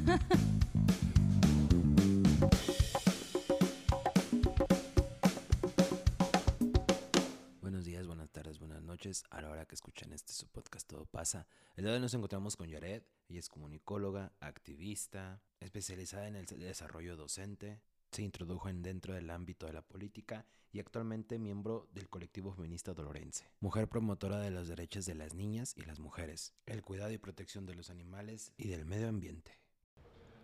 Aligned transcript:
Buenos 7.60 7.84
días, 7.84 8.06
buenas 8.06 8.30
tardes, 8.30 8.58
buenas 8.58 8.82
noches. 8.82 9.24
A 9.30 9.42
la 9.42 9.50
hora 9.50 9.66
que 9.66 9.74
escuchan 9.74 10.12
este 10.12 10.32
su 10.32 10.46
podcast 10.48 10.88
Todo 10.88 11.04
pasa. 11.04 11.46
El 11.76 11.84
día 11.84 11.92
de 11.92 11.98
hoy 11.98 12.02
nos 12.02 12.14
encontramos 12.14 12.56
con 12.56 12.68
Yared. 12.68 13.02
Ella 13.28 13.40
es 13.40 13.48
comunicóloga, 13.48 14.32
activista, 14.40 15.40
especializada 15.60 16.26
en 16.28 16.36
el 16.36 16.46
desarrollo 16.46 17.16
docente. 17.16 17.80
Se 18.10 18.22
introdujo 18.22 18.68
en 18.68 18.82
dentro 18.82 19.14
del 19.14 19.30
ámbito 19.30 19.66
de 19.66 19.74
la 19.74 19.82
política 19.82 20.46
y 20.72 20.80
actualmente 20.80 21.38
miembro 21.38 21.88
del 21.92 22.08
colectivo 22.08 22.52
feminista 22.52 22.94
Dolorense. 22.94 23.52
Mujer 23.60 23.88
promotora 23.88 24.40
de 24.40 24.50
los 24.50 24.66
derechos 24.68 25.06
de 25.06 25.14
las 25.14 25.34
niñas 25.34 25.74
y 25.76 25.82
las 25.82 26.00
mujeres, 26.00 26.54
el 26.66 26.82
cuidado 26.82 27.12
y 27.12 27.18
protección 27.18 27.66
de 27.66 27.74
los 27.74 27.90
animales 27.90 28.52
y 28.56 28.68
del 28.68 28.86
medio 28.86 29.08
ambiente. 29.08 29.60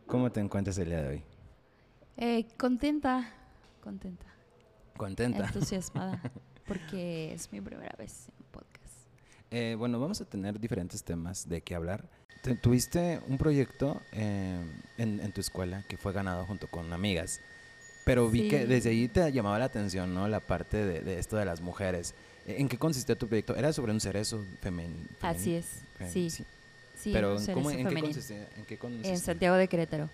¿Cómo 0.06 0.30
te 0.30 0.40
encuentras 0.40 0.78
el 0.78 0.86
día 0.88 1.02
de 1.02 1.08
hoy? 1.08 1.22
Eh, 2.16 2.46
contenta, 2.56 3.32
contenta, 3.82 4.26
¿Contenta? 4.96 5.46
entusiasmada, 5.46 6.20
porque 6.66 7.32
es 7.34 7.52
mi 7.52 7.60
primera 7.60 7.94
vez 7.98 8.28
en 8.38 8.44
podcast. 8.50 8.94
Eh, 9.50 9.74
bueno, 9.78 10.00
vamos 10.00 10.20
a 10.20 10.24
tener 10.24 10.58
diferentes 10.58 11.02
temas 11.04 11.48
de 11.48 11.60
qué 11.60 11.74
hablar. 11.74 12.08
Te- 12.42 12.54
tuviste 12.54 13.20
un 13.28 13.36
proyecto 13.38 14.00
eh, 14.12 14.64
en, 14.96 15.20
en 15.20 15.32
tu 15.32 15.40
escuela 15.40 15.84
que 15.88 15.96
fue 15.96 16.12
ganado 16.12 16.46
junto 16.46 16.68
con 16.68 16.92
amigas, 16.92 17.40
pero 18.04 18.30
vi 18.30 18.48
que 18.48 18.66
desde 18.66 18.90
ahí 18.90 19.08
te 19.08 19.30
llamaba 19.32 19.58
la 19.58 19.64
atención, 19.66 20.14
¿no? 20.14 20.28
La 20.28 20.40
parte 20.40 20.84
de, 20.84 21.00
de 21.00 21.18
esto 21.18 21.36
de 21.36 21.44
las 21.44 21.60
mujeres. 21.60 22.14
¿En 22.46 22.68
qué 22.68 22.78
consistía 22.78 23.18
tu 23.18 23.26
proyecto? 23.26 23.56
¿Era 23.56 23.72
sobre 23.72 23.90
un 23.92 24.00
cerezo 24.00 24.38
femen- 24.62 25.08
femenino? 25.18 25.18
Así 25.22 25.54
es, 25.56 25.82
sí, 26.12 26.30
Pero 27.04 27.36
¿cómo- 27.52 27.70
cerezo 27.70 27.70
¿en, 27.70 27.88
qué 27.88 28.00
consistía, 28.00 28.48
¿en 28.56 28.64
qué 28.64 28.78
consistía? 28.78 29.12
En 29.12 29.18
Santiago 29.20 29.56
de 29.56 29.68
Querétaro. 29.68 30.08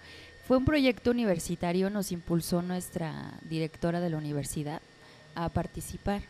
Fue 0.46 0.56
un 0.56 0.64
proyecto 0.64 1.10
universitario, 1.10 1.88
nos 1.90 2.12
impulsó 2.12 2.62
nuestra 2.62 3.32
directora 3.48 4.00
de 4.00 4.10
la 4.10 4.16
universidad 4.18 4.82
a 5.34 5.48
participar. 5.48 6.22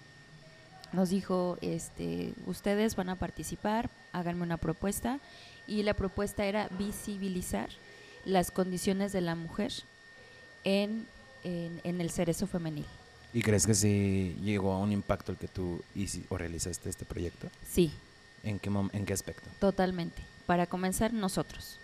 Nos 0.93 1.09
dijo, 1.11 1.57
este, 1.63 2.35
ustedes 2.47 2.95
van 2.97 3.09
a 3.09 3.17
participar, 3.17 3.89
háganme 4.13 4.43
una 4.43 4.59
propuesta. 4.59 5.19
Y 5.67 5.83
la 5.85 5.95
propuesta 5.95 6.45
era 6.45 6.69
visibilizar 6.79 7.71
las 8.25 8.51
condiciones 8.51 9.13
de 9.13 9.21
la 9.23 9.35
mujer 9.35 9.73
en, 10.65 11.07
en, 11.45 11.81
en 11.85 12.01
el 12.01 12.11
cerezo 12.11 12.47
femenil. 12.47 12.85
¿Y 13.33 13.41
crees 13.43 13.67
que 13.67 13.75
sí 13.75 14.37
llegó 14.43 14.73
a 14.73 14.79
un 14.79 14.93
impacto 14.93 15.33
el 15.33 15.39
que 15.39 15.49
tú 15.49 15.81
hici- 15.97 16.25
o 16.29 16.37
realizaste 16.37 16.91
este 16.91 17.05
proyecto? 17.07 17.49
Sí, 17.67 17.91
¿En 18.45 18.59
qué, 18.59 18.69
en 18.93 19.07
qué 19.07 19.13
aspecto? 19.15 19.49
Totalmente. 19.61 20.21
Para 20.47 20.67
comenzar, 20.67 21.13
nosotros. 21.13 21.79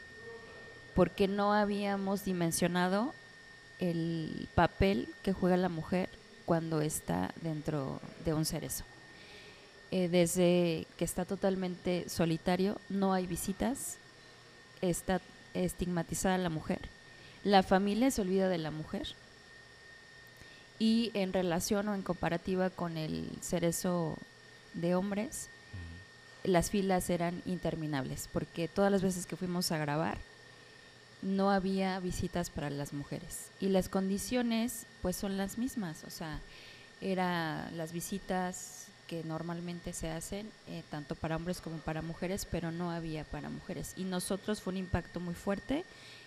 Porque 0.94 1.28
no 1.28 1.52
habíamos 1.52 2.24
dimensionado 2.24 3.14
el 3.78 4.48
papel 4.54 5.08
que 5.22 5.32
juega 5.32 5.56
la 5.56 5.68
mujer 5.68 6.08
cuando 6.44 6.80
está 6.80 7.32
dentro 7.42 8.00
de 8.24 8.34
un 8.34 8.44
cerezo. 8.44 8.84
Eh, 9.90 10.08
desde 10.08 10.86
que 10.96 11.04
está 11.04 11.24
totalmente 11.24 12.08
solitario, 12.08 12.78
no 12.88 13.12
hay 13.12 13.26
visitas, 13.26 13.96
está 14.82 15.20
estigmatizada 15.54 16.36
la 16.38 16.50
mujer, 16.50 16.80
la 17.44 17.62
familia 17.62 18.10
se 18.10 18.20
olvida 18.20 18.48
de 18.48 18.58
la 18.58 18.70
mujer 18.70 19.14
y 20.78 21.10
en 21.14 21.32
relación 21.32 21.88
o 21.88 21.94
en 21.94 22.02
comparativa 22.02 22.70
con 22.70 22.96
el 22.96 23.30
cerezo 23.40 24.16
de 24.74 24.94
hombres, 24.94 25.48
las 26.44 26.70
filas 26.70 27.10
eran 27.10 27.42
interminables, 27.46 28.28
porque 28.32 28.68
todas 28.68 28.90
las 28.90 29.02
veces 29.02 29.26
que 29.26 29.36
fuimos 29.36 29.72
a 29.72 29.78
grabar 29.78 30.18
no 31.22 31.50
había 31.50 31.98
visitas 32.00 32.50
para 32.50 32.70
las 32.70 32.92
mujeres. 32.92 33.50
Y 33.60 33.68
las 33.68 33.88
condiciones 33.88 34.86
pues 35.02 35.16
son 35.16 35.36
las 35.36 35.58
mismas, 35.58 36.04
o 36.04 36.10
sea, 36.10 36.40
era 37.00 37.70
las 37.76 37.92
visitas 37.92 38.86
que 39.06 39.24
normalmente 39.24 39.92
se 39.92 40.10
hacen 40.10 40.48
eh, 40.68 40.82
tanto 40.90 41.14
para 41.14 41.36
hombres 41.36 41.60
como 41.60 41.78
para 41.78 42.02
mujeres, 42.02 42.46
pero 42.48 42.70
no 42.70 42.90
había 42.90 43.24
para 43.24 43.48
mujeres. 43.48 43.94
Y 43.96 44.04
nosotros 44.04 44.60
fue 44.60 44.72
un 44.72 44.78
impacto 44.78 45.18
muy 45.18 45.34
fuerte. 45.34 45.84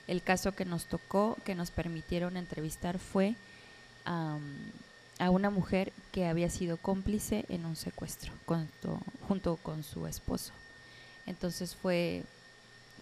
El 0.08 0.24
caso 0.24 0.54
que 0.54 0.66
nos 0.66 0.86
tocó, 0.86 1.38
que 1.46 1.54
nos 1.54 1.70
permitieron 1.70 2.38
entrevistar 2.38 2.98
fue 2.98 3.36
a 5.22 5.30
una 5.30 5.52
mujer 5.52 5.94
que 6.12 6.26
había 6.26 6.50
sido 6.50 6.78
cómplice 6.78 7.46
en 7.48 7.68
un 7.68 7.76
secuestro 7.76 8.34
junto, 8.48 9.00
junto 9.28 9.56
con 9.58 9.84
su 9.84 10.08
esposo. 10.08 10.52
Entonces 11.28 11.76
fue, 11.76 12.24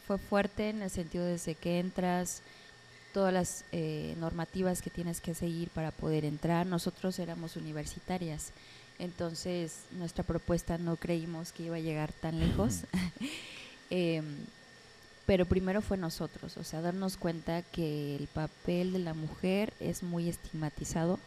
fue 0.06 0.18
fuerte 0.18 0.70
en 0.70 0.82
el 0.82 0.90
sentido 0.90 1.24
desde 1.24 1.56
que 1.56 1.80
entras, 1.80 2.42
todas 3.14 3.34
las 3.34 3.64
eh, 3.72 4.16
normativas 4.20 4.82
que 4.82 4.90
tienes 4.90 5.22
que 5.22 5.34
seguir 5.34 5.70
para 5.70 5.92
poder 5.92 6.26
entrar. 6.26 6.66
Nosotros 6.66 7.18
éramos 7.20 7.56
universitarias, 7.56 8.52
entonces 9.00 9.78
nuestra 9.92 10.26
propuesta 10.26 10.78
no 10.78 10.98
creímos 10.98 11.54
que 11.54 11.64
iba 11.64 11.78
a 11.78 11.80
llegar 11.80 12.12
tan 12.12 12.40
lejos. 12.40 12.82
Em, 13.92 14.24
pero 15.26 15.48
primero 15.48 15.82
fue 15.82 15.98
nosotros, 15.98 16.58
o 16.58 16.64
sea, 16.64 16.80
darnos 16.80 17.18
cuenta 17.18 17.64
que 17.64 18.16
el 18.16 18.28
papel 18.28 18.94
de 18.94 19.00
la 19.00 19.16
mujer 19.16 19.74
es 19.80 20.04
muy 20.04 20.30
estigmatizado 20.30 21.18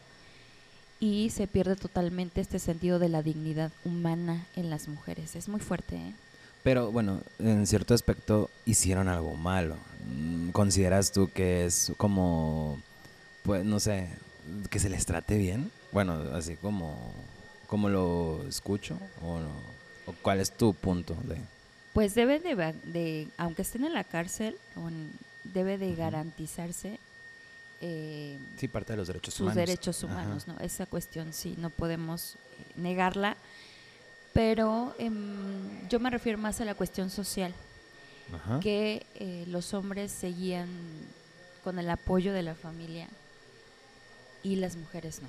y 1.02 1.30
se 1.30 1.48
pierde 1.48 1.74
totalmente 1.74 2.40
este 2.40 2.60
sentido 2.60 3.00
de 3.00 3.08
la 3.08 3.24
dignidad 3.24 3.72
humana 3.84 4.46
en 4.54 4.70
las 4.70 4.86
mujeres. 4.86 5.34
Es 5.34 5.48
muy 5.48 5.58
fuerte, 5.58 5.96
¿eh? 5.96 6.14
Pero 6.62 6.92
bueno, 6.92 7.22
en 7.40 7.66
cierto 7.66 7.92
aspecto 7.92 8.48
hicieron 8.66 9.08
algo 9.08 9.34
malo. 9.34 9.76
Mm, 10.06 10.50
¿Consideras 10.50 11.10
tú 11.10 11.28
que 11.34 11.64
es 11.64 11.92
como, 11.96 12.80
pues 13.42 13.64
no 13.64 13.80
sé, 13.80 14.10
que 14.70 14.78
se 14.78 14.88
les 14.88 15.04
trate 15.04 15.38
bien? 15.38 15.72
Bueno, 15.90 16.22
así 16.34 16.54
como, 16.54 17.12
como 17.66 17.88
lo 17.88 18.46
escucho 18.48 18.96
o, 19.22 19.40
no? 19.40 19.50
¿O 20.06 20.14
cuál 20.22 20.38
es 20.38 20.52
tu 20.52 20.72
punto 20.72 21.16
de? 21.24 21.36
Pues 21.94 22.14
debe 22.14 22.38
de, 22.38 22.54
de 22.84 23.26
aunque 23.38 23.62
estén 23.62 23.84
en 23.84 23.92
la 23.92 24.04
cárcel, 24.04 24.56
debe 25.42 25.78
de 25.78 25.96
garantizarse 25.96 27.00
eh, 27.82 28.38
Sí, 28.56 28.68
parte 28.68 28.94
de 28.94 28.96
los 28.96 29.08
derechos 29.08 29.34
sus 29.34 29.40
humanos. 29.42 29.56
derechos 29.56 30.02
Ajá. 30.04 30.12
humanos, 30.14 30.46
¿no? 30.48 30.58
Esa 30.60 30.86
cuestión 30.86 31.32
sí, 31.34 31.54
no 31.58 31.68
podemos 31.68 32.34
eh, 32.34 32.72
negarla, 32.76 33.36
pero 34.32 34.94
em, 34.98 35.86
yo 35.88 36.00
me 36.00 36.08
refiero 36.08 36.38
más 36.38 36.60
a 36.60 36.64
la 36.64 36.74
cuestión 36.74 37.10
social, 37.10 37.52
Ajá. 38.34 38.60
que 38.60 39.04
eh, 39.16 39.44
los 39.48 39.74
hombres 39.74 40.10
seguían 40.10 40.68
con 41.64 41.78
el 41.78 41.90
apoyo 41.90 42.32
de 42.32 42.42
la 42.42 42.54
familia 42.54 43.08
y 44.42 44.56
las 44.56 44.76
mujeres 44.76 45.20
no. 45.22 45.28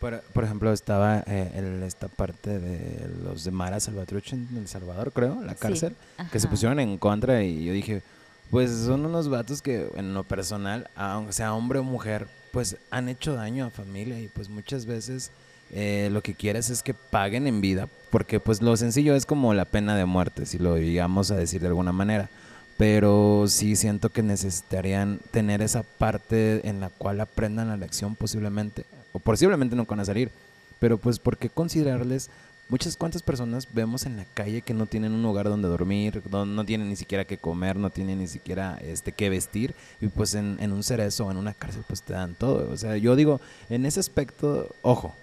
Por, 0.00 0.20
por 0.32 0.42
ejemplo, 0.42 0.72
estaba 0.72 1.22
eh, 1.28 1.82
esta 1.86 2.08
parte 2.08 2.58
de 2.58 3.08
los 3.22 3.44
de 3.44 3.52
Mara 3.52 3.78
Salvatruch 3.78 4.32
en 4.32 4.48
El 4.56 4.66
Salvador, 4.66 5.12
creo, 5.12 5.40
la 5.42 5.52
Sí, 5.52 5.58
cárcel. 5.60 5.94
que 6.32 6.40
se 6.40 6.46
ajá. 6.46 6.50
pusieron 6.50 6.80
en 6.80 6.98
contra 6.98 7.44
y 7.44 7.64
yo 7.64 7.72
dije, 7.72 8.02
pues 8.50 8.70
son 8.70 9.06
unos 9.06 9.28
vatos 9.28 9.62
que 9.62 9.88
en 9.96 10.14
lo 10.14 10.24
personal, 10.24 10.88
aunque 10.94 11.32
sea 11.32 11.54
hombre 11.54 11.78
o 11.78 11.84
mujer, 11.84 12.26
pues 12.52 12.76
han 12.90 13.08
hecho 13.08 13.34
daño 13.34 13.66
a 13.66 13.70
familia 13.70 14.20
y 14.20 14.28
pues 14.28 14.48
muchas 14.48 14.86
veces 14.86 15.30
eh, 15.72 16.10
lo 16.12 16.20
que 16.20 16.34
quieres 16.34 16.68
es 16.68 16.82
que 16.82 16.92
paguen 16.92 17.46
en 17.46 17.62
vida, 17.62 17.88
porque 18.10 18.40
pues 18.40 18.60
lo 18.60 18.76
sencillo 18.76 19.16
es 19.16 19.24
como 19.24 19.54
la 19.54 19.64
pena 19.64 19.96
de 19.96 20.04
muerte, 20.04 20.44
si 20.44 20.58
lo 20.58 20.74
digamos 20.74 21.30
a 21.30 21.36
decir 21.36 21.62
de 21.62 21.68
alguna 21.68 21.92
manera. 21.92 22.28
Pero 22.76 23.44
sí 23.48 23.74
siento 23.76 24.10
que 24.10 24.22
necesitarían 24.22 25.20
tener 25.30 25.62
esa 25.62 25.82
parte 25.82 26.68
en 26.68 26.80
la 26.80 26.90
cual 26.90 27.20
aprendan 27.20 27.68
la 27.68 27.76
lección 27.76 28.16
posiblemente, 28.16 28.84
o 29.12 29.18
posiblemente 29.18 29.76
no 29.76 29.86
van 29.86 30.00
a 30.00 30.04
salir, 30.04 30.30
pero 30.78 30.98
pues 30.98 31.18
¿por 31.18 31.38
qué 31.38 31.48
considerarles 31.48 32.28
muchas 32.68 32.96
cuantas 32.96 33.22
personas 33.22 33.68
vemos 33.72 34.06
en 34.06 34.16
la 34.16 34.24
calle 34.24 34.62
que 34.62 34.74
no 34.74 34.86
tienen 34.86 35.12
un 35.12 35.22
lugar 35.22 35.48
donde 35.48 35.68
dormir, 35.68 36.22
no, 36.30 36.46
no 36.46 36.64
tienen 36.64 36.88
ni 36.88 36.96
siquiera 36.96 37.24
que 37.24 37.38
comer, 37.38 37.76
no 37.76 37.90
tienen 37.90 38.18
ni 38.18 38.28
siquiera 38.28 38.78
este 38.82 39.12
que 39.12 39.30
vestir 39.30 39.74
y 40.00 40.08
pues 40.08 40.34
en, 40.34 40.56
en 40.60 40.72
un 40.72 40.82
cerezo 40.82 41.30
en 41.30 41.36
una 41.36 41.54
cárcel 41.54 41.84
pues 41.86 42.02
te 42.02 42.12
dan 42.14 42.34
todo. 42.34 42.70
O 42.70 42.76
sea, 42.76 42.96
yo 42.96 43.16
digo, 43.16 43.40
en 43.68 43.86
ese 43.86 44.00
aspecto, 44.00 44.74
ojo, 44.82 45.14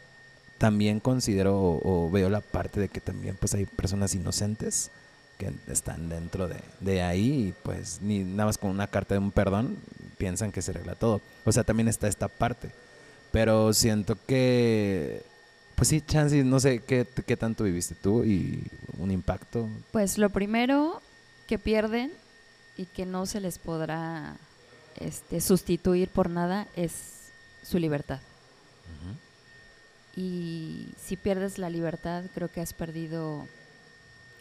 también 0.58 1.00
considero 1.00 1.60
o, 1.60 2.08
o 2.08 2.12
veo 2.12 2.30
la 2.30 2.42
parte 2.42 2.80
de 2.80 2.90
que 2.90 3.02
también 3.02 3.36
pues 3.40 3.54
hay 3.54 3.66
personas 3.66 4.14
inocentes 4.14 4.92
que 5.40 5.54
están 5.72 6.10
dentro 6.10 6.50
de, 6.50 6.58
de 6.82 7.02
ahí 7.02 7.48
y 7.48 7.54
pues 7.64 8.00
ni 8.02 8.20
nada 8.20 8.48
más 8.48 8.58
con 8.58 8.70
una 8.72 8.88
carta 8.88 9.16
de 9.16 9.20
un 9.20 9.32
perdón 9.32 9.78
piensan 10.18 10.52
que 10.52 10.62
se 10.62 10.72
arregla 10.72 10.96
todo. 10.96 11.22
O 11.46 11.52
sea, 11.52 11.64
también 11.64 11.88
está 11.88 12.08
esta 12.08 12.28
parte. 12.28 12.70
Pero 13.32 13.74
siento 13.74 14.18
que 14.28 15.24
pues 15.80 15.88
sí, 15.88 16.02
Chansey, 16.02 16.44
no 16.44 16.60
sé 16.60 16.80
¿qué, 16.80 17.08
qué 17.26 17.38
tanto 17.38 17.64
viviste 17.64 17.96
tú 17.96 18.26
y 18.26 18.62
un 18.98 19.12
impacto. 19.12 19.70
Pues 19.94 20.18
lo 20.18 20.30
primero 20.30 21.02
que 21.48 21.58
pierden 21.58 22.12
y 22.76 22.86
que 22.86 23.06
no 23.06 23.26
se 23.26 23.40
les 23.40 23.60
podrá 23.60 24.36
este, 24.98 25.40
sustituir 25.40 26.10
por 26.10 26.30
nada 26.30 26.68
es 26.76 27.30
su 27.64 27.80
libertad. 27.80 28.20
Y 30.18 30.90
si 31.02 31.16
pierdes 31.16 31.58
la 31.58 31.70
libertad, 31.70 32.26
creo 32.34 32.52
que 32.52 32.60
has 32.60 32.74
perdido 32.74 33.48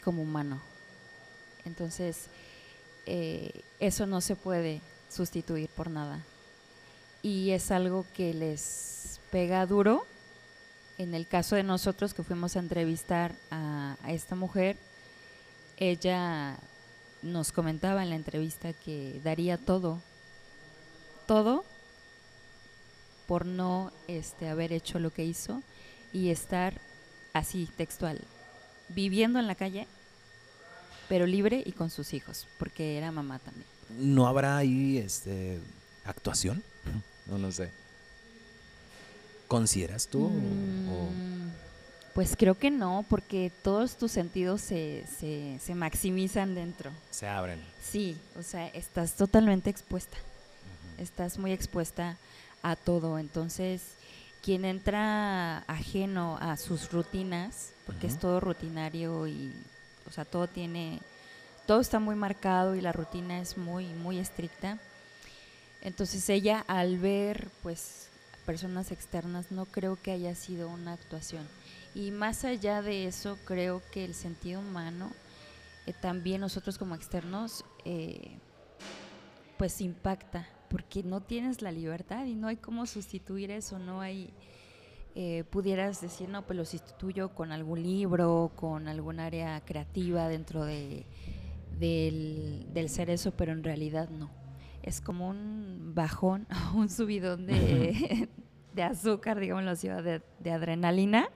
como 0.02 0.22
humano. 0.22 0.60
Entonces, 1.64 2.26
eh, 3.06 3.62
eso 3.78 4.06
no 4.06 4.20
se 4.20 4.34
puede 4.34 4.80
sustituir 5.08 5.68
por 5.68 5.88
nada. 5.88 6.18
Y 7.22 7.50
es 7.50 7.70
algo 7.70 8.04
que 8.16 8.34
les 8.34 9.20
pega 9.30 9.64
duro. 9.66 10.04
En 10.98 11.14
el 11.14 11.28
caso 11.28 11.54
de 11.54 11.62
nosotros 11.62 12.12
que 12.12 12.24
fuimos 12.24 12.56
a 12.56 12.58
entrevistar 12.58 13.32
a, 13.52 13.96
esta 14.08 14.34
mujer, 14.34 14.76
ella 15.76 16.58
nos 17.22 17.52
comentaba 17.52 18.02
en 18.02 18.10
la 18.10 18.16
entrevista 18.16 18.72
que 18.72 19.20
daría 19.22 19.56
todo, 19.58 20.00
todo 21.26 21.64
por 23.28 23.46
no 23.46 23.92
este, 24.08 24.48
haber 24.48 24.72
hecho 24.72 24.98
lo 24.98 25.10
que 25.10 25.24
hizo 25.24 25.62
y 26.12 26.30
estar 26.30 26.74
así 27.32 27.68
textual, 27.76 28.20
viviendo 28.88 29.38
en 29.38 29.46
la 29.46 29.54
calle, 29.54 29.86
pero 31.08 31.26
libre 31.26 31.62
y 31.64 31.72
con 31.72 31.90
sus 31.90 32.12
hijos, 32.12 32.48
porque 32.58 32.98
era 32.98 33.12
mamá 33.12 33.38
también. 33.38 33.66
¿No 33.98 34.26
habrá 34.26 34.56
ahí 34.56 34.98
este, 34.98 35.60
actuación? 36.04 36.62
No, 37.28 37.36
no 37.36 37.52
sé. 37.52 37.70
¿Consideras 39.48 40.06
tú? 40.08 40.26
o- 40.26 40.30
Mm, 40.30 41.50
Pues 42.14 42.34
creo 42.36 42.58
que 42.58 42.70
no, 42.70 43.04
porque 43.08 43.52
todos 43.62 43.96
tus 43.96 44.10
sentidos 44.10 44.60
se, 44.60 45.04
se, 45.20 45.58
se 45.64 45.74
maximizan 45.76 46.54
dentro. 46.54 46.90
se 47.10 47.28
abren? 47.28 47.60
Sí, 47.82 48.18
o 48.36 48.42
sea, 48.42 48.66
estás 48.68 49.14
totalmente 49.14 49.70
expuesta. 49.70 50.16
Estás 50.98 51.38
muy 51.38 51.52
expuesta 51.52 52.16
a 52.62 52.74
todo. 52.74 53.18
Entonces, 53.20 53.82
quien 54.42 54.64
entra 54.64 55.58
ajeno 55.68 56.38
a 56.40 56.56
sus 56.56 56.90
rutinas, 56.90 57.70
porque 57.86 58.08
es 58.08 58.18
todo 58.18 58.40
rutinario 58.40 59.28
y, 59.28 59.52
o 60.08 60.10
sea, 60.10 60.24
todo 60.24 60.48
tiene, 60.48 60.98
todo 61.68 61.80
está 61.80 62.00
muy 62.00 62.16
marcado 62.16 62.74
y 62.74 62.80
la 62.80 62.90
rutina 62.92 63.40
es 63.40 63.56
muy, 63.56 63.84
muy 63.86 64.18
estricta. 64.18 64.78
Entonces 65.82 66.28
ella 66.28 66.64
al 66.66 66.98
ver, 66.98 67.48
pues, 67.62 68.07
personas 68.48 68.92
externas, 68.92 69.52
no 69.52 69.66
creo 69.66 70.00
que 70.00 70.10
haya 70.10 70.34
sido 70.34 70.70
una 70.70 70.94
actuación. 70.94 71.46
Y 71.94 72.12
más 72.12 72.46
allá 72.46 72.80
de 72.80 73.04
eso, 73.04 73.36
creo 73.44 73.82
que 73.92 74.06
el 74.06 74.14
sentido 74.14 74.60
humano, 74.60 75.10
eh, 75.84 75.92
también 75.92 76.40
nosotros 76.40 76.78
como 76.78 76.94
externos, 76.94 77.62
eh, 77.84 78.38
pues 79.58 79.82
impacta, 79.82 80.48
porque 80.70 81.02
no 81.02 81.20
tienes 81.20 81.60
la 81.60 81.72
libertad 81.72 82.24
y 82.24 82.34
no 82.34 82.48
hay 82.48 82.56
cómo 82.56 82.86
sustituir 82.86 83.50
eso, 83.50 83.78
no 83.78 84.00
hay, 84.00 84.32
eh, 85.14 85.44
pudieras 85.50 86.00
decir, 86.00 86.30
no, 86.30 86.46
pues 86.46 86.56
lo 86.56 86.64
sustituyo 86.64 87.34
con 87.34 87.52
algún 87.52 87.82
libro, 87.82 88.50
con 88.56 88.88
algún 88.88 89.20
área 89.20 89.60
creativa 89.60 90.26
dentro 90.26 90.64
de, 90.64 91.04
del, 91.78 92.66
del 92.72 92.88
cerezo, 92.88 93.30
pero 93.32 93.52
en 93.52 93.62
realidad 93.62 94.08
no. 94.08 94.37
Es 94.88 95.02
como 95.02 95.28
un 95.28 95.92
bajón, 95.94 96.46
un 96.74 96.88
subidón 96.88 97.46
de, 97.46 98.26
de 98.74 98.82
azúcar, 98.82 99.38
digámoslo 99.38 99.72
así, 99.72 99.86
de, 99.86 100.22
de 100.40 100.50
adrenalina, 100.50 101.28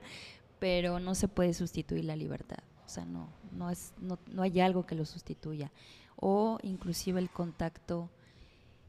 pero 0.58 1.00
no 1.00 1.14
se 1.14 1.28
puede 1.28 1.52
sustituir 1.52 2.06
la 2.06 2.16
libertad. 2.16 2.60
O 2.86 2.88
sea, 2.88 3.04
no, 3.04 3.28
no, 3.52 3.68
es, 3.68 3.92
no, 4.00 4.18
no 4.30 4.42
hay 4.42 4.58
algo 4.60 4.86
que 4.86 4.94
lo 4.94 5.04
sustituya. 5.04 5.70
O 6.16 6.58
inclusive 6.62 7.20
el 7.20 7.28
contacto 7.28 8.08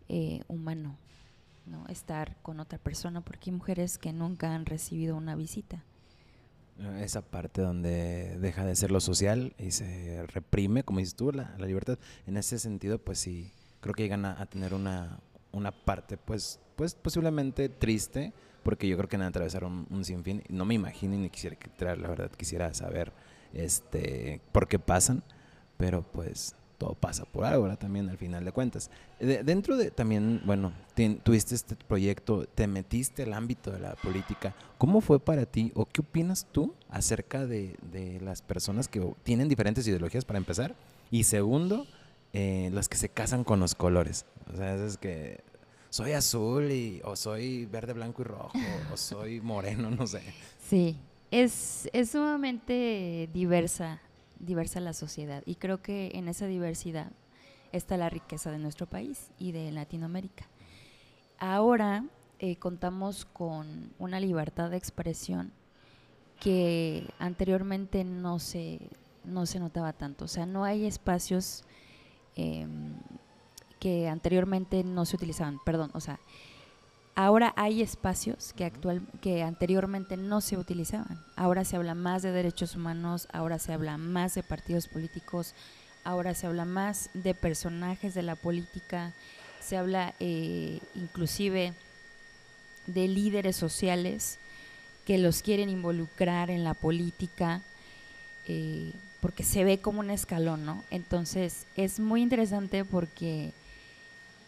eh, 0.08 0.40
humano, 0.48 0.98
¿no? 1.66 1.86
estar 1.90 2.38
con 2.42 2.62
otra 2.62 2.80
persona, 2.80 3.20
porque 3.20 3.50
hay 3.50 3.58
mujeres 3.58 3.98
que 3.98 4.14
nunca 4.14 4.56
han 4.56 4.66
recibido 4.66 5.18
una 5.18 5.36
visita. 5.36 5.84
Esa 7.02 7.22
parte 7.22 7.62
donde 7.62 8.38
deja 8.40 8.64
de 8.66 8.78
ser 8.78 8.92
lo 8.92 9.02
social 9.02 9.56
y 9.58 9.72
se 9.72 10.26
reprime, 10.28 10.84
como 10.84 11.00
dices 11.00 11.16
tú, 11.16 11.34
la, 11.34 11.54
la 11.58 11.68
libertad. 11.68 12.00
En 12.26 12.38
ese 12.38 12.60
sentido, 12.60 12.98
pues 12.98 13.20
sí, 13.20 13.52
creo 13.84 13.94
que 13.94 14.04
llegan 14.04 14.26
a, 14.26 14.42
a 14.42 14.46
tener 14.48 14.74
una, 14.74 15.20
una 15.52 15.72
parte, 15.72 16.18
pues, 16.18 16.60
pues 16.76 16.96
posiblemente 16.96 17.70
triste, 17.70 18.34
porque 18.64 18.88
yo 18.88 18.96
creo 18.98 19.10
que 19.10 19.18
van 19.18 19.26
a 19.26 19.30
atravesar 19.30 19.66
un, 19.66 19.86
un 19.90 20.06
sinfín. 20.06 20.42
No 20.50 20.64
me 20.64 20.74
imagino 20.74 21.16
ni 21.18 21.30
quisiera 21.30 21.58
que 21.58 21.70
la 21.86 22.08
verdad 22.08 22.32
quisiera 22.32 22.74
saber 22.74 23.12
este 23.54 24.42
por 24.52 24.68
qué 24.68 24.80
pasan, 24.80 25.22
pero 25.78 26.02
pues 26.02 26.56
todo 26.78 26.96
pasa 26.96 27.26
por 27.26 27.46
algo, 27.46 27.64
¿verdad? 27.64 27.78
También 27.78 28.10
al 28.10 28.18
final 28.18 28.44
de 28.44 28.52
cuentas. 28.52 28.90
De- 29.20 29.44
dentro 29.44 29.78
de 29.78 29.92
también, 29.92 30.42
bueno, 30.46 30.72
tuviste 31.24 31.54
este 31.56 31.76
proyecto, 31.76 32.46
te 32.56 32.68
metiste 32.68 33.24
al 33.24 33.34
ámbito 33.34 33.70
de 33.72 33.80
la 33.80 33.96
política. 33.96 34.56
¿Cómo 34.78 35.02
fue 35.02 35.20
para 35.20 35.46
ti 35.46 35.72
o 35.76 35.86
qué 35.86 36.02
opinas 36.02 36.48
tú 36.52 36.74
acerca 36.90 37.46
de, 37.46 37.76
de 37.92 38.20
las 38.22 38.42
personas 38.42 38.88
que 38.88 39.00
tienen 39.24 39.50
diferentes 39.50 39.88
ideologías 39.88 40.26
para 40.26 40.40
empezar? 40.40 40.74
Y 41.12 41.26
segundo, 41.26 41.86
eh, 42.34 42.70
las 42.74 42.90
que 42.90 42.98
se 42.98 43.10
casan 43.10 43.44
con 43.44 43.60
los 43.60 43.76
colores. 43.76 44.26
O 44.52 44.58
sea, 44.58 44.76
es 44.76 44.98
que 44.98 45.42
soy 45.90 46.14
azul 46.14 46.72
y, 46.72 47.02
o 47.04 47.16
soy 47.16 47.66
verde, 47.66 47.94
blanco 47.94 48.24
y 48.24 48.26
rojo, 48.26 48.58
o 48.92 48.98
soy 48.98 49.40
moreno, 49.42 49.92
no 49.92 50.08
sé. 50.08 50.22
Sí, 50.68 50.98
es, 51.30 51.88
es 51.94 52.12
sumamente 52.12 53.30
diversa, 53.32 54.02
diversa 54.40 54.80
la 54.80 54.94
sociedad 54.94 55.44
y 55.46 55.56
creo 55.56 55.82
que 55.82 56.12
en 56.16 56.28
esa 56.28 56.48
diversidad 56.48 57.12
está 57.72 57.98
la 57.98 58.10
riqueza 58.10 58.52
de 58.52 58.60
nuestro 58.60 58.88
país 58.88 59.32
y 59.38 59.52
de 59.52 59.72
Latinoamérica. 59.72 60.46
Ahora 61.38 62.06
eh, 62.40 62.56
contamos 62.56 63.26
con 63.26 63.94
una 64.00 64.20
libertad 64.20 64.70
de 64.70 64.78
expresión 64.78 65.52
que 66.40 67.08
anteriormente 67.20 68.04
no 68.04 68.40
se, 68.40 68.80
no 69.24 69.46
se 69.46 69.60
notaba 69.60 69.94
tanto. 69.94 70.26
O 70.26 70.28
sea, 70.28 70.46
no 70.46 70.64
hay 70.64 70.86
espacios 70.86 71.64
em, 72.36 72.94
que 73.80 74.08
anteriormente 74.08 74.84
no 74.84 75.06
se 75.06 75.16
utilizaban. 75.16 75.60
Perdón, 75.66 75.92
o 75.94 76.00
sea, 76.00 76.20
ahora 77.16 77.54
hay 77.56 77.82
espacios 77.82 78.54
que, 78.54 78.66
actual, 78.66 79.02
que 79.22 79.44
anteriormente 79.44 80.18
no 80.18 80.42
se 80.42 80.58
utilizaban. 80.58 81.24
Ahora 81.36 81.66
se 81.66 81.76
habla 81.76 81.96
más 81.96 82.22
de 82.22 82.32
derechos 82.32 82.76
humanos, 82.76 83.28
ahora 83.34 83.60
se 83.60 83.74
habla 83.74 83.98
más 83.98 84.36
de 84.36 84.44
partidos 84.44 84.88
políticos, 84.88 85.54
ahora 86.04 86.34
se 86.34 86.48
habla 86.48 86.66
más 86.66 87.10
de 87.14 87.34
personajes 87.34 88.14
de 88.14 88.24
la 88.24 88.36
política, 88.36 89.14
se 89.60 89.78
habla 89.78 90.14
eh, 90.20 90.80
inclusive 90.96 91.74
de 92.88 93.08
líderes 93.08 93.56
sociales 93.56 94.40
que 95.06 95.18
los 95.18 95.42
quieren 95.42 95.70
involucrar 95.70 96.50
en 96.50 96.64
la 96.64 96.74
política, 96.74 97.62
eh, 98.48 98.94
porque 99.24 99.46
se 99.46 99.64
ve 99.64 99.78
como 99.78 100.02
un 100.02 100.10
escalón, 100.10 100.66
¿no? 100.66 100.84
Entonces 100.92 101.66
es 101.78 102.02
muy 102.02 102.22
interesante 102.22 102.84
porque 102.84 103.54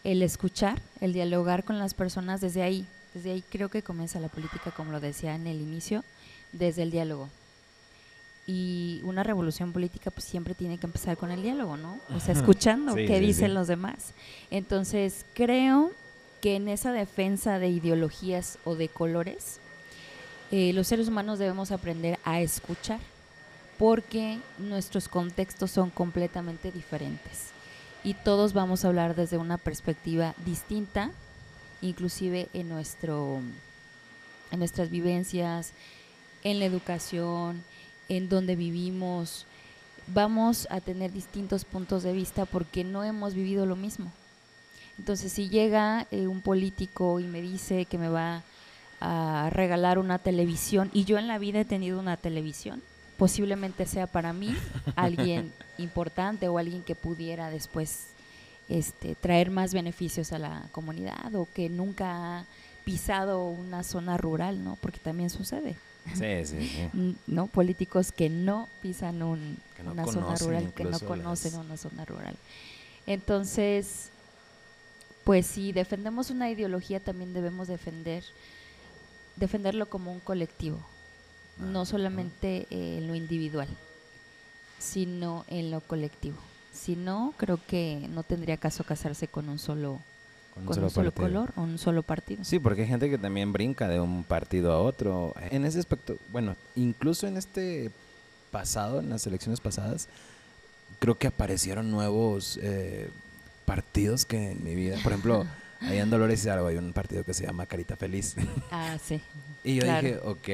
el 0.04 0.22
escuchar, 0.22 0.82
el 1.00 1.14
dialogar 1.14 1.64
con 1.64 1.78
las 1.78 1.94
personas 1.94 2.42
desde 2.42 2.62
ahí, 2.62 2.86
desde 3.14 3.30
ahí 3.30 3.42
creo 3.48 3.70
que 3.70 3.80
comienza 3.80 4.20
la 4.20 4.28
política, 4.28 4.72
como 4.72 4.92
lo 4.92 5.00
decía 5.00 5.34
en 5.34 5.46
el 5.46 5.62
inicio, 5.62 6.04
desde 6.52 6.82
el 6.82 6.90
diálogo. 6.90 7.30
Y 8.46 9.00
una 9.04 9.22
revolución 9.22 9.72
política 9.72 10.10
pues 10.10 10.26
siempre 10.26 10.54
tiene 10.54 10.76
que 10.76 10.84
empezar 10.84 11.16
con 11.16 11.30
el 11.30 11.42
diálogo, 11.42 11.78
¿no? 11.78 11.98
O 12.14 12.20
sea, 12.20 12.34
escuchando 12.34 12.92
Sí, 12.96 13.06
qué 13.06 13.18
sí, 13.18 13.24
dicen 13.24 13.48
sí. 13.48 13.54
los 13.54 13.68
demás. 13.68 14.12
Entonces, 14.50 15.24
creo 15.32 15.90
que 16.42 16.56
en 16.56 16.68
esa 16.68 16.92
defensa 16.92 17.58
de 17.58 17.70
ideologías 17.70 18.58
o 18.66 18.74
de 18.74 18.90
colores, 18.90 19.58
eh, 20.50 20.74
los 20.74 20.86
seres 20.86 21.08
humanos 21.08 21.38
debemos 21.38 21.72
aprender 21.72 22.18
a 22.24 22.42
escuchar, 22.42 23.00
porque 23.78 24.38
nuestros 24.58 25.08
contextos 25.08 25.70
son 25.70 25.90
completamente 25.90 26.72
diferentes 26.72 27.50
y 28.04 28.14
todos 28.14 28.52
vamos 28.52 28.84
a 28.84 28.88
hablar 28.88 29.16
desde 29.16 29.36
una 29.36 29.58
perspectiva 29.58 30.34
distinta, 30.44 31.10
inclusive 31.82 32.48
en 32.54 32.68
nuestro 32.68 33.40
en 34.52 34.60
nuestras 34.60 34.90
vivencias, 34.90 35.72
en 36.44 36.60
la 36.60 36.66
educación, 36.66 37.64
en 38.08 38.28
donde 38.28 38.54
vivimos, 38.54 39.44
vamos 40.06 40.68
a 40.70 40.80
tener 40.80 41.12
distintos 41.12 41.64
puntos 41.64 42.04
de 42.04 42.12
vista 42.12 42.44
porque 42.44 42.84
no 42.84 43.02
hemos 43.02 43.34
vivido 43.34 43.66
lo 43.66 43.74
mismo. 43.74 44.12
Entonces, 44.98 45.32
si 45.32 45.48
llega 45.48 46.06
eh, 46.10 46.28
un 46.28 46.40
político 46.40 47.20
y 47.20 47.24
me 47.24 47.42
dice 47.42 47.84
que 47.84 47.98
me 47.98 48.08
va 48.08 48.42
a 49.00 49.50
regalar 49.52 49.98
una 49.98 50.18
televisión 50.18 50.90
y 50.94 51.04
yo 51.04 51.18
en 51.18 51.26
la 51.26 51.38
vida 51.38 51.60
he 51.60 51.64
tenido 51.64 51.98
una 51.98 52.16
televisión, 52.16 52.82
posiblemente 53.16 53.86
sea 53.86 54.06
para 54.06 54.32
mí 54.32 54.54
alguien 54.94 55.52
importante 55.78 56.48
o 56.48 56.58
alguien 56.58 56.82
que 56.82 56.94
pudiera 56.94 57.50
después 57.50 58.08
este, 58.68 59.14
traer 59.14 59.50
más 59.50 59.72
beneficios 59.72 60.32
a 60.32 60.38
la 60.38 60.64
comunidad 60.72 61.34
o 61.34 61.46
que 61.54 61.68
nunca 61.68 62.38
ha 62.40 62.44
pisado 62.84 63.48
una 63.48 63.82
zona 63.82 64.16
rural, 64.16 64.62
¿no? 64.64 64.76
Porque 64.80 64.98
también 65.00 65.30
sucede, 65.30 65.76
Sí, 66.14 66.44
sí, 66.44 66.68
sí. 66.92 67.16
¿no? 67.26 67.46
Políticos 67.48 68.12
que 68.12 68.28
no 68.28 68.68
pisan 68.82 69.22
un- 69.22 69.56
Que 69.76 69.82
no 69.82 69.92
una 69.92 70.06
zona 70.06 70.34
rural, 70.36 70.72
que 70.74 70.84
no 70.84 71.00
conocen 71.00 71.52
las- 71.54 71.64
una 71.64 71.76
zona 71.76 72.04
rural. 72.04 72.36
Entonces, 73.06 74.10
pues 75.24 75.46
si 75.46 75.72
defendemos 75.72 76.30
una 76.30 76.50
ideología 76.50 77.00
también 77.00 77.32
debemos 77.34 77.66
defender 77.68 78.22
defenderlo 79.36 79.86
como 79.88 80.12
un 80.12 80.20
colectivo, 80.20 80.78
no 81.58 81.84
solamente 81.84 82.66
eh, 82.70 82.98
en 82.98 83.08
lo 83.08 83.14
individual, 83.14 83.68
sino 84.78 85.44
en 85.48 85.70
lo 85.70 85.80
colectivo. 85.80 86.38
Si 86.72 86.96
no, 86.96 87.34
creo 87.36 87.58
que 87.66 88.06
no 88.10 88.22
tendría 88.22 88.56
caso 88.56 88.84
casarse 88.84 89.28
con 89.28 89.48
un 89.48 89.58
solo 89.58 90.00
con 90.64 90.82
un 90.82 90.90
solo 90.90 91.12
color 91.12 91.52
o 91.56 91.62
un 91.62 91.78
solo 91.78 92.02
partido. 92.02 92.42
Sí, 92.44 92.58
porque 92.58 92.82
hay 92.82 92.88
gente 92.88 93.10
que 93.10 93.18
también 93.18 93.52
brinca 93.52 93.88
de 93.88 94.00
un 94.00 94.24
partido 94.24 94.72
a 94.72 94.80
otro. 94.80 95.34
En 95.50 95.64
ese 95.66 95.78
aspecto, 95.78 96.16
bueno, 96.32 96.56
incluso 96.74 97.26
en 97.26 97.36
este 97.36 97.90
pasado, 98.50 99.00
en 99.00 99.10
las 99.10 99.26
elecciones 99.26 99.60
pasadas, 99.60 100.08
creo 100.98 101.18
que 101.18 101.26
aparecieron 101.26 101.90
nuevos 101.90 102.58
eh, 102.62 103.10
partidos 103.66 104.24
que 104.24 104.52
en 104.52 104.64
mi 104.64 104.74
vida, 104.74 104.96
por 105.02 105.12
ejemplo, 105.12 105.46
ahí 105.80 105.98
en 105.98 106.08
Dolores 106.08 106.42
Hidalgo 106.44 106.68
hay 106.68 106.76
un 106.76 106.92
partido 106.92 107.22
que 107.24 107.34
se 107.34 107.44
llama 107.44 107.66
Carita 107.66 107.96
Feliz. 107.96 108.36
Ah, 108.70 108.96
sí. 109.04 109.20
y 109.64 109.74
yo 109.74 109.84
dije, 109.84 110.18
ok, 110.24 110.48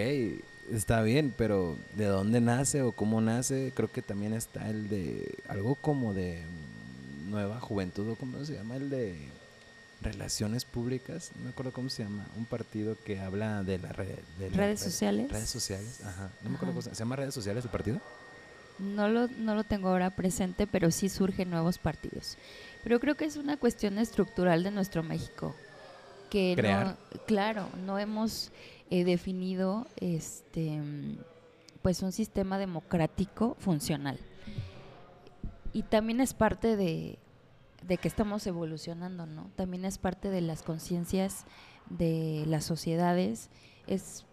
está 0.70 1.02
bien, 1.02 1.34
pero 1.36 1.76
¿de 1.96 2.06
dónde 2.06 2.40
nace 2.40 2.82
o 2.82 2.92
cómo 2.92 3.20
nace? 3.20 3.72
Creo 3.74 3.90
que 3.90 4.02
también 4.02 4.32
está 4.34 4.68
el 4.68 4.88
de 4.88 5.38
algo 5.48 5.74
como 5.74 6.14
de 6.14 6.42
nueva 7.28 7.60
juventud 7.60 8.10
o 8.10 8.16
cómo 8.16 8.44
se 8.44 8.54
llama 8.54 8.76
el 8.76 8.90
de 8.90 9.16
relaciones 10.02 10.64
públicas, 10.64 11.30
no 11.36 11.44
me 11.44 11.50
acuerdo 11.50 11.72
cómo 11.72 11.88
se 11.88 12.02
llama, 12.02 12.26
un 12.36 12.44
partido 12.44 12.96
que 13.04 13.20
habla 13.20 13.62
de 13.62 13.78
la 13.78 13.92
red 13.92 14.18
de 14.38 14.50
redes 14.50 14.80
sociales. 14.80 15.30
Redes 15.30 15.50
sociales, 15.50 16.00
ajá. 16.04 16.30
No 16.42 16.50
me 16.50 16.56
acuerdo 16.56 16.74
cómo 16.74 16.82
se, 16.82 16.94
llama 16.94 17.16
redes 17.16 17.34
sociales 17.34 17.64
el 17.64 17.70
partido. 17.70 18.00
No 18.78 19.08
lo, 19.08 19.28
no 19.28 19.54
lo 19.54 19.64
tengo 19.64 19.88
ahora 19.88 20.10
presente, 20.10 20.66
pero 20.66 20.90
sí 20.90 21.08
surgen 21.08 21.50
nuevos 21.50 21.78
partidos. 21.78 22.36
Pero 22.82 22.98
creo 22.98 23.14
que 23.14 23.24
es 23.24 23.36
una 23.36 23.56
cuestión 23.56 23.98
estructural 23.98 24.62
de 24.64 24.70
nuestro 24.70 25.02
México. 25.02 25.54
Que 26.30 26.54
Crear. 26.56 26.96
claro, 27.26 27.68
no 27.84 27.98
hemos 27.98 28.50
eh, 28.92 29.04
definido 29.04 29.86
este 29.96 30.82
pues 31.80 32.02
un 32.02 32.12
sistema 32.12 32.58
democrático 32.58 33.56
funcional. 33.58 34.18
Y 35.72 35.82
también 35.84 36.20
es 36.20 36.34
parte 36.34 36.76
de, 36.76 37.18
de 37.88 37.96
que 37.96 38.06
estamos 38.06 38.46
evolucionando, 38.46 39.24
¿no? 39.24 39.50
También 39.56 39.86
es 39.86 39.96
parte 39.96 40.28
de 40.28 40.42
las 40.42 40.62
conciencias 40.62 41.46
de 41.88 42.44
las 42.46 42.64
sociedades, 42.66 43.48
es 43.86 44.26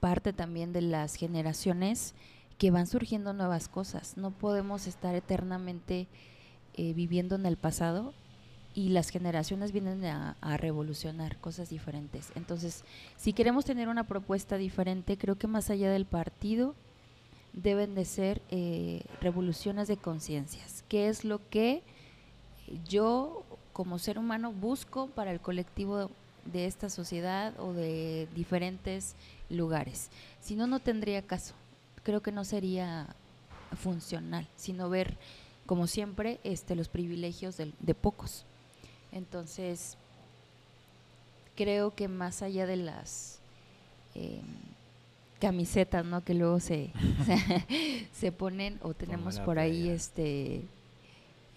parte 0.00 0.34
también 0.34 0.74
de 0.74 0.82
las 0.82 1.14
generaciones 1.14 2.14
que 2.58 2.70
van 2.70 2.86
surgiendo 2.86 3.32
nuevas 3.32 3.68
cosas. 3.68 4.18
No 4.18 4.32
podemos 4.32 4.86
estar 4.86 5.14
eternamente 5.14 6.08
eh, 6.74 6.92
viviendo 6.92 7.36
en 7.36 7.46
el 7.46 7.56
pasado 7.56 8.12
y 8.74 8.88
las 8.88 9.10
generaciones 9.10 9.70
vienen 9.72 10.04
a, 10.04 10.36
revolucionar 10.56 11.36
cosas 11.38 11.70
diferentes. 11.70 12.32
Entonces, 12.34 12.84
si 13.16 13.32
queremos 13.32 13.64
tener 13.64 13.88
una 13.88 14.04
propuesta 14.04 14.56
diferente, 14.56 15.16
creo 15.16 15.36
que 15.36 15.46
más 15.46 15.70
allá 15.70 15.90
del 15.90 16.06
partido 16.06 16.74
deben 17.52 17.94
de 17.94 18.04
ser 18.04 18.42
eh, 18.50 19.04
revoluciones 19.20 19.86
de 19.86 19.96
conciencias, 19.96 20.84
que 20.88 21.08
es 21.08 21.24
lo 21.24 21.40
que 21.50 21.82
yo 22.88 23.44
como 23.72 23.98
ser 23.98 24.18
humano 24.18 24.52
busco 24.52 25.06
para 25.06 25.30
el 25.30 25.40
colectivo 25.40 26.10
de 26.44 26.66
esta 26.66 26.90
sociedad 26.90 27.54
o 27.60 27.72
de 27.72 28.28
diferentes 28.34 29.14
lugares. 29.50 30.10
Si 30.40 30.56
no, 30.56 30.66
no 30.66 30.80
tendría 30.80 31.22
caso. 31.22 31.54
Creo 32.02 32.22
que 32.22 32.32
no 32.32 32.44
sería 32.44 33.14
funcional, 33.76 34.48
sino 34.56 34.90
ver, 34.90 35.16
como 35.64 35.86
siempre, 35.86 36.40
este, 36.44 36.74
los 36.74 36.88
privilegios 36.88 37.56
de, 37.56 37.72
de 37.80 37.94
pocos. 37.94 38.44
Entonces, 39.14 39.96
creo 41.56 41.94
que 41.94 42.08
más 42.08 42.42
allá 42.42 42.66
de 42.66 42.76
las 42.76 43.38
eh, 44.14 44.42
camisetas, 45.40 46.04
¿no? 46.04 46.22
Que 46.24 46.34
luego 46.34 46.60
se, 46.60 46.90
se 48.12 48.32
ponen 48.32 48.78
o 48.82 48.92
tenemos 48.92 49.40
por 49.40 49.58
ahí, 49.58 49.88
este 49.88 50.62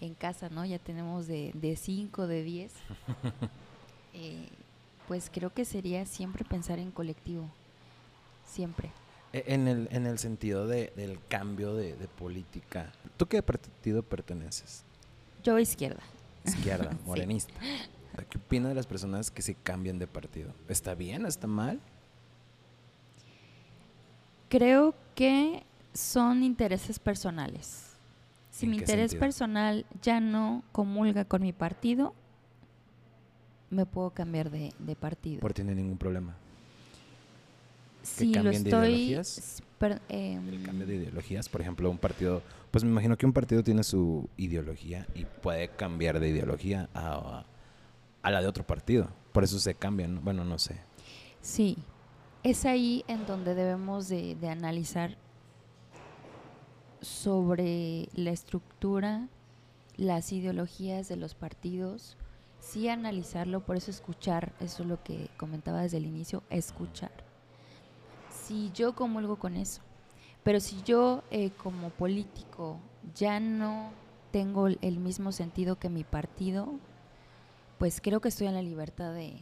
en 0.00 0.14
casa, 0.14 0.48
¿no? 0.48 0.64
Ya 0.64 0.78
tenemos 0.78 1.26
de 1.26 1.76
5, 1.76 2.28
de 2.28 2.42
10. 2.44 2.72
eh, 4.14 4.48
pues 5.08 5.30
creo 5.32 5.52
que 5.52 5.64
sería 5.64 6.06
siempre 6.06 6.44
pensar 6.44 6.78
en 6.78 6.92
colectivo, 6.92 7.48
siempre. 8.46 8.90
E, 9.32 9.42
en 9.48 9.66
el, 9.66 9.88
en 9.90 10.06
el 10.06 10.18
sentido 10.18 10.68
de, 10.68 10.92
del 10.94 11.18
cambio 11.28 11.74
de, 11.74 11.96
de, 11.96 12.06
política, 12.06 12.92
¿tú 13.16 13.26
qué 13.26 13.42
partido 13.42 14.02
perteneces? 14.02 14.84
Yo 15.42 15.58
izquierda. 15.58 16.02
Izquierda, 16.48 16.96
morenista. 17.06 17.52
sí. 17.60 18.24
¿Qué 18.28 18.38
opinas 18.38 18.70
de 18.70 18.74
las 18.74 18.86
personas 18.86 19.30
que 19.30 19.42
se 19.42 19.54
cambian 19.54 19.98
de 19.98 20.06
partido? 20.06 20.52
¿Está 20.68 20.94
bien? 20.94 21.24
¿Está 21.24 21.46
mal? 21.46 21.80
Creo 24.48 24.94
que 25.14 25.62
son 25.92 26.42
intereses 26.42 26.98
personales. 26.98 27.92
Si 28.50 28.66
mi 28.66 28.78
interés 28.78 29.10
sentido? 29.12 29.20
personal 29.20 29.86
ya 30.02 30.20
no 30.20 30.64
comulga 30.72 31.24
con 31.24 31.42
mi 31.42 31.52
partido, 31.52 32.14
me 33.70 33.86
puedo 33.86 34.10
cambiar 34.10 34.50
de, 34.50 34.72
de 34.78 34.96
partido. 34.96 35.40
¿Por 35.40 35.52
tiene 35.52 35.74
ningún 35.74 35.98
problema? 35.98 36.34
Si 38.02 38.34
lo 38.34 38.50
estoy... 38.50 39.16
De 39.80 39.86
ideologías? 39.86 40.02
Per, 40.08 40.16
eh, 40.16 40.34
el 40.34 40.62
cambio 40.62 40.86
de 40.86 40.94
ideologías, 40.96 41.48
por 41.48 41.60
ejemplo, 41.60 41.90
un 41.90 41.98
partido, 41.98 42.42
pues 42.70 42.84
me 42.84 42.90
imagino 42.90 43.16
que 43.16 43.26
un 43.26 43.32
partido 43.32 43.62
tiene 43.62 43.82
su 43.82 44.28
ideología 44.36 45.06
y 45.14 45.24
puede 45.24 45.68
cambiar 45.68 46.20
de 46.20 46.28
ideología 46.28 46.88
a, 46.94 47.44
a 48.22 48.30
la 48.30 48.40
de 48.40 48.46
otro 48.46 48.66
partido. 48.66 49.08
Por 49.32 49.44
eso 49.44 49.58
se 49.58 49.74
cambian, 49.74 50.24
bueno, 50.24 50.44
no 50.44 50.58
sé. 50.58 50.80
Sí, 51.40 51.78
es 52.42 52.64
ahí 52.64 53.04
en 53.08 53.26
donde 53.26 53.54
debemos 53.54 54.08
de, 54.08 54.34
de 54.34 54.48
analizar 54.48 55.16
sobre 57.00 58.08
la 58.14 58.30
estructura, 58.30 59.28
las 59.96 60.32
ideologías 60.32 61.08
de 61.08 61.16
los 61.16 61.34
partidos, 61.34 62.16
sí 62.60 62.88
analizarlo, 62.88 63.60
por 63.60 63.76
eso 63.76 63.90
escuchar, 63.90 64.52
eso 64.60 64.82
es 64.82 64.88
lo 64.88 65.02
que 65.02 65.28
comentaba 65.36 65.82
desde 65.82 65.98
el 65.98 66.06
inicio, 66.06 66.42
escuchar. 66.50 67.27
Si 68.48 68.70
yo 68.72 68.94
comulgo 68.94 69.36
con 69.36 69.56
eso, 69.56 69.82
pero 70.42 70.58
si 70.58 70.82
yo 70.82 71.22
eh, 71.30 71.50
como 71.50 71.90
político 71.90 72.78
ya 73.14 73.40
no 73.40 73.90
tengo 74.30 74.68
el 74.68 74.98
mismo 74.98 75.32
sentido 75.32 75.78
que 75.78 75.90
mi 75.90 76.02
partido, 76.02 76.72
pues 77.78 78.00
creo 78.00 78.22
que 78.22 78.30
estoy 78.30 78.46
en 78.46 78.54
la 78.54 78.62
libertad 78.62 79.12
de, 79.12 79.34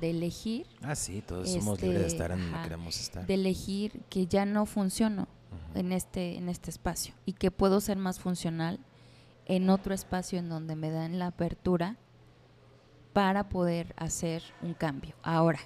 de 0.00 0.10
elegir. 0.10 0.66
Ah, 0.82 0.96
sí, 0.96 1.22
todos 1.22 1.46
este, 1.46 1.60
somos 1.60 1.80
libres 1.80 2.00
de 2.00 2.06
estar 2.08 2.32
en 2.32 2.40
donde 2.40 2.62
queramos 2.64 2.98
estar. 2.98 3.24
De 3.24 3.34
elegir 3.34 4.02
que 4.10 4.26
ya 4.26 4.44
no 4.44 4.66
funciono 4.66 5.28
en 5.76 5.92
este, 5.92 6.36
en 6.36 6.48
este 6.48 6.70
espacio 6.70 7.14
y 7.26 7.34
que 7.34 7.52
puedo 7.52 7.80
ser 7.80 7.96
más 7.96 8.18
funcional 8.18 8.80
en 9.46 9.70
otro 9.70 9.94
espacio 9.94 10.40
en 10.40 10.48
donde 10.48 10.74
me 10.74 10.90
dan 10.90 11.20
la 11.20 11.28
apertura 11.28 11.96
para 13.12 13.48
poder 13.48 13.94
hacer 13.96 14.42
un 14.62 14.74
cambio. 14.74 15.14
Ahora, 15.22 15.60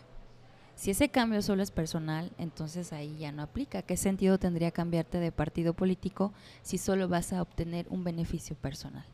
si 0.83 0.91
ese 0.91 1.11
cambio 1.11 1.43
solo 1.43 1.62
es 1.62 1.71
personal, 1.71 2.33
entonces 2.39 2.93
ahí 2.93 3.17
ya 3.17 3.31
no 3.31 3.45
aplica. 3.45 3.83
¿Qué 3.83 3.97
sentido 3.97 4.39
tendría 4.39 4.73
cambiarte 4.73 5.19
de 5.19 5.31
partido 5.31 5.75
político 5.75 6.33
si 6.62 6.77
solo 6.77 7.07
vas 7.07 7.33
a 7.33 7.41
obtener 7.41 7.87
un 7.89 8.03
beneficio 8.03 8.57
personal? 8.57 9.05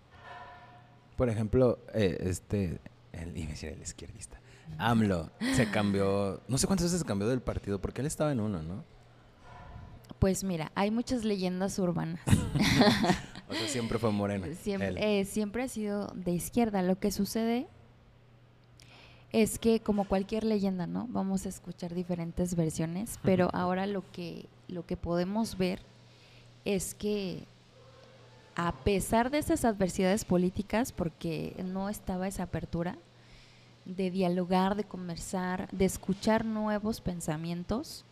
Por 1.19 1.29
ejemplo, 1.29 1.79
eh, 1.93 2.17
este, 2.23 2.81
el, 3.13 3.37
iba 3.37 3.49
a 3.49 3.51
decir 3.51 3.69
el 3.69 3.83
izquierdista, 3.83 4.41
AMLO 4.79 5.31
se 5.57 5.71
cambió, 5.71 6.41
no 6.49 6.57
sé 6.57 6.67
cuántas 6.67 6.87
veces 6.87 7.01
se 7.01 7.07
cambió 7.07 7.29
del 7.29 7.43
partido, 7.43 7.79
porque 7.83 8.01
él 8.01 8.07
estaba 8.07 8.33
en 8.33 8.41
uno, 8.41 8.63
¿no? 8.63 8.83
Pues 10.19 10.45
mira, 10.45 10.73
hay 10.75 10.91
muchas 10.91 11.23
leyendas 11.23 11.79
urbanas. 11.79 12.23
o 13.47 13.53
sea, 13.53 13.69
siempre 13.69 13.99
fue 13.99 14.11
moreno. 14.11 14.47
Siempre, 14.63 15.21
eh, 15.21 15.27
siempre 15.27 15.65
ha 15.65 15.69
sido 15.69 16.07
de 16.15 16.31
izquierda. 16.31 16.81
Lo 16.81 16.99
que 16.99 17.11
sucede 17.11 17.69
es 19.32 19.58
que 19.58 19.80
como 19.80 20.04
cualquier 20.04 20.44
leyenda, 20.44 20.87
¿no? 20.87 21.06
Vamos 21.11 21.44
a 21.44 21.50
escuchar 21.50 21.94
diferentes 21.94 22.54
versiones, 22.54 23.18
pero 23.23 23.50
ahora 23.52 23.87
lo 23.87 24.02
que, 24.12 24.47
lo 24.68 24.87
que 24.87 24.97
podemos 24.97 25.58
ver 25.58 25.80
es 26.64 26.94
que 26.94 27.44
a 28.54 28.73
pesar 28.73 29.30
de 29.30 29.38
esas 29.38 29.64
adversidades 29.64 30.25
políticas, 30.25 30.92
porque 30.92 31.54
no 31.64 31.88
estaba 31.88 32.26
esa 32.26 32.44
apertura 32.44 32.97
de 33.85 34.11
dialogar, 34.11 34.75
de 34.75 34.85
conversar, 34.85 35.68
de 35.70 35.85
escuchar 35.85 36.44
nuevos 36.44 37.00
pensamientos, 37.00 38.04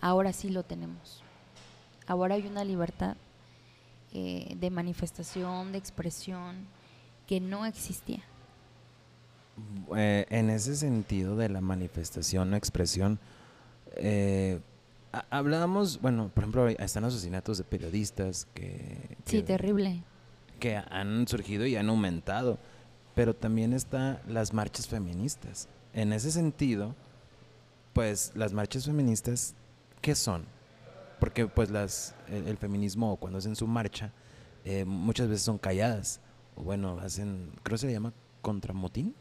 ahora 0.00 0.32
sí 0.32 0.48
lo 0.50 0.62
tenemos. 0.62 1.22
Ahora 2.06 2.34
hay 2.34 2.46
una 2.46 2.64
libertad 2.64 3.16
eh, 4.12 4.54
de 4.60 4.70
manifestación, 4.70 5.72
de 5.72 5.78
expresión, 5.78 6.66
que 7.26 7.40
no 7.40 7.66
existía. 7.66 8.22
Eh, 9.96 10.26
en 10.30 10.50
ese 10.50 10.76
sentido 10.76 11.36
de 11.36 11.48
la 11.48 11.60
manifestación 11.60 12.52
o 12.52 12.56
expresión, 12.56 13.18
eh, 13.96 14.60
hablábamos, 15.30 16.00
bueno, 16.00 16.30
por 16.34 16.44
ejemplo, 16.44 16.68
están 16.68 17.04
asesinatos 17.04 17.58
de 17.58 17.64
periodistas 17.64 18.46
que, 18.54 19.16
que... 19.24 19.30
Sí, 19.30 19.42
terrible. 19.42 20.02
Que 20.58 20.76
han 20.76 21.28
surgido 21.28 21.66
y 21.66 21.76
han 21.76 21.88
aumentado, 21.88 22.58
pero 23.14 23.34
también 23.34 23.72
están 23.72 24.18
las 24.26 24.52
marchas 24.52 24.88
feministas. 24.88 25.68
En 25.92 26.12
ese 26.12 26.32
sentido, 26.32 26.94
pues 27.92 28.32
las 28.34 28.52
marchas 28.52 28.86
feministas 28.86 29.54
¿qué 30.04 30.14
son? 30.14 30.44
Porque 31.18 31.46
pues 31.46 31.70
las, 31.70 32.14
el, 32.28 32.46
el 32.46 32.58
feminismo 32.58 33.16
cuando 33.16 33.38
hacen 33.38 33.56
su 33.56 33.66
marcha, 33.66 34.12
eh, 34.66 34.84
muchas 34.84 35.28
veces 35.28 35.42
son 35.42 35.56
calladas. 35.56 36.20
O 36.56 36.62
bueno, 36.62 36.98
hacen, 37.00 37.52
creo 37.62 37.76
que 37.76 37.86
se 37.86 37.92
llama 37.92 38.12
contramotín, 38.42 39.14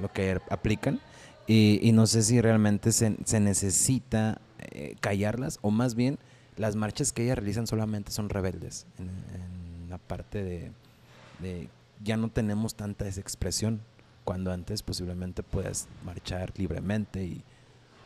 lo 0.00 0.12
que 0.12 0.40
aplican, 0.50 1.00
y, 1.46 1.90
no 1.92 2.06
sé 2.06 2.22
si 2.22 2.40
realmente 2.40 2.90
se, 2.90 3.16
se 3.24 3.38
necesita 3.38 4.40
eh, 4.58 4.96
callarlas, 5.00 5.58
o 5.60 5.70
más 5.70 5.94
bien 5.94 6.18
las 6.56 6.74
marchas 6.74 7.12
que 7.12 7.24
ellas 7.24 7.36
realizan 7.36 7.66
solamente 7.66 8.12
son 8.12 8.30
rebeldes, 8.30 8.86
en, 8.98 9.08
en 9.08 9.90
la 9.90 9.98
parte 9.98 10.42
de, 10.42 11.68
ya 12.02 12.16
no 12.16 12.28
tenemos 12.28 12.74
tanta 12.74 13.06
expresión, 13.08 13.80
cuando 14.24 14.52
antes 14.52 14.82
posiblemente 14.82 15.42
puedas 15.42 15.86
marchar 16.04 16.52
libremente 16.56 17.24
y 17.24 17.42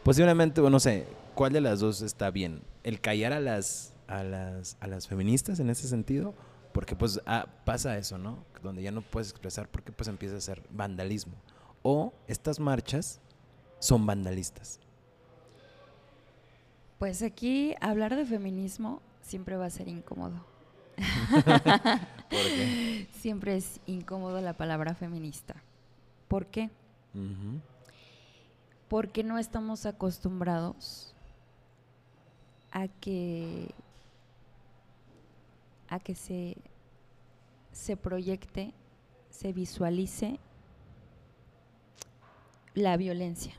posiblemente, 0.03 0.61
no 0.61 0.81
sé, 0.81 1.07
¿cuál 1.35 1.53
de 1.53 1.61
las 1.61 1.81
dos 1.81 2.03
está 2.03 2.31
bien? 2.31 2.61
¿El 2.83 3.01
callar 3.01 3.33
a 3.33 3.41
las, 3.41 3.95
a 4.09 4.25
las, 4.25 4.77
a 4.81 4.89
las 4.89 5.07
feministas 5.07 5.61
en 5.61 5.71
ese 5.71 5.87
sentido? 5.89 6.35
Porque 6.73 6.97
pues 6.97 7.21
ah, 7.27 7.47
pasa 7.65 7.97
eso, 7.99 8.19
¿no? 8.19 8.45
Donde 8.63 8.83
ya 8.83 8.91
no 8.91 9.03
puedes 9.03 9.31
expresar 9.31 9.69
porque 9.69 9.93
pues 9.93 10.09
empieza 10.09 10.37
a 10.37 10.41
ser 10.41 10.63
vandalismo. 10.71 11.35
O 11.83 12.13
estas 12.27 12.61
marchas 12.61 13.21
son 13.79 14.07
vandalistas. 14.07 14.81
Pues 16.99 17.23
aquí 17.23 17.75
hablar 17.81 18.17
de 18.17 18.27
feminismo 18.27 19.01
siempre 19.23 19.57
va 19.57 19.67
a 19.67 19.71
ser 19.71 19.89
incómodo. 19.89 20.45
¿Por 22.29 22.31
qué? 22.31 23.09
Siempre 23.13 23.57
es 23.57 23.81
incómodo 23.87 24.41
la 24.41 24.55
palabra 24.55 24.95
feminista. 24.95 25.55
¿Por 26.27 26.47
qué? 26.47 26.71
Porque 28.89 29.23
no 29.23 29.39
estamos 29.39 29.87
acostumbrados 29.87 31.15
a 32.71 32.89
que 32.89 33.75
a 35.89 35.99
que 36.01 36.15
se 36.15 36.57
se 37.79 37.97
proyecte, 37.97 38.75
se 39.31 39.53
visualice 39.53 40.41
la 42.79 42.97
violencia. 42.97 43.55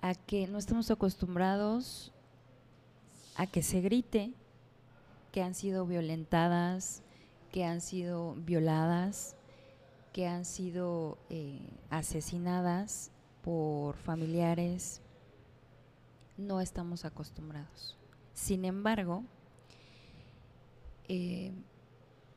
A 0.00 0.14
que 0.14 0.46
no 0.46 0.58
estamos 0.58 0.90
acostumbrados 0.90 2.12
a 3.36 3.46
que 3.46 3.62
se 3.62 3.80
grite 3.80 4.32
que 5.30 5.42
han 5.42 5.54
sido 5.54 5.86
violentadas, 5.86 7.02
que 7.52 7.64
han 7.64 7.80
sido 7.80 8.34
violadas, 8.34 9.36
que 10.12 10.26
han 10.26 10.46
sido 10.46 11.18
eh, 11.28 11.60
asesinadas 11.90 13.10
por 13.42 13.96
familiares. 13.96 15.02
No 16.38 16.62
estamos 16.62 17.04
acostumbrados. 17.04 17.96
Sin 18.32 18.64
embargo, 18.64 19.22
eh, 21.08 21.52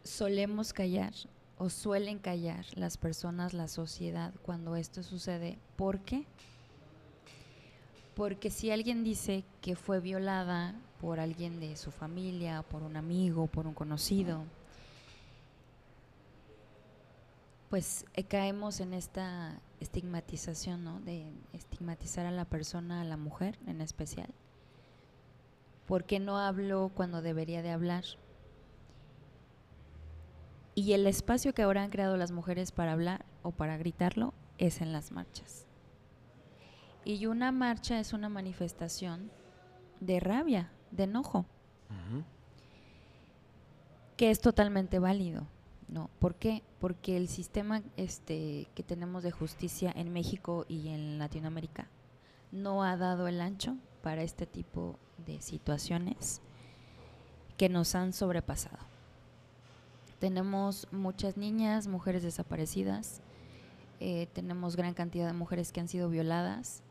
solemos 0.04 0.74
callar 0.74 1.14
o 1.60 1.70
suelen 1.70 2.20
callar 2.20 2.66
las 2.74 2.98
personas, 2.98 3.54
la 3.54 3.68
sociedad, 3.68 4.34
cuando 4.42 4.78
esto 4.78 5.04
sucede. 5.04 5.60
¿Por 5.76 6.00
qué? 6.00 6.26
Porque 8.16 8.50
si 8.50 8.72
alguien 8.72 9.04
dice 9.04 9.44
que 9.62 9.76
fue 9.76 10.00
violada 10.00 10.74
por 11.02 11.20
alguien 11.20 11.60
de 11.60 11.76
su 11.76 11.92
familia, 11.92 12.64
por 12.64 12.82
un 12.82 12.96
amigo, 12.96 13.48
por 13.48 13.68
un 13.68 13.74
conocido, 13.74 14.44
pues 17.70 18.06
eh, 18.14 18.24
caemos 18.24 18.80
en 18.80 18.94
esta 18.94 19.60
estigmatización, 19.82 20.84
¿no? 20.84 21.02
De 21.02 21.26
estigmatizar 21.54 22.26
a 22.26 22.32
la 22.32 22.46
persona, 22.46 23.02
a 23.02 23.06
la 23.06 23.18
mujer 23.18 23.60
en 23.68 23.82
especial. 23.82 24.30
¿Por 25.88 26.06
qué 26.06 26.20
no 26.20 26.38
hablo 26.38 26.92
cuando 26.96 27.22
debería 27.22 27.62
de 27.62 27.72
hablar? 27.72 28.06
Y 30.80 30.94
el 30.94 31.08
espacio 31.08 31.54
que 31.54 31.64
ahora 31.64 31.84
han 31.84 31.90
creado 31.90 32.16
las 32.16 32.32
mujeres 32.32 32.72
para 32.72 32.94
hablar 32.94 33.26
o 33.44 33.52
para 33.52 33.76
gritarlo 33.76 34.34
es 34.58 34.80
en 34.80 34.94
las 34.94 35.12
marchas. 35.12 35.66
Y 37.04 37.26
una 37.26 37.52
marcha 37.52 38.00
es 38.00 38.14
una 38.14 38.30
manifestación 38.30 39.30
de 40.00 40.22
rabia, 40.22 40.72
de 40.92 41.04
enojo, 41.04 41.46
que 44.16 44.32
es 44.32 44.40
totalmente 44.40 45.00
válido. 45.00 45.48
¿no? 45.90 46.10
¿Por 46.18 46.36
qué? 46.36 46.64
Porque 46.80 47.18
el 47.18 47.28
sistema 47.28 47.82
este, 47.98 48.70
que 48.74 48.84
tenemos 48.84 49.22
de 49.22 49.32
justicia 49.32 49.92
en 49.94 50.14
México 50.14 50.66
y 50.70 50.88
en 50.88 51.20
Latinoamérica 51.20 51.90
no 52.54 52.86
ha 52.86 52.96
dado 52.96 53.28
el 53.28 53.42
ancho 53.42 53.76
para 54.02 54.24
este 54.24 54.46
tipo 54.46 54.98
de 55.28 55.42
situaciones 55.42 56.42
que 57.58 57.68
nos 57.68 57.96
han 57.96 58.14
sobrepasado. 58.14 58.88
Tenemos 60.20 60.88
muchas 60.92 61.38
niñas, 61.38 61.88
mujeres 61.88 62.24
desaparecidas, 62.24 63.22
eh, 64.00 64.28
tenemos 64.34 64.76
gran 64.76 64.94
cantidad 64.94 65.28
de 65.28 65.34
mujeres 65.34 65.72
que 65.72 65.80
han 65.80 65.88
sido 65.88 66.10
violadas. 66.10 66.82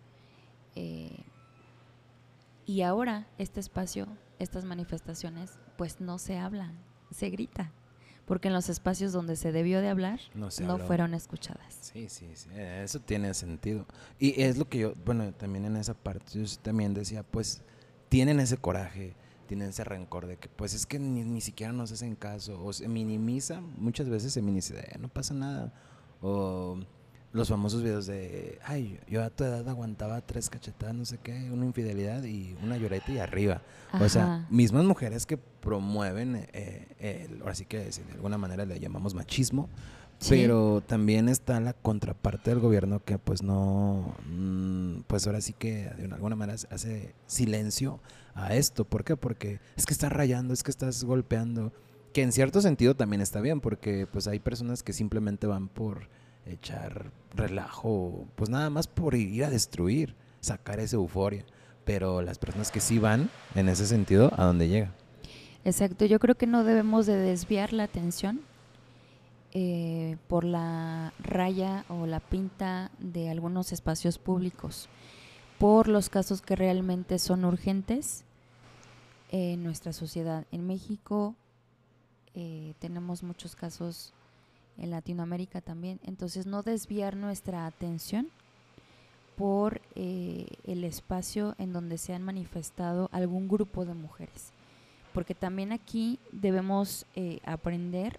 eh, 0.75 1.25
y 2.67 2.83
ahora 2.83 3.27
este 3.39 3.61
espacio, 3.61 4.07
estas 4.39 4.65
manifestaciones, 4.67 5.59
pues 5.79 6.01
no 6.03 6.19
se 6.19 6.37
hablan, 6.37 6.79
se 7.11 7.31
grita, 7.31 7.73
porque 8.27 8.49
en 8.49 8.55
los 8.55 8.69
espacios 8.69 9.11
donde 9.13 9.37
se 9.37 9.53
debió 9.53 9.81
de 9.81 9.89
hablar 9.89 10.21
No 10.35 10.49
no 10.61 10.77
fueron 10.79 11.15
escuchadas. 11.15 11.79
Sí, 11.81 12.11
sí, 12.11 12.27
sí, 12.35 12.51
eh, 12.53 12.83
eso 12.85 13.01
tiene 13.01 13.33
sentido. 13.33 13.87
Y 14.19 14.43
es 14.43 14.59
lo 14.59 14.69
que 14.69 14.81
yo, 14.81 14.93
bueno, 15.07 15.33
también 15.33 15.65
en 15.65 15.77
esa 15.77 15.95
parte, 15.95 16.45
yo 16.45 16.45
también 16.61 16.93
decía, 16.93 17.23
pues, 17.23 17.63
tienen 18.11 18.39
ese 18.39 18.59
coraje, 18.59 19.15
tienen 19.49 19.71
ese 19.71 19.83
rencor 19.83 20.27
de 20.29 20.37
que, 20.37 20.49
pues, 20.49 20.75
es 20.75 20.87
que 20.87 21.01
ni, 21.01 21.25
ni 21.25 21.41
siquiera 21.41 21.73
nos 21.73 21.91
hacen 21.91 22.15
caso, 22.15 22.63
o 22.65 22.73
se 22.73 22.87
minimiza, 22.87 23.61
muchas 23.61 24.09
veces 24.09 24.33
se 24.33 24.41
minimiza, 24.43 24.75
"Eh, 24.79 24.97
no 25.01 25.09
pasa 25.09 25.35
nada, 25.35 25.73
o 26.23 26.79
los 27.33 27.49
famosos 27.49 27.83
videos 27.83 28.07
de, 28.07 28.59
ay, 28.65 28.99
yo 29.09 29.23
a 29.23 29.31
tu 29.31 29.45
edad 29.45 29.69
aguantaba 29.69 30.21
tres 30.23 30.49
cachetadas, 30.49 30.95
no 30.95 31.05
sé 31.05 31.19
qué, 31.19 31.51
una 31.51 31.65
infidelidad 31.67 32.23
y 32.25 32.57
una 32.63 32.77
lloreta 32.79 33.11
y 33.13 33.19
arriba. 33.19 33.61
O 34.01 34.09
sea, 34.09 34.23
Ajá. 34.37 34.47
mismas 34.51 34.85
mujeres 34.85 35.27
que 35.27 35.37
promueven, 35.37 36.47
eh, 36.53 37.27
el- 37.31 37.41
ahora 37.43 37.55
sí 37.55 37.67
que 37.67 37.91
si 37.93 38.03
de 38.03 38.13
alguna 38.13 38.39
manera 38.39 38.65
le 38.65 38.79
llamamos 38.81 39.15
machismo, 39.15 39.69
Sí. 40.19 40.31
pero 40.31 40.83
también 40.85 41.29
está 41.29 41.61
la 41.61 41.75
contraparte 41.75 42.51
del 42.51 42.59
gobierno 42.59 43.01
que 43.05 43.19
pues 43.19 43.43
no, 43.43 44.17
mm, 44.29 45.03
pues 45.07 45.27
ahora 45.27 45.41
sí 45.41 45.53
que 45.53 45.91
de 45.97 46.13
alguna 46.13 46.35
manera 46.35 46.59
hace 46.71 47.15
silencio 47.27 48.01
a 48.35 48.55
esto. 48.55 48.85
¿Por 48.85 49.05
qué? 49.05 49.17
Porque 49.17 49.61
es 49.77 49.87
que 49.87 49.93
estás 49.93 50.13
rayando, 50.13 50.55
es 50.55 50.63
que 50.63 50.71
estás 50.71 51.05
golpeando, 51.05 51.73
que 52.13 52.23
en 52.23 52.33
cierto 52.33 52.61
sentido 52.61 52.97
también 52.97 53.21
está 53.21 53.41
bien, 53.41 53.61
porque 53.61 54.07
pues 54.11 54.27
hay 54.27 54.39
personas 54.39 54.83
que 54.83 54.93
simplemente 54.93 55.47
van 55.47 55.69
por 55.69 56.09
echar 56.47 57.11
relajo, 57.35 58.27
pues 58.35 58.51
nada 58.51 58.71
más 58.71 58.87
por 58.87 59.15
ir 59.15 59.45
a 59.45 59.51
destruir, 59.51 60.15
sacar 60.41 60.81
esa 60.81 60.97
euforia. 60.97 61.45
Pero 61.85 62.23
las 62.23 62.39
personas 62.39 62.71
que 62.71 62.81
sí 62.81 62.99
van 62.99 63.31
en 63.55 63.69
ese 63.69 63.87
sentido, 63.87 64.33
¿a 64.37 64.45
dónde 64.45 64.69
llega? 64.69 64.93
Exacto, 65.65 66.05
yo 66.05 66.19
creo 66.19 66.35
que 66.35 66.47
no 66.47 66.65
debemos 66.65 67.07
de 67.07 67.17
desviar 67.17 67.73
la 67.73 67.85
atención 67.85 68.41
eh, 69.53 70.17
por 70.29 70.45
la 70.45 71.13
raya 71.19 71.85
o 71.89 72.07
la 72.07 72.21
pinta 72.21 72.91
de 72.99 73.31
algunos 73.31 73.73
espacios 73.73 74.19
públicos, 74.19 74.89
por 75.59 75.89
los 75.89 76.09
casos 76.09 76.43
que 76.43 76.57
realmente 76.57 77.19
son 77.19 77.45
urgentes 77.45 78.25
en 79.31 79.63
nuestra 79.63 79.93
sociedad. 79.93 80.47
En 80.53 80.67
México 80.67 81.35
eh, 82.35 82.75
tenemos 82.79 83.23
muchos 83.23 83.57
casos 83.57 84.13
en 84.77 84.91
Latinoamérica 84.91 85.61
también, 85.61 85.99
entonces 86.05 86.47
no 86.47 86.63
desviar 86.63 87.17
nuestra 87.17 87.67
atención 87.67 88.29
por 89.39 89.81
eh, 89.95 90.47
el 90.65 90.83
espacio 90.83 91.55
en 91.59 91.73
donde 91.73 91.97
se 91.97 92.13
han 92.13 92.23
manifestado 92.23 93.09
algún 93.13 93.49
grupo 93.49 93.85
de 93.85 93.95
mujeres. 93.95 94.53
Porque 95.15 95.35
también 95.35 95.73
aquí 95.73 96.19
debemos 96.33 97.07
eh, 97.15 97.41
aprender 97.45 98.19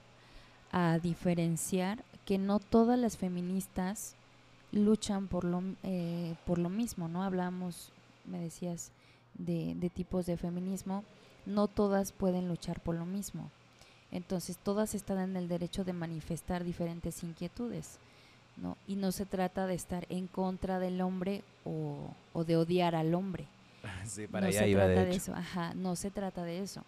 a 0.71 0.99
diferenciar 0.99 2.03
que 2.25 2.37
no 2.37 2.59
todas 2.59 2.97
las 2.99 3.17
feministas 3.17 4.15
luchan 4.71 5.27
por 5.27 5.43
lo, 5.43 5.63
eh, 5.83 6.35
por 6.45 6.59
lo 6.59 6.69
mismo, 6.69 7.07
¿no? 7.07 7.23
Hablamos, 7.23 7.91
me 8.25 8.39
decías, 8.39 8.91
de, 9.35 9.73
de 9.75 9.89
tipos 9.89 10.25
de 10.25 10.37
feminismo, 10.37 11.03
no 11.45 11.67
todas 11.67 12.11
pueden 12.11 12.47
luchar 12.47 12.79
por 12.79 12.95
lo 12.95 13.05
mismo. 13.05 13.49
Entonces, 14.11 14.57
todas 14.57 14.95
están 14.95 15.19
en 15.19 15.35
el 15.37 15.47
derecho 15.47 15.83
de 15.83 15.93
manifestar 15.93 16.63
diferentes 16.63 17.23
inquietudes, 17.23 17.97
¿no? 18.57 18.77
Y 18.87 18.95
no 18.95 19.11
se 19.11 19.25
trata 19.25 19.65
de 19.67 19.75
estar 19.75 20.05
en 20.09 20.27
contra 20.27 20.79
del 20.79 21.01
hombre 21.01 21.43
o, 21.63 22.13
o 22.33 22.43
de 22.43 22.57
odiar 22.57 22.95
al 22.95 23.13
hombre 23.13 23.47
Sí, 24.05 24.27
no 24.31 24.51
se 24.51 24.73
trata 24.73 25.05
de, 25.05 25.15
eso, 25.15 25.33
ajá, 25.33 25.73
no 25.73 25.95
se 25.95 26.11
trata 26.11 26.43
de 26.43 26.61
eso. 26.61 26.83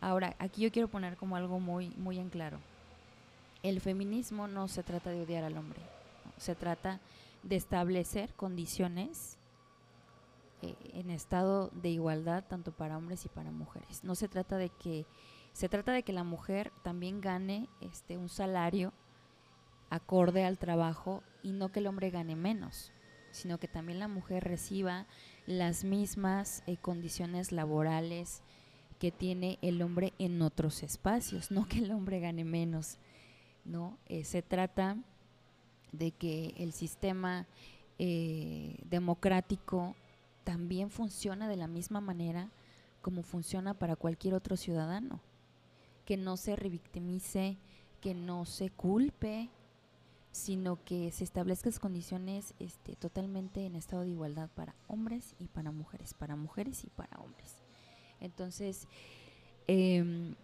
Ahora, 0.00 0.34
aquí 0.38 0.62
yo 0.62 0.72
quiero 0.72 0.88
poner 0.88 1.16
como 1.16 1.36
algo 1.36 1.60
muy, 1.60 1.90
muy 1.96 2.18
en 2.18 2.30
claro. 2.30 2.58
El 3.62 3.80
feminismo 3.80 4.48
no 4.48 4.68
se 4.68 4.82
trata 4.82 5.10
de 5.10 5.22
odiar 5.22 5.44
al 5.44 5.58
hombre, 5.58 5.80
se 6.38 6.54
trata 6.54 7.00
de 7.42 7.56
establecer 7.56 8.32
condiciones 8.34 9.36
eh, 10.62 10.74
en 10.94 11.10
estado 11.10 11.70
de 11.72 11.90
igualdad 11.90 12.44
tanto 12.46 12.72
para 12.72 12.96
hombres 12.96 13.24
y 13.24 13.28
para 13.28 13.50
mujeres. 13.50 14.04
No 14.04 14.14
se 14.14 14.28
trata 14.28 14.56
de 14.56 14.68
que 14.68 15.06
se 15.52 15.68
trata 15.68 15.92
de 15.92 16.02
que 16.02 16.12
la 16.12 16.24
mujer 16.24 16.72
también 16.82 17.20
gane 17.20 17.68
este 17.80 18.16
un 18.16 18.28
salario 18.28 18.92
acorde 19.90 20.44
al 20.44 20.58
trabajo 20.58 21.22
y 21.42 21.52
no 21.52 21.72
que 21.72 21.80
el 21.80 21.86
hombre 21.86 22.10
gane 22.10 22.36
menos, 22.36 22.92
sino 23.30 23.58
que 23.58 23.68
también 23.68 23.98
la 23.98 24.08
mujer 24.08 24.44
reciba 24.44 25.06
las 25.46 25.84
mismas 25.84 26.62
eh, 26.66 26.76
condiciones 26.76 27.52
laborales 27.52 28.42
que 28.98 29.10
tiene 29.10 29.58
el 29.62 29.82
hombre 29.82 30.12
en 30.18 30.42
otros 30.42 30.82
espacios, 30.82 31.50
no 31.50 31.66
que 31.66 31.78
el 31.78 31.90
hombre 31.90 32.20
gane 32.20 32.44
menos, 32.44 32.98
¿no? 33.64 33.98
Eh, 34.06 34.24
se 34.24 34.42
trata 34.42 34.96
de 35.92 36.12
que 36.12 36.54
el 36.56 36.72
sistema 36.72 37.46
eh, 37.98 38.78
democrático 38.84 39.94
también 40.44 40.90
funciona 40.90 41.48
de 41.48 41.56
la 41.56 41.66
misma 41.66 42.00
manera 42.00 42.50
como 43.02 43.22
funciona 43.22 43.74
para 43.74 43.96
cualquier 43.96 44.34
otro 44.34 44.56
ciudadano, 44.56 45.20
que 46.04 46.16
no 46.16 46.36
se 46.36 46.56
revictimice, 46.56 47.56
que 48.00 48.14
no 48.14 48.44
se 48.44 48.70
culpe, 48.70 49.48
sino 50.32 50.82
que 50.84 51.10
se 51.10 51.24
establezcan 51.24 51.72
condiciones 51.80 52.54
este, 52.58 52.94
totalmente 52.96 53.66
en 53.66 53.74
estado 53.74 54.02
de 54.02 54.10
igualdad 54.10 54.48
para 54.54 54.74
hombres 54.86 55.34
y 55.38 55.48
para 55.48 55.72
mujeres, 55.72 56.14
para 56.14 56.36
mujeres 56.36 56.84
y 56.84 56.88
para 56.88 57.18
hombres. 57.18 57.56
Entonces, 58.20 58.86
em, 59.66 60.34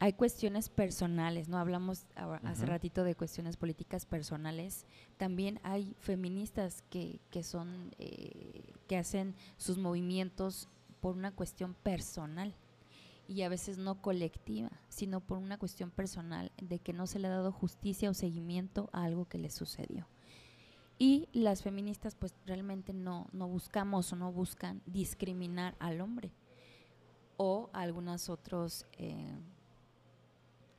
hay 0.00 0.12
cuestiones 0.12 0.68
personales, 0.68 1.48
¿no? 1.48 1.58
Hablamos 1.58 2.06
hace 2.44 2.66
ratito 2.66 3.02
de 3.02 3.16
cuestiones 3.16 3.56
políticas 3.56 4.06
personales. 4.06 4.86
También 5.16 5.58
hay 5.64 5.96
feministas 5.98 6.82
que, 6.88 7.20
que 7.30 7.42
son, 7.42 7.92
eh, 7.98 8.74
que 8.86 8.96
hacen 8.96 9.34
sus 9.56 9.76
movimientos 9.76 10.68
por 11.00 11.16
una 11.16 11.32
cuestión 11.32 11.74
personal 11.74 12.54
y 13.26 13.42
a 13.42 13.48
veces 13.48 13.78
no 13.78 14.00
colectiva, 14.00 14.70
sino 14.88 15.20
por 15.20 15.38
una 15.38 15.58
cuestión 15.58 15.90
personal 15.90 16.52
de 16.62 16.78
que 16.78 16.92
no 16.92 17.06
se 17.06 17.18
le 17.18 17.26
ha 17.26 17.30
dado 17.32 17.50
justicia 17.50 18.08
o 18.08 18.14
seguimiento 18.14 18.88
a 18.92 19.02
algo 19.02 19.26
que 19.26 19.38
le 19.38 19.50
sucedió. 19.50 20.06
Y 20.96 21.28
las 21.32 21.62
feministas 21.62 22.14
pues 22.14 22.34
realmente 22.46 22.92
no, 22.92 23.26
no 23.32 23.48
buscamos 23.48 24.12
o 24.12 24.16
no 24.16 24.32
buscan 24.32 24.80
discriminar 24.86 25.76
al 25.80 26.00
hombre 26.00 26.30
o 27.36 27.68
a 27.72 27.80
algunos 27.80 28.28
otros... 28.28 28.86
Eh, 28.92 29.38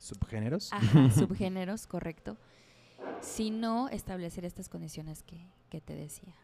¿Subgéneros? 0.00 0.70
subgéneros, 1.14 1.86
correcto. 1.86 2.38
Sino 3.20 3.88
establecer 3.90 4.44
estas 4.46 4.68
condiciones 4.68 5.22
que, 5.22 5.46
que, 5.68 5.80
te 5.80 5.94
decía. 5.94 6.34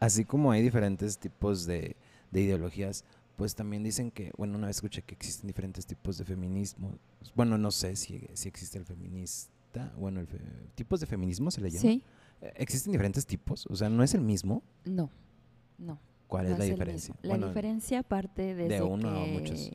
Así 0.00 0.24
como 0.24 0.50
hay 0.50 0.62
diferentes 0.62 1.18
tipos 1.18 1.66
de, 1.66 1.94
de, 2.30 2.40
ideologías, 2.40 3.04
pues 3.36 3.54
también 3.54 3.82
dicen 3.82 4.10
que, 4.10 4.32
bueno, 4.38 4.56
una 4.56 4.68
vez 4.68 4.76
escuché 4.76 5.02
que 5.02 5.14
existen 5.14 5.46
diferentes 5.46 5.84
tipos 5.86 6.16
de 6.16 6.24
feminismo. 6.24 6.98
Bueno, 7.34 7.58
no 7.58 7.70
sé 7.70 7.96
si, 7.96 8.26
si 8.32 8.48
existe 8.48 8.78
el 8.78 8.86
feminista, 8.86 9.92
bueno, 9.98 10.20
el 10.20 10.28
tipos 10.74 11.00
de 11.00 11.06
feminismo 11.06 11.50
se 11.50 11.60
le 11.60 11.70
llama. 11.70 11.82
Sí. 11.82 12.02
Eh, 12.40 12.52
¿Existen 12.56 12.92
diferentes 12.92 13.26
tipos? 13.26 13.66
O 13.66 13.76
sea, 13.76 13.90
¿no 13.90 14.02
es 14.02 14.14
el 14.14 14.22
mismo? 14.22 14.62
No, 14.86 15.10
no. 15.76 15.98
¿Cuál 16.26 16.46
es 16.46 16.58
la 16.58 16.64
diferencia? 16.64 17.14
La 17.22 17.36
diferencia 17.36 18.02
parte 18.02 18.54
desde 18.54 18.76
de 18.76 18.82
uno 18.82 19.08
a 19.08 19.26
muchos. 19.26 19.70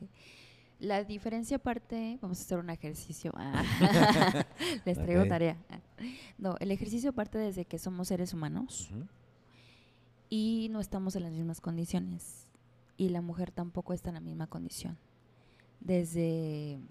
La 0.83 1.01
diferencia 1.01 1.59
parte, 1.59 2.19
vamos 2.21 2.39
a 2.39 2.41
hacer 2.41 2.59
un 2.59 2.69
ejercicio. 2.69 3.31
Ah, 3.37 3.63
les 4.85 4.97
traigo 4.97 5.25
tarea. 5.25 5.55
No, 6.37 6.57
el 6.59 6.71
ejercicio 6.71 7.13
parte 7.13 7.37
desde 7.37 7.63
que 7.63 7.79
somos 7.79 8.09
seres 8.09 8.33
humanos 8.33 8.89
y 10.29 10.67
no 10.71 10.81
estamos 10.81 11.15
en 11.15 11.23
las 11.23 11.31
mismas 11.31 11.61
condiciones. 11.61 12.49
Y 12.97 13.07
la 13.07 13.21
mujer 13.21 13.51
tampoco 13.51 13.93
está 13.93 14.09
en 14.09 14.15
la 14.15 14.19
misma 14.19 14.47
condición. 14.47 14.97
Desde 15.79 16.81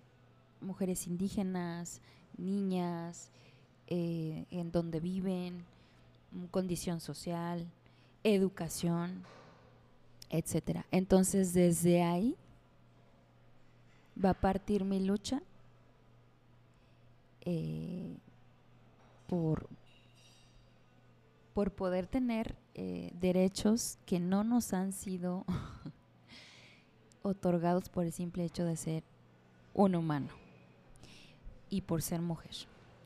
mujeres 0.63 1.07
indígenas, 1.07 2.01
niñas, 2.39 3.31
eh, 3.89 4.47
en 4.51 4.73
donde 4.73 5.01
viven, 5.01 5.67
condición 6.51 6.99
social, 6.99 7.71
educación, 8.25 9.23
etcétera. 10.31 10.87
Entonces, 10.91 11.53
desde 11.53 12.03
ahí 12.03 12.39
va 14.23 14.31
a 14.31 14.35
partir 14.35 14.85
mi 14.85 15.01
lucha 15.01 15.43
eh, 17.43 18.17
por, 19.27 19.69
por 21.55 21.73
poder 21.73 22.07
tener 22.07 22.57
eh, 22.75 23.11
derechos 23.21 23.99
que 24.07 24.21
no 24.21 24.45
nos 24.45 24.73
han 24.73 24.93
sido 24.93 25.45
otorgados 27.23 27.89
por 27.89 28.05
el 28.05 28.13
simple 28.13 28.45
hecho 28.45 28.65
de 28.65 28.77
ser 28.77 29.05
un 29.75 29.95
humano 29.95 30.29
y 31.71 31.83
por 31.83 32.03
ser 32.03 32.21
mujer. 32.21 32.55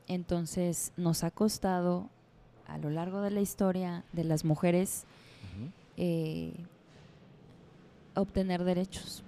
Entonces 0.09 0.92
nos 0.97 1.25
ha 1.25 1.31
costado 1.31 2.11
a 2.66 2.79
lo 2.79 2.90
largo 2.90 3.21
de 3.21 3.31
la 3.31 3.40
historia 3.40 4.05
de 4.12 4.25
las 4.25 4.45
mujeres 4.45 5.05
eh, 5.97 6.53
obtener 8.14 8.64
derechos 8.64 9.23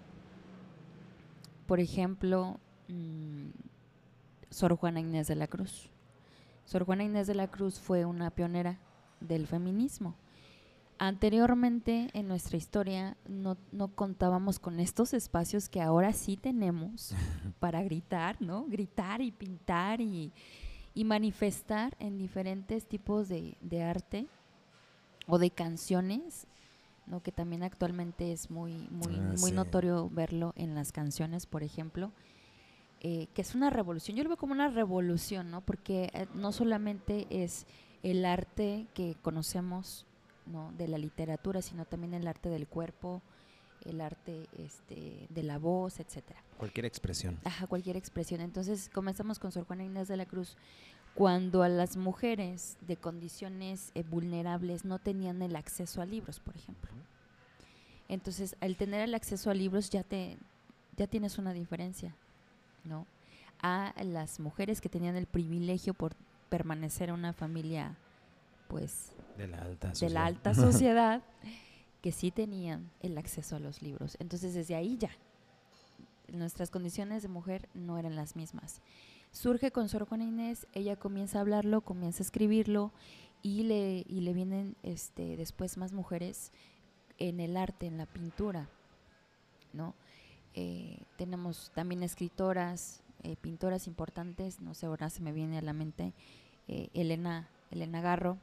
por 1.69 1.81
ejemplo, 1.81 2.59
mm, 2.89 3.51
Sor 4.49 4.75
Juana 4.75 5.01
Inés 5.01 5.29
de 5.29 5.37
la 5.37 5.49
Cruz. 5.49 5.91
Sor 6.65 6.85
Juana 6.85 7.05
Inés 7.05 7.27
de 7.27 7.35
la 7.35 7.49
Cruz 7.49 7.79
fue 7.79 8.07
una 8.07 8.31
pionera 8.31 8.79
del 9.21 9.47
feminismo. 9.47 10.15
Anteriormente 10.99 12.09
en 12.15 12.27
nuestra 12.27 12.57
historia 12.57 13.19
no, 13.29 13.59
contábamos 13.95 14.59
con 14.59 14.81
estos 14.81 15.13
espacios 15.13 15.69
que 15.69 15.83
ahora 15.83 16.15
sí 16.15 16.39
tenemos 16.39 17.15
para 17.61 17.83
gritar, 17.83 18.41
¿no? 18.41 18.65
Gritar 18.65 19.21
y 19.21 19.31
pintar 19.31 20.01
y, 20.01 20.33
manifestar 21.05 21.97
en 22.01 22.19
diferentes 22.19 22.89
tipos 22.89 23.29
de, 23.29 23.57
de 23.61 23.85
arte 23.85 24.27
o 25.29 25.39
de 25.39 25.51
canciones 25.53 26.48
¿no? 27.09 27.23
que 27.23 27.33
también 27.33 27.62
actualmente 27.62 28.33
es 28.33 28.51
muy, 28.51 28.88
muy, 28.90 29.16
ah, 29.16 29.35
muy 29.38 29.53
notorio 29.53 30.09
verlo 30.11 30.53
en 30.57 30.75
las 30.75 30.92
canciones, 30.92 31.47
por 31.47 31.62
ejemplo, 31.62 32.12
eh, 33.01 33.29
que 33.35 33.42
es 33.42 33.55
una 33.55 33.71
revolución. 33.71 34.16
Yo 34.16 34.25
lo 34.25 34.31
veo 34.31 34.37
como 34.37 34.53
una 34.53 34.68
revolución, 34.68 35.51
¿no? 35.51 35.61
porque 35.61 36.11
eh, 36.12 36.27
no 36.35 36.53
solamente 36.53 37.27
es 37.31 37.66
el 38.03 38.25
arte 38.25 38.87
que 38.94 39.16
conocemos 39.23 40.07
¿no? 40.47 40.73
de 40.73 40.88
la 40.88 40.99
literatura, 40.99 41.62
sino 41.62 41.85
también 41.85 42.14
el 42.14 42.27
arte 42.27 42.49
del 42.49 42.66
cuerpo, 42.66 43.23
el 43.85 44.01
arte 44.01 44.49
este, 44.59 45.27
de 45.29 45.42
la 45.42 45.59
voz, 45.59 46.01
etcétera. 46.01 46.42
Cualquier 46.57 46.87
expresión. 46.87 47.38
Ajá, 47.44 47.66
cualquier 47.66 47.97
expresión. 47.97 48.40
Entonces 48.40 48.90
comenzamos 48.92 49.38
con 49.38 49.53
Sor 49.53 49.64
Juana 49.64 49.85
Inés 49.85 50.09
de 50.09 50.16
la 50.16 50.27
Cruz, 50.27 50.57
cuando 51.19 51.65
a 51.65 51.69
las 51.69 51.97
mujeres 51.97 52.79
de 52.87 52.97
condiciones 52.97 53.91
eh, 53.97 54.05
vulnerables 54.09 54.85
no 54.85 55.01
tenían 55.01 55.43
el 55.43 55.57
acceso 55.57 56.01
a 56.01 56.07
libros, 56.07 56.39
por 56.39 56.55
ejemplo. 56.55 56.93
Entonces, 58.09 58.55
al 58.61 58.77
tener 58.77 59.01
el 59.01 59.17
acceso 59.17 59.51
a 59.51 59.55
libros 59.55 59.91
ya 59.91 60.05
te 60.05 60.39
ya 60.97 61.09
tienes 61.09 61.37
una 61.37 61.53
diferencia, 61.53 62.15
¿no? 62.85 63.05
A 63.61 63.93
las 64.05 64.39
mujeres 64.39 64.81
que 64.81 64.89
tenían 64.89 65.17
el 65.17 65.27
privilegio 65.27 65.93
por 65.93 66.15
permanecer 66.51 67.09
en 67.09 67.17
una 67.17 67.33
familia 67.33 67.97
pues 68.69 69.11
de 69.37 69.49
la 69.49 69.59
alta 69.59 69.89
sociedad, 69.89 70.09
de 70.09 70.15
la 70.15 70.27
alta 70.27 70.55
sociedad 70.73 71.23
que 72.01 72.13
sí 72.13 72.31
tenían 72.31 72.93
el 73.01 73.19
acceso 73.19 73.57
a 73.57 73.59
los 73.59 73.83
libros. 73.83 74.17
Entonces, 74.21 74.55
desde 74.55 74.77
ahí 74.77 74.97
ya 74.97 75.11
nuestras 76.29 76.71
condiciones 76.71 77.25
de 77.25 77.29
mujer 77.29 77.69
no 77.75 77.99
eran 77.99 78.15
las 78.15 78.37
mismas. 78.37 78.81
Surge 79.33 79.71
con 79.71 79.88
Sor 79.88 80.07
Juana 80.07 80.25
Inés, 80.25 80.67
ella 80.73 80.97
comienza 80.97 81.38
a 81.38 81.41
hablarlo, 81.43 81.83
comienza 81.83 82.23
a 82.23 82.27
escribirlo 82.27 82.93
y 83.43 83.62
le, 83.64 84.05
y 84.09 84.21
le 84.21 84.33
vienen 84.33 84.77
este, 84.83 85.37
después 85.37 85.77
más 85.77 85.93
mujeres 85.93 86.53
en 87.19 87.41
el 87.41 87.57
arte, 87.57 87.87
en 87.87 87.99
la 87.99 88.07
pintura, 88.07 88.69
¿no? 89.73 89.95
Eh, 90.55 91.03
tenemos 91.17 91.71
también 91.75 92.03
escritoras, 92.03 93.03
eh, 93.23 93.37
pintoras 93.37 93.87
importantes, 93.87 94.61
no 94.61 94.75
sé, 94.75 94.87
ahora 94.87 95.11
se 95.11 95.23
me 95.23 95.33
viene 95.33 95.59
a 95.59 95.62
la 95.62 95.73
mente 95.73 96.14
eh, 96.67 96.88
Elena, 96.95 97.49
Elena 97.71 98.01
Garro, 98.01 98.38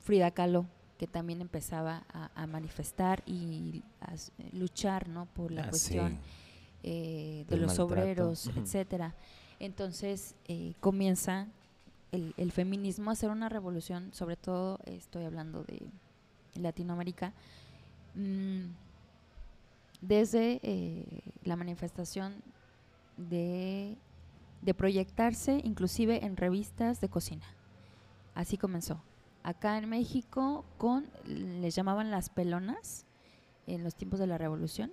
Frida 0.00 0.30
Kahlo, 0.32 0.66
que 0.98 1.06
también 1.06 1.40
empezaba 1.40 2.04
a, 2.08 2.46
manifestar 2.46 3.22
y 3.26 3.82
a 4.00 4.14
luchar 4.52 5.08
¿no? 5.08 5.26
por 5.26 5.52
la 5.52 5.64
ah, 5.64 5.68
cuestión 5.68 6.18
eh, 6.86 7.46
de 7.48 7.56
los 7.56 7.78
obreros, 7.78 8.46
etcétera. 8.56 9.14
Entonces 9.58 10.34
eh, 10.48 10.74
comienza 10.80 11.46
el, 12.12 12.52
feminismo 12.52 13.08
a 13.08 13.14
hacer 13.14 13.30
una 13.30 13.48
revolución, 13.48 14.12
sobre 14.12 14.36
todo 14.36 14.78
estoy 14.84 15.24
hablando 15.24 15.64
de 15.64 15.80
Latinoamérica, 16.60 17.32
mm, 18.14 18.66
desde 20.02 20.60
eh, 20.62 21.22
la 21.44 21.56
manifestación 21.56 22.34
de, 23.16 23.96
de 24.60 24.74
proyectarse 24.74 25.62
inclusive 25.64 26.22
en 26.26 26.36
revistas 26.36 27.00
de 27.00 27.08
cocina. 27.08 27.46
Así 28.34 28.58
comenzó. 28.58 29.00
Acá 29.42 29.78
en 29.78 29.88
México 29.88 30.66
con, 30.76 31.06
les 31.24 31.74
llamaban 31.74 32.10
las 32.10 32.28
pelonas 32.28 33.06
en 33.66 33.82
los 33.82 33.94
tiempos 33.94 34.20
de 34.20 34.26
la 34.26 34.36
revolución 34.36 34.92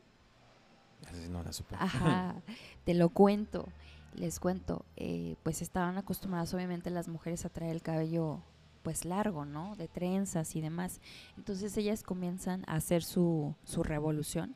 no 1.30 1.44
la 1.44 1.52
Ajá, 1.78 2.36
te 2.86 2.94
lo 2.94 3.10
cuento. 3.10 3.68
Les 4.14 4.40
cuento, 4.40 4.86
eh, 4.98 5.36
pues 5.44 5.62
estaban 5.62 5.98
acostumbradas 5.98 6.54
obviamente 6.54 6.90
las 6.90 7.08
mujeres 7.08 7.46
a 7.46 7.50
traer 7.50 7.72
el 7.72 7.82
cabello 7.82 8.42
pues 8.84 9.06
largo, 9.06 9.46
¿no? 9.46 9.76
De 9.76 9.88
trenzas 9.88 10.56
y 10.56 10.62
demás. 10.62 11.00
Entonces 11.38 11.78
ellas 11.78 12.04
comienzan 12.04 12.64
a 12.68 12.76
hacer 12.76 13.04
su, 13.04 13.56
su 13.64 13.84
revolución 13.84 14.56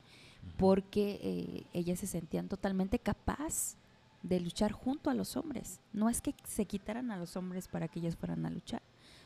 porque 0.58 1.20
eh, 1.22 1.66
ellas 1.74 2.00
se 2.00 2.08
sentían 2.08 2.50
totalmente 2.50 3.00
capaz 3.00 3.78
de 4.24 4.40
luchar 4.40 4.72
junto 4.72 5.10
a 5.10 5.14
los 5.14 5.38
hombres. 5.38 5.80
No 5.94 6.10
es 6.10 6.22
que 6.22 6.34
se 6.46 6.66
quitaran 6.66 7.12
a 7.12 7.18
los 7.18 7.36
hombres 7.38 7.68
para 7.68 7.88
que 7.88 8.00
ellas 8.00 8.16
fueran 8.16 8.46
a 8.46 8.50
luchar, 8.50 8.82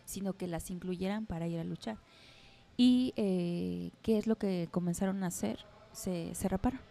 sino 0.05 0.34
que 0.34 0.47
las 0.47 0.69
incluyeran 0.69 1.25
para 1.25 1.47
ir 1.47 1.60
a 1.60 1.63
luchar. 1.63 1.97
¿Y 2.77 3.13
eh, 3.15 3.91
qué 4.01 4.17
es 4.17 4.27
lo 4.27 4.38
que 4.38 4.67
comenzaron 4.71 5.23
a 5.23 5.27
hacer? 5.27 5.65
Se, 5.91 6.34
se 6.36 6.47
raparon. 6.47 6.88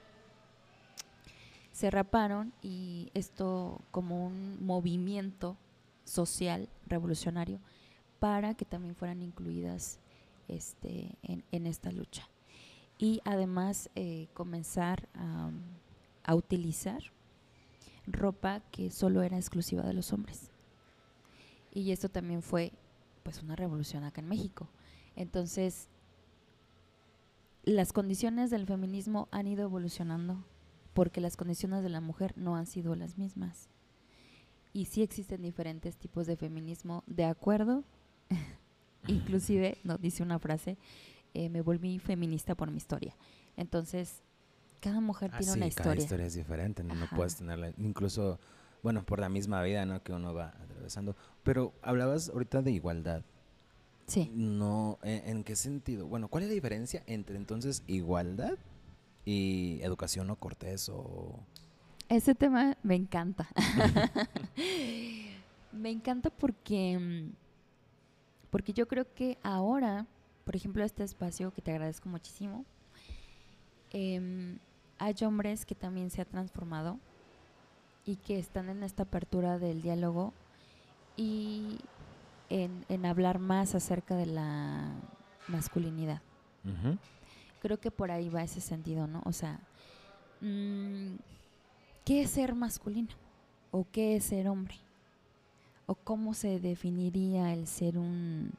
Se 1.78 1.92
raparon 1.92 2.52
y 2.60 3.08
esto 3.14 3.80
como 3.92 4.26
un 4.26 4.58
movimiento 4.66 5.56
social 6.02 6.68
revolucionario 6.88 7.60
para 8.18 8.54
que 8.54 8.64
también 8.64 8.96
fueran 8.96 9.22
incluidas 9.22 10.00
este, 10.48 11.16
en, 11.22 11.66
esta 11.68 11.92
lucha. 11.92 12.28
Y 12.98 13.20
además 13.24 13.90
eh, 13.94 14.26
comenzar 14.34 15.08
a 16.24 16.34
utilizar 16.34 17.00
ropa 18.08 18.58
que 18.72 18.90
solo 18.90 19.22
era 19.22 19.36
exclusiva 19.36 19.84
de 19.84 19.92
los 19.92 20.12
hombres. 20.12 20.50
Y 21.72 21.92
esto 21.92 22.08
también 22.08 22.42
fue 22.42 22.72
pues 23.22 23.40
una 23.40 23.54
revolución 23.54 24.02
acá 24.02 24.20
en 24.20 24.28
México. 24.28 24.66
Entonces, 25.14 25.86
las 27.62 27.92
condiciones 27.92 28.50
del 28.50 28.66
feminismo 28.66 29.28
han 29.30 29.46
ido 29.46 29.62
evolucionando 29.62 30.42
porque 30.98 31.20
las 31.20 31.36
condiciones 31.36 31.84
de 31.84 31.90
la 31.90 32.00
mujer 32.00 32.32
no 32.36 32.56
han 32.56 32.66
sido 32.66 32.96
las 32.96 33.18
mismas. 33.18 33.68
Y 34.72 34.86
sí 34.86 35.00
existen 35.00 35.42
diferentes 35.42 35.94
tipos 35.94 36.26
de 36.26 36.36
feminismo 36.36 37.04
de 37.06 37.24
acuerdo. 37.24 37.84
Inclusive, 39.06 39.78
nos 39.84 40.00
dice 40.00 40.24
una 40.24 40.40
frase, 40.40 40.76
eh, 41.34 41.50
me 41.50 41.60
volví 41.60 42.00
feminista 42.00 42.56
por 42.56 42.72
mi 42.72 42.78
historia. 42.78 43.14
Entonces, 43.56 44.24
cada 44.80 45.00
mujer 45.00 45.30
tiene 45.38 45.52
una 45.52 45.68
historia. 45.68 45.92
Cada 45.92 46.02
historia 46.02 46.26
es 46.26 46.34
diferente, 46.34 46.82
no, 46.82 46.94
puedes 47.14 47.36
tenerla, 47.36 47.72
incluso, 47.78 48.40
bueno, 48.82 49.06
por 49.06 49.20
la 49.20 49.28
misma 49.28 49.62
vida, 49.62 49.86
¿no? 49.86 50.02
Que 50.02 50.12
uno 50.12 50.34
va 50.34 50.48
atravesando. 50.48 51.14
Pero 51.44 51.74
hablabas 51.80 52.30
ahorita 52.30 52.60
de 52.60 52.72
igualdad. 52.72 53.22
Sí. 54.08 54.32
No, 54.34 54.98
¿en, 55.04 55.44
qué 55.44 55.54
sentido? 55.54 56.08
Bueno, 56.08 56.26
¿cuál 56.26 56.42
es 56.42 56.48
la 56.48 56.54
diferencia 56.54 57.04
entre 57.06 57.36
entonces 57.36 57.84
igualdad 57.86 58.58
y 59.28 59.82
educación 59.82 60.30
o 60.30 60.36
cortés 60.36 60.88
o...? 60.88 61.38
Ese 62.08 62.34
tema 62.34 62.78
me 62.82 62.94
encanta. 62.94 63.46
me 65.72 65.90
encanta 65.90 66.30
porque, 66.30 66.98
mm, 66.98 67.34
porque 68.48 68.72
yo 68.72 68.88
creo 68.88 69.12
que 69.12 69.36
ahora, 69.42 70.06
por 70.46 70.56
ejemplo, 70.56 70.82
este 70.82 71.04
espacio 71.04 71.52
que 71.52 71.60
te 71.60 71.72
agradezco 71.72 72.08
muchísimo, 72.08 72.64
eh, 73.90 74.56
hay 74.98 75.14
hombres 75.26 75.66
que 75.66 75.74
también 75.74 76.08
se 76.08 76.22
ha 76.22 76.24
transformado 76.24 76.98
y 78.06 78.16
que 78.16 78.38
están 78.38 78.70
en 78.70 78.82
esta 78.82 79.02
apertura 79.02 79.58
del 79.58 79.82
diálogo 79.82 80.32
y 81.18 81.80
en, 82.48 83.04
hablar 83.04 83.40
más 83.40 83.74
acerca 83.74 84.16
de 84.16 84.24
la 84.24 84.88
masculinidad. 85.48 86.22
Creo 87.60 87.78
que 87.78 87.90
por 87.90 88.10
ahí 88.10 88.28
va 88.28 88.42
ese 88.42 88.60
sentido, 88.60 89.06
¿no? 89.06 89.22
O 89.24 89.32
sea, 89.32 89.60
mm, 90.40 91.16
¿qué 92.04 92.22
es 92.22 92.30
ser 92.30 92.54
masculino? 92.54 93.08
¿O 93.70 93.86
qué 93.90 94.16
es 94.16 94.24
ser 94.24 94.48
hombre? 94.48 94.76
¿O 95.86 95.94
cómo 95.94 96.34
se 96.34 96.60
definiría 96.60 97.52
el 97.52 97.66
ser 97.66 97.98
un, 97.98 98.52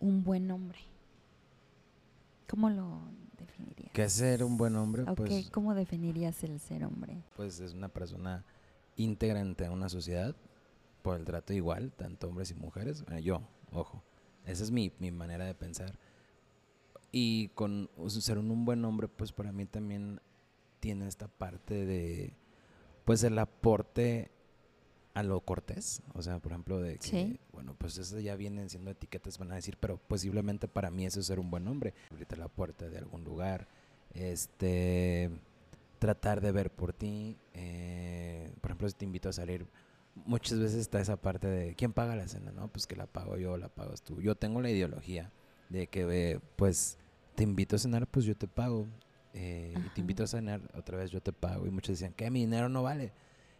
un 0.00 0.24
buen 0.24 0.50
hombre? 0.50 0.78
¿Cómo 2.48 2.68
lo 2.68 3.00
definirías? 3.38 3.92
¿Qué 3.92 4.04
es 4.04 4.12
ser 4.12 4.44
un 4.44 4.56
buen 4.56 4.76
hombre? 4.76 5.04
Pues, 5.14 5.50
¿cómo 5.50 5.74
definirías 5.74 6.42
el 6.44 6.58
ser 6.60 6.84
hombre? 6.84 7.22
Pues 7.36 7.60
es 7.60 7.72
una 7.72 7.88
persona 7.88 8.44
íntegra 8.96 9.40
ante 9.40 9.68
una 9.68 9.88
sociedad 9.88 10.34
por 11.02 11.18
el 11.18 11.24
trato 11.24 11.52
igual, 11.52 11.92
tanto 11.92 12.28
hombres 12.28 12.50
y 12.50 12.54
mujeres. 12.54 13.04
yo, 13.22 13.42
ojo, 13.72 14.02
esa 14.46 14.62
es 14.62 14.70
mi, 14.70 14.92
mi 14.98 15.10
manera 15.10 15.44
de 15.44 15.54
pensar. 15.54 15.98
Y 17.12 17.48
con 17.50 17.90
ser 18.08 18.38
un, 18.38 18.64
buen 18.64 18.84
hombre, 18.84 19.06
pues 19.06 19.32
para 19.32 19.52
mí 19.52 19.66
también 19.66 20.20
tiene 20.80 21.06
esta 21.06 21.28
parte 21.28 21.84
de, 21.84 22.34
pues 23.04 23.22
el 23.22 23.38
aporte 23.38 24.30
a 25.14 25.22
lo 25.22 25.40
cortés, 25.42 26.02
o 26.14 26.22
sea, 26.22 26.38
por 26.38 26.52
ejemplo, 26.52 26.80
de 26.80 26.98
que, 26.98 27.38
bueno, 27.52 27.74
pues 27.76 27.98
eso 27.98 28.18
ya 28.18 28.34
vienen 28.34 28.70
siendo 28.70 28.90
etiquetas, 28.90 29.36
van 29.36 29.52
a 29.52 29.56
decir, 29.56 29.76
pero 29.78 29.98
posiblemente 29.98 30.68
para 30.68 30.90
mí 30.90 31.04
eso 31.04 31.20
es 31.20 31.26
ser 31.26 31.38
un 31.38 31.50
buen 31.50 31.68
hombre, 31.68 31.92
abrirte 32.10 32.34
la 32.38 32.48
puerta 32.48 32.88
de 32.88 32.96
algún 32.96 33.22
lugar, 33.22 33.68
este, 34.14 35.30
tratar 35.98 36.40
de 36.40 36.50
ver 36.50 36.70
por 36.70 36.94
ti, 36.94 37.36
eh, 37.52 38.54
por 38.62 38.70
ejemplo, 38.70 38.88
si 38.88 38.94
te 38.94 39.04
invito 39.04 39.28
a 39.28 39.34
salir, 39.34 39.66
muchas 40.14 40.58
veces 40.58 40.78
está 40.78 41.00
esa 41.00 41.16
parte 41.16 41.46
de, 41.46 41.74
¿quién 41.74 41.92
paga 41.92 42.16
la 42.16 42.26
cena? 42.26 42.52
No, 42.52 42.68
pues 42.68 42.86
que 42.86 42.96
la 42.96 43.06
pago 43.06 43.36
yo, 43.36 43.56
la 43.56 43.68
pagas 43.68 44.02
tú. 44.02 44.20
Yo 44.20 44.34
tengo 44.34 44.60
la 44.60 44.70
ideología 44.70 45.30
de 45.68 45.88
que, 45.88 46.40
pues, 46.56 46.98
te 47.34 47.42
invito 47.42 47.76
a 47.76 47.78
cenar, 47.78 48.06
pues 48.06 48.24
yo 48.24 48.36
te 48.36 48.46
pago, 48.46 48.86
eh, 49.34 49.74
y 49.76 49.88
te 49.90 50.00
invito 50.00 50.24
a 50.24 50.26
cenar, 50.26 50.60
otra 50.74 50.98
vez 50.98 51.10
yo 51.10 51.20
te 51.20 51.32
pago, 51.32 51.66
y 51.66 51.70
muchos 51.70 51.98
decían, 51.98 52.12
que 52.12 52.30
mi 52.30 52.40
dinero 52.40 52.68
no 52.68 52.82
vale 52.82 53.12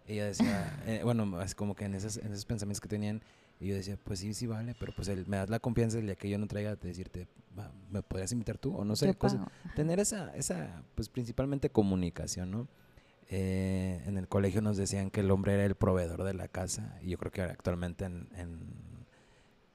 ella 0.06 0.26
decía, 0.26 0.82
eh, 0.87 1.00
bueno, 1.04 1.40
es 1.42 1.54
como 1.54 1.74
que 1.74 1.85
en 1.85 1.94
esos, 1.94 2.16
en 2.16 2.32
esos 2.32 2.44
pensamientos 2.44 2.80
que 2.80 2.88
tenían, 2.88 3.22
y 3.61 3.68
yo 3.68 3.74
decía, 3.74 3.96
pues 4.02 4.18
sí, 4.18 4.35
sí 4.35 4.46
vale, 4.46 4.74
pero 4.78 4.92
pues 4.94 5.08
me 5.28 5.37
das 5.37 5.48
la 5.48 5.61
confianza 5.61 5.98
el 5.98 6.06
día 6.06 6.16
que 6.16 6.28
yo 6.28 6.38
no 6.38 6.46
traiga 6.46 6.74
de 6.74 6.88
decirte, 6.88 7.28
¿me 7.90 8.02
podrías 8.02 8.32
invitar 8.32 8.58
tú? 8.58 8.74
O 8.74 8.85
no 8.85 8.96
sé, 8.96 9.16
tener 9.76 10.00
esa, 10.00 10.35
esa, 10.35 10.82
pues 10.94 11.08
principalmente 11.08 11.70
comunicación, 11.70 12.50
¿no? 12.50 12.68
Eh, 13.28 14.02
en 14.04 14.18
el 14.18 14.28
colegio 14.28 14.61
nos 14.61 14.76
decían 14.76 15.11
que 15.11 15.20
el 15.20 15.30
hombre 15.30 15.54
era 15.54 15.64
el 15.64 15.74
proveedor 15.74 16.24
de 16.24 16.35
la 16.35 16.48
casa, 16.48 16.98
y 17.02 17.11
yo 17.11 17.18
creo 17.18 17.30
que 17.30 17.42
actualmente 17.42 18.04
en, 18.04 18.26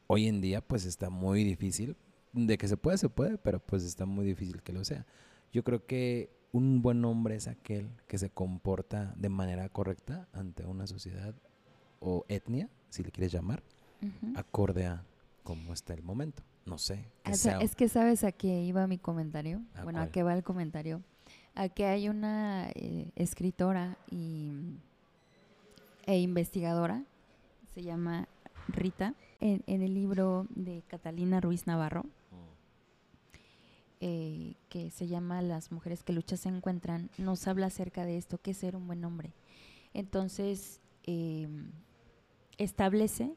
hoy 0.08 0.28
en 0.28 0.42
día 0.42 0.62
pues 0.62 0.86
está 0.86 1.10
muy 1.10 1.44
difícil, 1.44 1.96
de 2.34 2.58
que 2.58 2.68
se 2.68 2.78
puede, 2.78 2.98
se 2.98 3.10
puede, 3.10 3.38
pero 3.38 3.60
pues 3.60 3.84
está 3.84 4.06
muy 4.06 4.26
difícil 4.26 4.62
que 4.62 4.74
lo 4.74 4.84
sea. 4.84 5.06
Yo 5.52 5.64
creo 5.64 5.86
que 5.86 6.30
un 6.52 6.82
buen 6.82 7.04
hombre 7.06 7.36
es 7.36 7.48
aquel 7.48 7.90
que 8.08 8.18
se 8.18 8.30
comporta 8.30 9.14
de 9.18 9.30
manera 9.30 9.70
correcta 9.70 10.28
ante 10.34 10.66
una 10.66 10.88
sociedad 10.88 11.36
o 12.00 12.26
etnia, 12.28 12.70
si 12.90 13.04
le 13.04 13.12
quieres 13.12 13.32
llamar, 13.32 13.64
acorde 14.36 14.86
a 14.86 15.04
cómo 15.44 15.74
está 15.74 15.94
el 15.94 16.04
momento. 16.04 16.44
No 16.66 16.78
sé. 16.78 17.06
Es 17.24 17.76
que 17.76 17.88
sabes 17.88 18.24
a 18.24 18.32
qué 18.32 18.64
iba 18.64 18.86
mi 18.88 18.98
comentario. 18.98 19.62
bueno, 19.84 20.02
a 20.02 20.08
qué 20.08 20.24
va 20.24 20.34
el 20.34 20.44
comentario. 20.44 21.02
A 21.56 21.70
que 21.70 21.86
hay 21.86 22.10
una 22.10 22.70
eh, 22.76 23.12
escritora 23.16 23.98
y, 24.12 24.52
e 26.06 26.20
investigadora, 26.20 27.04
se 27.74 27.84
llama 27.84 28.28
Rita, 28.68 29.14
en, 29.40 29.64
el 29.68 29.94
libro 29.94 30.48
de 30.50 30.84
Catalina 30.88 31.40
Ruiz 31.40 31.68
Navarro 31.68 32.06
eh, 34.00 34.54
que 34.70 34.92
se 34.92 35.08
llama 35.08 35.42
Las 35.42 35.72
mujeres 35.72 36.04
que 36.04 36.14
luchas 36.14 36.42
se 36.42 36.50
encuentran, 36.50 37.10
nos 37.18 37.48
habla 37.48 37.68
acerca 37.68 38.06
de 38.06 38.18
esto, 38.18 38.38
que 38.40 38.52
es 38.52 38.58
ser 38.58 38.76
un 38.76 38.86
buen 38.86 39.04
hombre. 39.04 39.34
Entonces, 39.96 40.80
em, 41.04 41.72
establece 42.60 43.34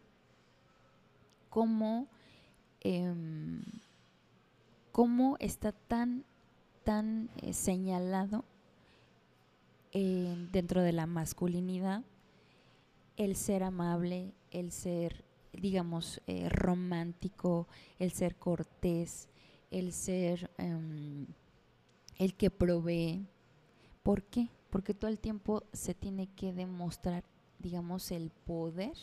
cómo, 1.49 2.09
em, 2.83 3.63
cómo 4.93 5.37
está 5.41 5.73
tan, 5.73 6.25
tan 6.85 7.31
eh, 7.43 7.55
señalado 7.55 8.45
dentro 9.93 10.83
de 10.83 10.93
la 10.93 11.07
masculinidad 11.07 12.05
el 13.21 13.37
ser 13.37 13.63
amable, 13.63 14.33
el 14.51 14.73
ser, 14.73 15.27
digamos, 15.53 16.23
eh, 16.27 16.49
romántico, 16.49 17.69
el 17.99 18.13
ser 18.13 18.37
cortés, 18.37 19.29
el 19.71 19.93
ser 19.93 20.51
em, 20.57 21.27
el 22.17 22.35
que 22.35 22.51
provee. 22.51 23.27
¿Por 24.03 24.23
qué? 24.23 24.49
Porque 24.71 24.95
todo 24.95 25.11
el 25.11 25.19
tiempo 25.19 25.65
se 25.75 25.93
tiene 25.93 26.29
que 26.29 26.55
demostrar, 26.55 27.25
digamos, 27.59 28.11
el 28.11 28.31
poder 28.31 28.97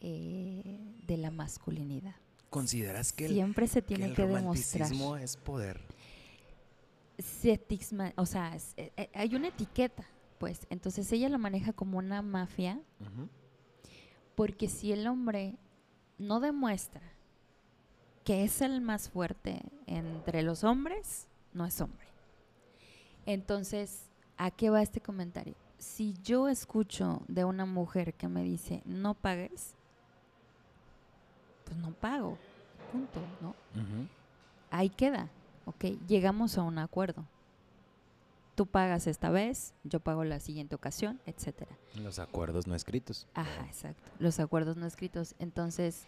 eh, 0.00 0.80
de 1.06 1.16
la 1.18 1.30
masculinidad. 1.30 2.16
¿Consideras 2.50 3.12
que 3.12 3.28
siempre 3.28 3.68
se 3.68 3.80
tiene 3.80 4.12
que, 4.12 4.26
demostrar? 4.26 4.90
es 5.20 5.36
poder? 5.36 5.80
o 8.16 8.26
sea, 8.26 8.58
eh, 8.76 9.08
hay 9.14 9.36
una 9.36 9.48
etiqueta, 9.48 10.04
pues. 10.42 10.66
Entonces 10.70 11.12
ella 11.12 11.28
lo 11.28 11.38
maneja 11.38 11.72
como 11.72 11.98
una 11.98 12.20
mafia, 12.20 12.80
porque 14.34 14.68
si 14.68 14.90
el 14.90 15.06
hombre 15.06 15.54
no 16.18 16.40
demuestra 16.40 17.02
que 18.24 18.42
es 18.42 18.60
el 18.60 18.80
más 18.80 19.08
fuerte 19.08 19.62
entre 19.86 20.42
los 20.42 20.64
hombres, 20.64 21.28
no 21.52 21.64
es 21.64 21.80
hombre. 21.80 22.08
Entonces, 23.24 24.08
¿a 24.36 24.50
qué 24.50 24.68
va 24.68 24.82
este 24.82 25.00
comentario? 25.00 25.54
si 25.78 26.14
yo 26.24 26.48
escucho 26.48 27.22
de 27.28 27.44
una 27.44 27.64
mujer 27.64 28.14
que 28.14 28.26
me 28.26 28.42
dice 28.42 28.82
no 28.84 29.14
pagues, 29.14 29.76
pues 31.64 31.76
no 31.76 31.92
pago, 31.92 32.36
punto, 32.90 33.20
¿no? 33.40 33.54
Ahí 34.72 34.88
queda, 34.90 35.28
¿ok? 35.66 35.84
Llegamos 36.08 36.58
a 36.58 36.62
un 36.62 36.78
acuerdo. 36.78 37.24
Tú 38.62 38.66
pagas 38.66 39.08
esta 39.08 39.28
vez, 39.28 39.74
yo 39.82 39.98
pago 39.98 40.22
la 40.22 40.38
siguiente 40.38 40.76
ocasión, 40.76 41.20
etcétera. 41.26 41.76
Los 41.96 42.20
acuerdos 42.20 42.68
no 42.68 42.76
escritos. 42.76 43.26
Ajá, 43.34 43.66
exacto. 43.66 44.08
Los 44.20 44.38
acuerdos 44.38 44.76
no 44.76 44.86
escritos. 44.86 45.34
Entonces, 45.40 46.06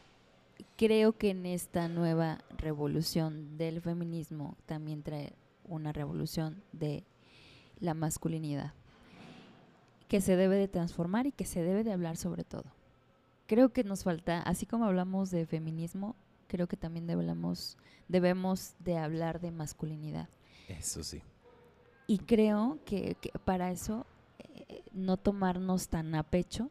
creo 0.77 1.19
que 1.19 1.31
en 1.31 1.47
esta 1.47 1.89
nueva 1.89 2.45
revolución 2.57 3.59
del 3.59 3.81
feminismo 3.81 4.57
también 4.67 5.03
trae 5.03 5.33
una 5.65 5.93
revolución 5.93 6.63
de 6.71 7.03
la 7.81 7.93
masculinidad 7.93 8.73
que 10.07 10.21
se 10.21 10.37
debe 10.37 10.55
de 10.55 10.69
transformar 10.69 11.27
y 11.27 11.33
que 11.33 11.47
se 11.47 11.61
debe 11.61 11.83
de 11.83 11.93
hablar 11.93 12.17
sobre 12.17 12.45
todo. 12.45 12.67
Creo 13.49 13.73
que 13.73 13.83
nos 13.83 14.05
falta, 14.05 14.43
así 14.43 14.65
como 14.65 14.85
hablamos 14.85 15.33
de 15.33 15.45
feminismo, 15.45 16.15
creo 16.47 16.69
que 16.69 16.77
también 16.77 17.09
debemos, 17.09 17.77
debemos 18.07 18.77
de 18.79 18.97
hablar 18.97 19.41
de 19.41 19.51
masculinidad. 19.51 20.29
Eso 20.69 21.03
sí. 21.03 21.21
Y 22.07 22.19
creo 22.19 22.79
que, 22.85 23.17
que 23.21 23.31
para 23.45 23.71
eso 23.71 24.07
eh, 24.39 24.83
no 24.93 25.17
tomarnos 25.17 25.89
tan 25.89 26.15
a 26.15 26.23
pecho 26.23 26.71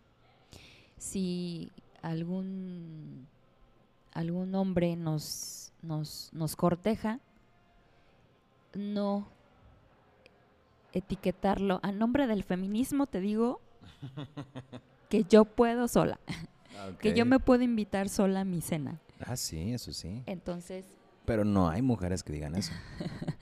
si 0.97 1.71
algún 2.01 3.27
algún 4.13 4.53
hombre 4.55 4.95
nos, 4.95 5.71
nos, 5.81 6.29
nos 6.33 6.55
corteja, 6.55 7.19
no 8.73 9.27
etiquetarlo 10.93 11.79
a 11.81 11.91
nombre 11.91 12.27
del 12.27 12.43
feminismo, 12.43 13.07
te 13.07 13.19
digo 13.19 13.59
que 15.09 15.23
yo 15.23 15.45
puedo 15.45 15.87
sola, 15.87 16.19
que 16.99 17.13
yo 17.13 17.25
me 17.25 17.39
puedo 17.39 17.63
invitar 17.63 18.07
sola 18.07 18.41
a 18.41 18.45
mi 18.45 18.61
cena. 18.61 18.99
Ah, 19.25 19.35
sí, 19.35 19.73
eso 19.73 19.91
sí. 19.93 20.21
Entonces, 20.25 20.85
Pero 21.25 21.43
no 21.43 21.69
hay 21.69 21.81
mujeres 21.81 22.23
que 22.23 22.33
digan 22.33 22.55
eso. 22.55 22.73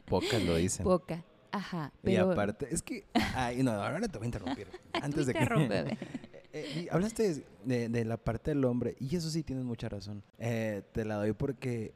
Pocas 0.06 0.42
lo 0.44 0.56
dicen. 0.56 0.84
poca. 0.86 1.24
Ajá, 1.52 1.92
y 2.02 2.06
pero 2.06 2.32
aparte, 2.32 2.68
es 2.72 2.82
que... 2.82 3.06
Ay, 3.36 3.62
no, 3.64 3.72
ahora 3.72 4.08
te 4.08 4.18
voy 4.18 4.26
a 4.26 4.28
interrumpir. 4.28 4.68
Antes 4.94 5.26
de 5.26 5.34
que... 5.34 5.98
Eh, 6.54 6.84
y 6.84 6.90
hablaste 6.94 7.46
de, 7.64 7.88
de 7.88 8.04
la 8.04 8.18
parte 8.18 8.52
del 8.52 8.66
hombre 8.66 8.98
y 9.00 9.16
eso 9.16 9.30
sí 9.30 9.42
tienes 9.42 9.64
mucha 9.64 9.88
razón. 9.88 10.22
Eh, 10.38 10.84
te 10.92 11.06
la 11.06 11.16
doy 11.16 11.32
porque 11.32 11.94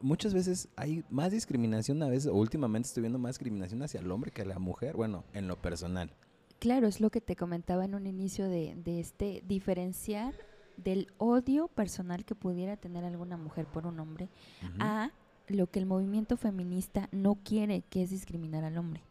muchas 0.00 0.32
veces 0.32 0.68
hay 0.76 1.04
más 1.10 1.30
discriminación 1.32 2.02
a 2.02 2.08
veces, 2.08 2.28
o 2.28 2.34
últimamente 2.34 2.86
estoy 2.86 3.02
viendo 3.02 3.18
más 3.18 3.32
discriminación 3.32 3.82
hacia 3.82 4.00
el 4.00 4.10
hombre 4.10 4.30
que 4.30 4.42
a 4.42 4.44
la 4.46 4.58
mujer, 4.58 4.96
bueno, 4.96 5.24
en 5.34 5.48
lo 5.48 5.60
personal. 5.60 6.10
Claro, 6.58 6.86
es 6.86 7.00
lo 7.00 7.10
que 7.10 7.20
te 7.20 7.36
comentaba 7.36 7.84
en 7.84 7.94
un 7.94 8.06
inicio 8.06 8.48
de, 8.48 8.74
de 8.76 9.00
este 9.00 9.42
diferenciar 9.46 10.34
del 10.76 11.08
odio 11.18 11.68
personal 11.68 12.24
que 12.24 12.34
pudiera 12.34 12.76
tener 12.76 13.04
alguna 13.04 13.36
mujer 13.36 13.66
por 13.66 13.86
un 13.86 13.98
hombre 14.00 14.28
Ujú. 14.62 14.76
a 14.80 15.10
lo 15.48 15.66
que 15.68 15.78
el 15.78 15.86
movimiento 15.86 16.36
feminista 16.36 17.08
no 17.12 17.36
quiere, 17.36 17.82
que 17.88 18.02
es 18.02 18.10
discriminar 18.10 18.64
al 18.64 18.78
hombre. 18.78 19.02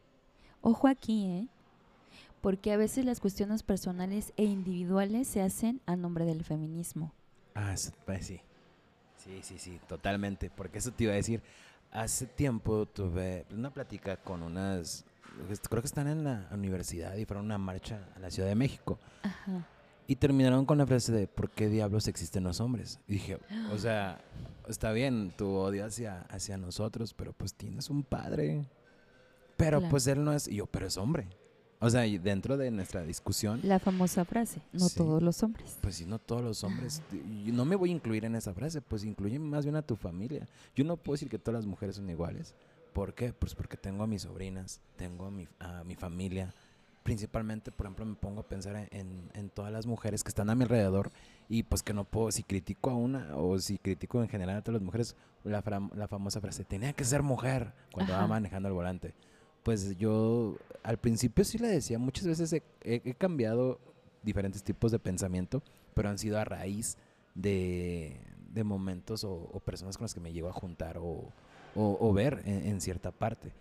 Ojo 0.61 0.87
aquí, 0.87 1.25
¿eh? 1.27 1.47
Porque 2.41 2.71
a 2.71 2.77
veces 2.77 3.05
las 3.05 3.19
cuestiones 3.19 3.63
personales 3.63 4.33
e 4.37 4.43
individuales 4.43 5.27
se 5.27 5.41
hacen 5.41 5.81
a 5.85 5.95
nombre 5.95 6.25
del 6.25 6.43
feminismo. 6.43 7.11
Ah, 7.55 7.73
eso- 7.73 7.91
pues 8.05 8.25
sí. 8.27 8.41
Sí, 9.17 9.39
sí, 9.41 9.57
sí, 9.57 9.79
totalmente. 9.87 10.51
Porque 10.55 10.77
eso 10.77 10.91
te 10.91 11.05
iba 11.05 11.13
a 11.13 11.15
decir. 11.15 11.41
Hace 11.91 12.27
tiempo 12.27 12.85
tuve 12.85 13.45
una 13.51 13.71
plática 13.73 14.17
con 14.17 14.43
unas. 14.43 15.05
Creo 15.69 15.81
que 15.81 15.87
están 15.87 16.07
en 16.07 16.23
la 16.23 16.47
universidad 16.51 17.15
y 17.15 17.25
fueron 17.25 17.45
a 17.45 17.55
una 17.55 17.57
marcha 17.57 18.07
a 18.15 18.19
la 18.19 18.29
Ciudad 18.29 18.49
de 18.49 18.55
México. 18.55 18.99
Ajá. 19.23 19.65
Y 20.07 20.15
terminaron 20.17 20.65
con 20.65 20.77
la 20.77 20.85
frase 20.85 21.11
de 21.11 21.27
¿por 21.27 21.49
qué 21.49 21.67
diablos 21.69 22.07
existen 22.07 22.43
los 22.43 22.59
hombres? 22.59 22.99
Y 23.07 23.13
dije, 23.13 23.39
o 23.71 23.77
sea, 23.77 24.19
está 24.67 24.91
bien 24.91 25.31
tu 25.37 25.49
odio 25.49 25.85
hacia, 25.85 26.21
hacia 26.23 26.57
nosotros, 26.57 27.13
pero 27.13 27.33
pues 27.33 27.53
tienes 27.53 27.89
un 27.89 28.03
padre. 28.03 28.65
Pero 29.57 29.79
Claro. 29.79 29.91
pues 29.91 30.07
él 30.07 30.23
no 30.23 30.33
es, 30.33 30.47
y 30.47 30.55
yo, 30.55 30.65
pero 30.65 30.87
es 30.87 30.97
hombre. 30.97 31.27
O 31.79 31.89
sea, 31.89 32.05
y 32.07 32.17
dentro 32.17 32.57
de 32.57 32.71
nuestra 32.71 33.03
discusión, 33.03 33.59
La 33.63 33.79
famosa 33.79 34.25
frase, 34.25 34.61
no 34.73 34.87
Sí. 34.89 34.95
todos 34.97 35.21
los 35.21 35.43
hombres. 35.43 35.77
pues 35.81 35.95
si 35.95 36.05
no 36.05 36.19
todos 36.19 36.41
los 36.41 36.63
hombres, 36.63 37.01
no 37.11 37.65
me 37.65 37.75
voy 37.75 37.89
a 37.89 37.93
incluir 37.93 38.25
en 38.25 38.35
esa 38.35 38.53
frase, 38.53 38.81
pues 38.81 39.03
incluye 39.03 39.37
más 39.39 39.65
bien 39.65 39.75
a 39.75 39.81
tu 39.81 39.95
familia. 39.95 40.47
Yo 40.75 40.83
no 40.83 40.97
puedo 40.97 41.15
decir 41.15 41.29
que 41.29 41.37
todas 41.37 41.59
las 41.59 41.65
mujeres 41.65 41.97
son 41.97 42.09
iguales. 42.09 42.53
¿Por 42.93 43.13
qué? 43.13 43.33
Pues 43.33 43.53
porque 43.55 43.75
tengo 43.77 44.03
a 44.03 44.07
mis 44.07 44.21
sobrinas, 44.23 44.79
tengo 44.95 45.25
a 45.25 45.31
mi, 45.31 45.47
a 45.59 45.83
mi 45.83 45.95
familia. 45.95 46.53
Principalmente, 47.05 47.71
por 47.71 47.85
ejemplo, 47.85 48.03
me 48.03 48.15
pongo 48.15 48.41
a 48.41 48.47
pensar 48.47 48.75
en- 48.75 48.87
en, 48.91 49.29
en 49.35 49.49
todas 49.51 49.71
las 49.71 49.85
mujeres 49.85 50.23
que 50.23 50.29
están 50.29 50.49
a 50.49 50.55
mi 50.55 50.63
alrededor 50.63 51.11
y 51.47 51.61
pues 51.61 51.83
que 51.83 51.93
no 51.93 52.03
puedo, 52.03 52.31
si 52.31 52.41
critico 52.41 52.89
a 52.89 52.95
una 52.95 53.37
o 53.37 53.59
si 53.59 53.77
critico 53.77 54.23
en 54.23 54.27
general 54.27 54.57
a 54.57 54.61
todas 54.63 54.81
las 54.81 54.85
mujeres, 54.85 55.15
la, 55.43 55.61
famosa 56.07 56.41
frase, 56.41 56.63
tenía 56.65 56.93
que 56.93 57.03
ser 57.05 57.21
mujer 57.21 57.73
cuando 57.91 58.13
Ajá. 58.13 58.23
va 58.23 58.27
manejando 58.27 58.69
el 58.69 58.73
volante. 58.73 59.13
Pues 59.61 59.95
yo 59.99 60.55
al 60.81 60.97
principio 60.97 61.45
sí 61.45 61.59
le 61.59 61.67
decía, 61.67 61.99
muchas 61.99 62.25
veces 62.25 62.51
he, 62.53 62.63
he- 62.83 63.03
he 63.05 63.13
cambiado 63.13 63.79
diferentes 64.23 64.63
tipos 64.63 64.91
de 64.91 64.97
pensamiento, 64.97 65.61
pero 65.93 66.09
han 66.09 66.17
sido 66.17 66.39
a 66.39 66.43
raíz 66.43 66.97
de, 67.35 68.19
de 68.51 68.63
momentos 68.63 69.23
o, 69.23 69.31
o 69.53 69.59
personas 69.59 69.95
con 69.95 70.05
las 70.05 70.15
que 70.15 70.21
me 70.21 70.33
llego 70.33 70.49
a 70.49 70.53
juntar 70.53 70.97
o, 70.97 71.31
o- 71.75 71.97
o 71.99 72.13
ver 72.13 72.41
en, 72.45 72.65
en 72.65 72.81
cierta 72.81 73.11
parte. 73.11 73.51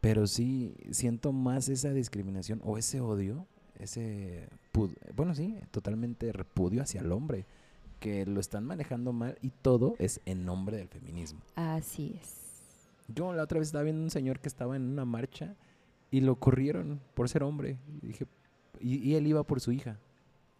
Pero 0.00 0.26
sí 0.26 0.74
siento 0.90 1.32
más 1.32 1.68
esa 1.68 1.92
discriminación 1.92 2.60
o 2.64 2.78
ese 2.78 3.00
odio, 3.00 3.46
ese, 3.78 4.48
bueno, 5.14 5.34
sí, 5.34 5.56
totalmente 5.70 6.32
repudio 6.32 6.82
hacia 6.82 7.00
el 7.00 7.10
hombre, 7.12 7.46
que 7.98 8.24
lo 8.26 8.40
están 8.40 8.64
manejando 8.64 9.12
mal 9.12 9.38
y 9.42 9.50
todo 9.50 9.96
es 9.98 10.20
en 10.24 10.44
nombre 10.44 10.76
del 10.76 10.88
feminismo. 10.88 11.40
Así 11.56 12.16
es. 12.20 12.36
Yo 13.08 13.32
la 13.32 13.42
otra 13.42 13.58
vez 13.58 13.68
estaba 13.68 13.84
viendo 13.84 14.02
un 14.02 14.10
señor 14.10 14.38
que 14.38 14.48
estaba 14.48 14.76
en 14.76 14.82
una 14.82 15.04
marcha 15.04 15.56
y 16.10 16.20
lo 16.20 16.36
corrieron 16.36 17.00
por 17.14 17.28
ser 17.28 17.42
hombre. 17.42 17.78
Y 18.02 18.06
dije, 18.06 18.26
y, 18.80 18.96
y 18.98 19.14
él 19.14 19.26
iba 19.26 19.42
por 19.42 19.60
su 19.60 19.72
hija. 19.72 19.98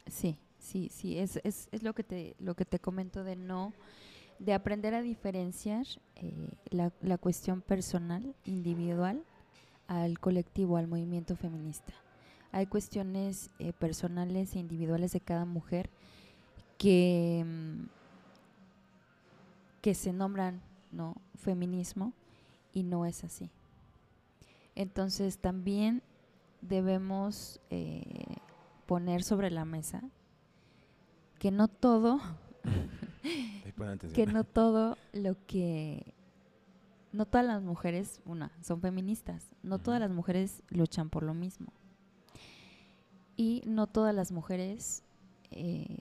Sí, 0.06 0.38
sí, 0.58 0.90
sí, 0.92 1.18
es, 1.18 1.38
es, 1.44 1.68
es 1.70 1.82
lo 1.82 1.94
que 1.94 2.02
te, 2.04 2.34
lo 2.38 2.54
que 2.54 2.64
te 2.64 2.78
comento 2.78 3.22
de 3.22 3.36
no, 3.36 3.72
de 4.38 4.54
aprender 4.54 4.94
a 4.94 5.02
diferenciar 5.02 5.86
eh, 6.16 6.50
la, 6.70 6.92
la 7.00 7.18
cuestión 7.18 7.60
personal, 7.60 8.34
individual, 8.44 9.24
al 9.88 10.18
colectivo, 10.18 10.76
al 10.76 10.86
movimiento 10.86 11.34
feminista. 11.36 11.94
Hay 12.52 12.66
cuestiones 12.66 13.50
eh, 13.58 13.72
personales 13.72 14.54
e 14.54 14.58
individuales 14.58 15.12
de 15.12 15.20
cada 15.20 15.44
mujer 15.44 15.90
que, 16.76 17.44
mm, 17.44 17.86
que 19.82 19.94
se 19.94 20.12
nombran 20.12 20.60
no 20.92 21.16
feminismo 21.36 22.12
y 22.72 22.82
no 22.82 23.04
es 23.04 23.24
así. 23.24 23.50
Entonces 24.74 25.38
también 25.38 26.02
debemos 26.60 27.60
eh, 27.70 28.36
poner 28.86 29.22
sobre 29.22 29.50
la 29.50 29.64
mesa 29.64 30.02
que 31.38 31.50
no 31.50 31.68
todo. 31.68 32.20
Que 34.14 34.26
no 34.26 34.44
todo 34.44 34.96
lo 35.12 35.36
que 35.46 36.14
no 37.12 37.26
todas 37.26 37.46
las 37.46 37.62
mujeres, 37.62 38.20
una, 38.24 38.52
son 38.62 38.80
feministas, 38.80 39.44
no 39.62 39.78
todas 39.78 40.00
las 40.00 40.10
mujeres 40.10 40.62
luchan 40.68 41.10
por 41.10 41.22
lo 41.22 41.34
mismo. 41.34 41.72
Y 43.36 43.62
no 43.66 43.86
todas 43.86 44.14
las 44.14 44.32
mujeres 44.32 45.04
eh, 45.50 45.96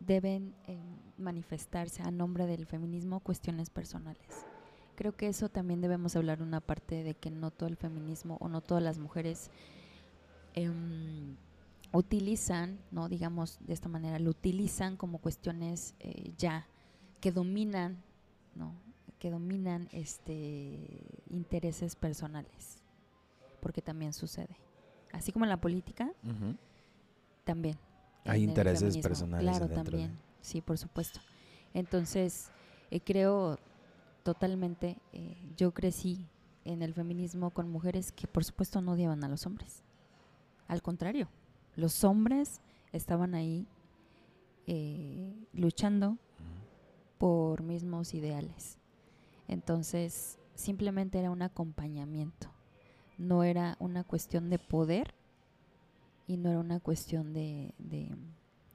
deben 0.00 0.54
eh, 0.66 0.78
manifestarse 1.18 2.02
a 2.02 2.10
nombre 2.10 2.46
del 2.46 2.66
feminismo 2.66 3.20
cuestiones 3.20 3.70
personales. 3.70 4.46
Creo 4.94 5.16
que 5.16 5.28
eso 5.28 5.48
también 5.48 5.80
debemos 5.80 6.16
hablar 6.16 6.42
una 6.42 6.60
parte 6.60 7.02
de 7.02 7.14
que 7.14 7.30
no 7.30 7.50
todo 7.50 7.68
el 7.68 7.76
feminismo 7.76 8.36
o 8.40 8.48
no 8.48 8.60
todas 8.60 8.82
las 8.82 8.98
mujeres 8.98 9.50
em, 10.54 11.36
utilizan, 11.92 12.78
no 12.90 13.08
digamos 13.08 13.58
de 13.60 13.74
esta 13.74 13.88
manera, 13.88 14.18
lo 14.18 14.30
utilizan 14.30 14.96
como 14.96 15.18
cuestiones 15.18 15.94
eh, 16.00 16.32
ya 16.38 16.66
que 17.20 17.30
dominan, 17.32 18.02
no, 18.54 18.74
que 19.18 19.30
dominan 19.30 19.88
este 19.92 20.78
intereses 21.30 21.94
personales, 21.96 22.78
porque 23.60 23.82
también 23.82 24.12
sucede. 24.12 24.56
Así 25.12 25.30
como 25.32 25.44
en 25.44 25.50
la 25.50 25.60
política, 25.60 26.10
también. 27.44 27.78
Hay 28.24 28.44
intereses 28.44 28.96
personales 28.98 29.48
Claro, 29.48 29.68
de- 29.68 29.74
también. 29.74 30.18
Sí, 30.40 30.60
por 30.60 30.78
supuesto. 30.78 31.20
Entonces, 31.74 32.50
eh, 32.90 33.00
creo 33.00 33.58
totalmente, 34.22 34.96
eh, 35.12 35.36
yo 35.56 35.72
crecí 35.72 36.26
en 36.64 36.82
el 36.82 36.94
feminismo 36.94 37.50
con 37.50 37.68
mujeres 37.68 38.12
que 38.12 38.26
por 38.26 38.44
supuesto 38.44 38.80
no 38.80 38.92
odiaban 38.92 39.22
a 39.24 39.28
los 39.28 39.46
hombres. 39.46 39.82
Al 40.68 40.80
contrario, 40.82 41.28
los 41.76 42.04
hombres 42.04 42.60
estaban 42.92 43.34
ahí 43.34 43.66
eh, 44.66 45.32
luchando 45.52 46.18
por 47.18 47.62
mismos 47.62 48.14
ideales. 48.14 48.78
Entonces, 49.48 50.38
simplemente 50.54 51.18
era 51.18 51.30
un 51.30 51.42
acompañamiento. 51.42 52.50
No 53.18 53.44
era 53.44 53.76
una 53.78 54.04
cuestión 54.04 54.50
de 54.50 54.58
poder 54.58 55.14
y 56.26 56.36
no 56.36 56.50
era 56.50 56.60
una 56.60 56.80
cuestión 56.80 57.32
de, 57.32 57.74
de, 57.78 58.10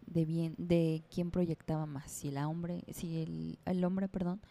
de 0.06 0.26
bien, 0.26 0.56
de 0.58 1.04
quién 1.14 1.32
proyectaba 1.32 1.86
más, 1.86 2.12
si 2.12 2.32
la 2.32 2.48
hombre, 2.48 2.84
si 2.92 3.22
el, 3.22 3.60
el 3.66 3.84
hombre, 3.84 4.08
perdón, 4.08 4.42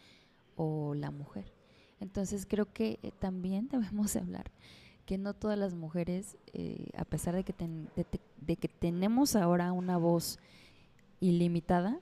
o 0.56 0.94
la 0.94 1.10
mujer. 1.10 1.52
Entonces 2.00 2.46
creo 2.46 2.72
que 2.72 2.98
eh, 3.02 3.12
también 3.18 3.68
debemos 3.70 4.12
de 4.12 4.20
hablar 4.20 4.50
que 5.06 5.18
no 5.18 5.34
todas 5.34 5.58
las 5.58 5.74
mujeres, 5.74 6.36
eh, 6.52 6.88
a 6.96 7.04
pesar 7.04 7.34
de 7.34 7.44
que, 7.44 7.52
ten- 7.52 7.88
de, 7.96 8.04
de 8.40 8.56
que 8.56 8.68
tenemos 8.68 9.36
ahora 9.36 9.72
una 9.72 9.96
voz 9.96 10.38
ilimitada, 11.20 11.98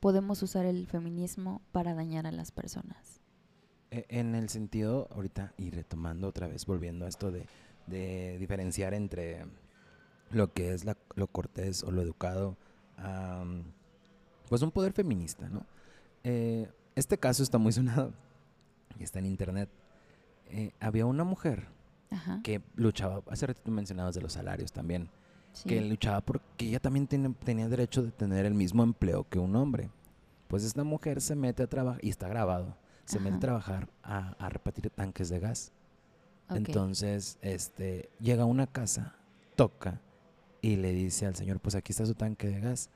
podemos 0.00 0.42
usar 0.42 0.66
el 0.66 0.86
feminismo 0.86 1.62
para 1.72 1.94
dañar 1.94 2.26
a 2.26 2.32
las 2.32 2.50
personas. 2.50 3.20
E- 3.90 4.06
En 4.08 4.34
el 4.34 4.48
sentido, 4.48 5.08
ahorita, 5.12 5.54
y 5.56 5.70
retomando 5.70 6.28
otra 6.28 6.48
vez, 6.48 6.66
volviendo 6.66 7.04
a 7.04 7.08
esto 7.08 7.30
de, 7.30 7.46
de 7.86 8.36
diferenciar 8.38 8.94
entre 8.94 9.44
lo 10.30 10.52
que 10.52 10.72
es 10.72 10.84
la- 10.84 10.96
lo 11.14 11.28
cortés 11.28 11.84
o 11.84 11.90
lo 11.92 12.02
educado, 12.02 12.56
pues 14.48 14.62
un 14.62 14.70
poder 14.70 14.92
feminista, 14.92 15.48
¿no? 15.48 15.64
Eh, 16.24 16.68
este 16.94 17.18
caso 17.18 17.42
está 17.42 17.58
muy 17.58 17.72
sonado 17.72 18.12
y 18.98 19.04
está 19.04 19.18
en 19.18 19.26
internet. 19.26 19.68
Eh, 20.54 20.72
había 20.80 21.06
una 21.06 21.24
mujer 21.24 21.66
Ajá. 22.10 22.40
que 22.44 22.60
luchaba, 22.76 23.22
hace 23.30 23.46
ratito 23.46 23.70
mencionabas 23.70 24.14
de 24.14 24.20
los 24.20 24.34
salarios 24.34 24.70
también, 24.72 25.08
sí. 25.52 25.68
que 25.68 25.80
luchaba 25.80 26.20
porque 26.20 26.66
ella 26.66 26.78
también 26.78 27.06
tiene- 27.06 27.34
tenía 27.44 27.68
derecho 27.68 28.02
de 28.02 28.10
tener 28.12 28.44
el 28.44 28.54
mismo 28.54 28.82
empleo 28.82 29.26
que 29.28 29.38
un 29.38 29.56
hombre. 29.56 29.90
Pues 30.48 30.62
esta 30.64 30.84
mujer 30.84 31.20
se 31.22 31.34
mete 31.34 31.62
a 31.62 31.66
trabajar, 31.66 32.04
y 32.04 32.10
está 32.10 32.28
grabado, 32.28 32.76
se 33.06 33.18
mete 33.18 33.36
a 33.36 33.40
trabajar 33.40 33.88
a, 34.02 34.32
a 34.38 34.48
repartir 34.50 34.90
tanques 34.90 35.30
de 35.30 35.40
gas. 35.40 35.72
Entonces, 36.50 37.38
este, 37.40 38.10
llega 38.20 38.42
a 38.42 38.46
una 38.46 38.66
casa, 38.66 39.14
toca 39.56 40.00
y 40.60 40.76
le 40.76 40.92
dice 40.92 41.26
al 41.26 41.34
señor, 41.34 41.60
pues 41.60 41.74
aquí 41.74 41.92
está 41.92 42.04
su 42.04 42.14
tanque 42.14 42.48
de 42.48 42.60
gas. 42.60 42.90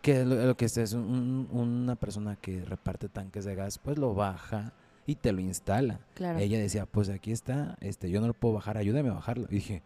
Que 0.00 0.24
lo, 0.24 0.36
lo 0.46 0.56
que 0.56 0.64
es, 0.64 0.76
es 0.78 0.92
un- 0.94 1.48
una 1.50 1.96
persona 1.96 2.36
que 2.36 2.64
reparte 2.64 3.08
tanques 3.10 3.44
de 3.44 3.54
gas, 3.54 3.78
pues 3.78 3.98
lo 3.98 4.14
baja 4.14 4.72
y 5.08 5.14
te 5.16 5.32
lo 5.32 5.40
instala. 5.40 5.98
Claro. 6.14 6.38
Ella 6.38 6.58
decía, 6.58 6.84
pues 6.86 7.08
aquí 7.08 7.32
está, 7.32 7.76
este, 7.80 8.10
yo 8.10 8.20
no 8.20 8.26
lo 8.26 8.34
puedo 8.34 8.54
bajar, 8.54 8.76
ayúdame 8.76 9.08
a 9.08 9.14
bajarlo. 9.14 9.46
Y 9.50 9.54
dije, 9.54 9.82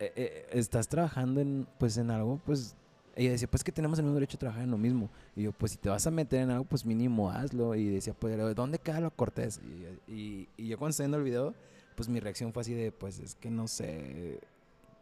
"Eh, 0.00 0.12
eh, 0.16 0.46
estás 0.52 0.88
trabajando 0.88 1.40
en, 1.40 1.66
pues 1.78 1.96
en 1.96 2.10
algo, 2.10 2.40
pues 2.44 2.74
ella 3.14 3.30
decía, 3.30 3.46
pues 3.48 3.62
que 3.62 3.70
tenemos 3.70 3.98
el 4.00 4.04
mismo 4.04 4.14
derecho 4.16 4.36
a 4.36 4.40
trabajar 4.40 4.64
en 4.64 4.72
lo 4.72 4.78
mismo. 4.78 5.10
Y 5.36 5.42
yo, 5.44 5.52
pues 5.52 5.72
si 5.72 5.78
te 5.78 5.88
vas 5.88 6.04
a 6.06 6.10
meter 6.10 6.40
en 6.40 6.50
algo, 6.50 6.64
pues 6.64 6.84
mínimo 6.84 7.30
hazlo. 7.30 7.74
Y 7.76 7.88
decía, 7.88 8.14
pues, 8.14 8.36
¿dónde 8.56 8.78
queda 8.78 9.00
lo 9.00 9.10
cortés? 9.12 9.60
Y, 10.08 10.12
y, 10.12 10.48
y 10.56 10.66
yo 10.68 10.76
cuando 10.76 10.90
estaba 10.90 11.04
viendo 11.06 11.18
el 11.18 11.24
video, 11.24 11.54
pues 11.94 12.08
mi 12.08 12.18
reacción 12.18 12.52
fue 12.52 12.62
así 12.62 12.74
de, 12.74 12.90
pues 12.90 13.20
es 13.20 13.36
que 13.36 13.48
no 13.50 13.68
sé. 13.68 14.40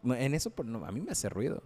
En 0.04 0.34
eso 0.34 0.50
por- 0.50 0.66
no, 0.66 0.84
a 0.84 0.92
mí 0.92 1.00
me 1.00 1.12
hace 1.12 1.28
ruido. 1.30 1.62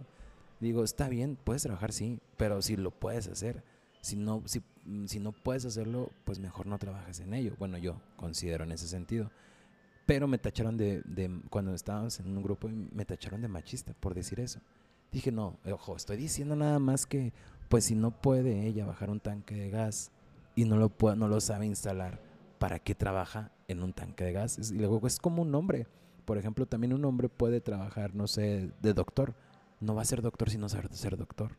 Digo, 0.61 0.83
está 0.85 1.09
bien, 1.09 1.37
puedes 1.43 1.63
trabajar, 1.63 1.91
sí, 1.91 2.19
pero 2.37 2.61
si 2.61 2.77
lo 2.77 2.91
puedes 2.91 3.27
hacer. 3.27 3.63
Si 4.05 4.15
no, 4.15 4.43
si, 4.45 4.61
mm, 4.85 5.07
si 5.07 5.19
no 5.19 5.31
puedes 5.31 5.65
hacerlo, 5.65 6.11
pues 6.25 6.37
mejor 6.37 6.67
no 6.67 6.77
trabajes 6.77 7.19
en 7.21 7.33
ello. 7.33 7.55
Bueno, 7.57 7.79
yo 7.79 7.99
considero 8.17 8.63
en 8.63 8.71
ese 8.71 8.87
sentido. 8.87 9.31
Pero 10.05 10.27
me 10.27 10.37
tacharon 10.37 10.77
de, 10.77 11.01
cuando 11.49 11.73
estábamos 11.73 12.19
en 12.19 12.37
un 12.37 12.43
grupo, 12.43 12.69
me 12.69 13.03
tacharon 13.03 13.41
de 13.41 13.47
machista 13.47 13.95
por 13.99 14.13
decir 14.13 14.39
eso. 14.39 14.59
Dije, 15.11 15.31
no, 15.31 15.57
ojo, 15.71 15.95
estoy 15.95 16.17
diciendo 16.17 16.55
nada 16.55 16.77
más 16.77 17.07
que, 17.07 17.33
pues 17.67 17.85
si 17.85 17.95
no 17.95 18.11
puede 18.11 18.67
ella 18.67 18.85
bajar 18.85 19.09
un 19.09 19.19
tanque 19.19 19.55
de 19.55 19.71
gas 19.71 20.11
y 20.53 20.65
no 20.65 20.77
lo, 20.77 20.89
puede, 20.89 21.15
no 21.15 21.27
lo 21.27 21.41
sabe 21.41 21.65
instalar, 21.65 22.21
¿para 22.59 22.77
qué 22.77 22.93
trabaja 22.93 23.51
en 23.67 23.81
un 23.81 23.91
tanque 23.93 24.23
de 24.23 24.33
gas? 24.33 24.71
Y 24.71 24.77
luego 24.77 25.07
es 25.07 25.17
como 25.17 25.41
un 25.41 25.55
hombre. 25.55 25.87
Por 26.25 26.37
ejemplo, 26.37 26.67
también 26.67 26.93
un 26.93 27.03
hombre 27.05 27.27
puede 27.27 27.59
trabajar, 27.59 28.13
no 28.13 28.27
sé, 28.27 28.69
de 28.83 28.93
doctor. 28.93 29.33
No 29.79 29.95
va 29.95 30.03
a 30.03 30.05
ser 30.05 30.21
doctor 30.21 30.51
si 30.51 30.59
no 30.59 30.69
sabe 30.69 30.89
ser 30.91 31.17
doctor. 31.17 31.57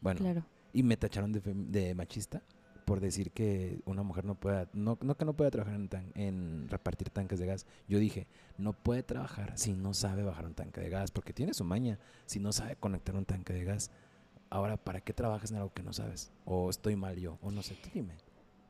Bueno, 0.00 0.20
Claro. 0.20 0.46
Y 0.72 0.82
me 0.82 0.96
tacharon 0.96 1.32
de, 1.32 1.40
de 1.44 1.94
machista 1.94 2.42
por 2.84 3.00
decir 3.00 3.32
que 3.32 3.80
una 3.84 4.04
mujer 4.04 4.24
no 4.24 4.36
pueda, 4.36 4.68
no, 4.72 4.96
no 5.02 5.16
que 5.16 5.24
no 5.24 5.32
pueda 5.34 5.50
trabajar 5.50 5.74
en, 5.74 5.88
tan- 5.88 6.12
en 6.14 6.68
repartir 6.68 7.10
tanques 7.10 7.40
de 7.40 7.46
gas. 7.46 7.66
Yo 7.88 7.98
dije, 7.98 8.28
no 8.58 8.74
puede 8.74 9.02
trabajar 9.02 9.58
si 9.58 9.72
no 9.72 9.92
sabe 9.92 10.22
bajar 10.22 10.46
un 10.46 10.54
tanque 10.54 10.80
de 10.80 10.88
gas, 10.88 11.10
porque 11.10 11.32
tiene 11.32 11.52
su 11.52 11.64
maña, 11.64 11.98
si 12.26 12.38
no 12.38 12.52
sabe 12.52 12.76
conectar 12.76 13.16
un 13.16 13.24
tanque 13.24 13.52
de 13.52 13.64
gas. 13.64 13.90
Ahora, 14.50 14.76
¿para 14.76 15.00
qué 15.00 15.12
trabajas 15.12 15.50
en 15.50 15.56
algo 15.56 15.72
que 15.72 15.82
no 15.82 15.92
sabes? 15.92 16.30
O 16.44 16.70
estoy 16.70 16.94
mal 16.94 17.16
yo, 17.18 17.38
o 17.42 17.50
no 17.50 17.60
sé, 17.62 17.74
tú 17.74 17.88
dime. 17.92 18.14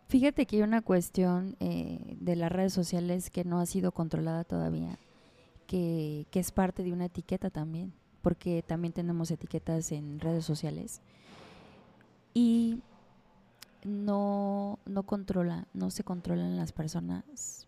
Fíjate 0.08 0.46
que 0.46 0.56
hay 0.56 0.62
una 0.62 0.80
cuestión 0.80 1.56
eh, 1.60 2.16
de 2.18 2.36
las 2.36 2.50
redes 2.50 2.72
sociales 2.72 3.28
que 3.28 3.44
no 3.44 3.60
ha 3.60 3.66
sido 3.66 3.92
controlada 3.92 4.44
todavía, 4.44 4.98
que, 5.66 6.26
que 6.30 6.40
es 6.40 6.52
parte 6.52 6.82
de 6.84 6.92
una 6.94 7.06
etiqueta 7.06 7.50
también, 7.50 7.92
porque 8.22 8.62
también 8.66 8.94
tenemos 8.94 9.30
etiquetas 9.30 9.92
en 9.92 10.20
redes 10.20 10.46
sociales 10.46 11.02
y 12.36 12.82
no, 13.82 14.78
no 14.84 15.04
controla, 15.04 15.66
no 15.72 15.90
se 15.90 16.04
controlan 16.04 16.58
las 16.58 16.70
personas 16.70 17.66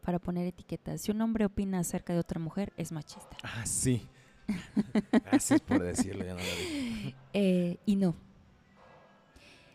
para 0.00 0.18
poner 0.18 0.46
etiquetas. 0.46 1.02
Si 1.02 1.10
un 1.10 1.20
hombre 1.20 1.44
opina 1.44 1.80
acerca 1.80 2.14
de 2.14 2.20
otra 2.20 2.40
mujer, 2.40 2.72
es 2.78 2.92
machista. 2.92 3.36
Ah, 3.42 3.66
sí. 3.66 4.08
Gracias 5.12 5.60
por 5.60 5.82
decirlo, 5.82 6.24
ya 6.24 6.32
no 6.32 6.38
lo 6.38 6.44
dije. 6.44 7.14
Eh, 7.34 7.76
y 7.84 7.96
no. 7.96 8.14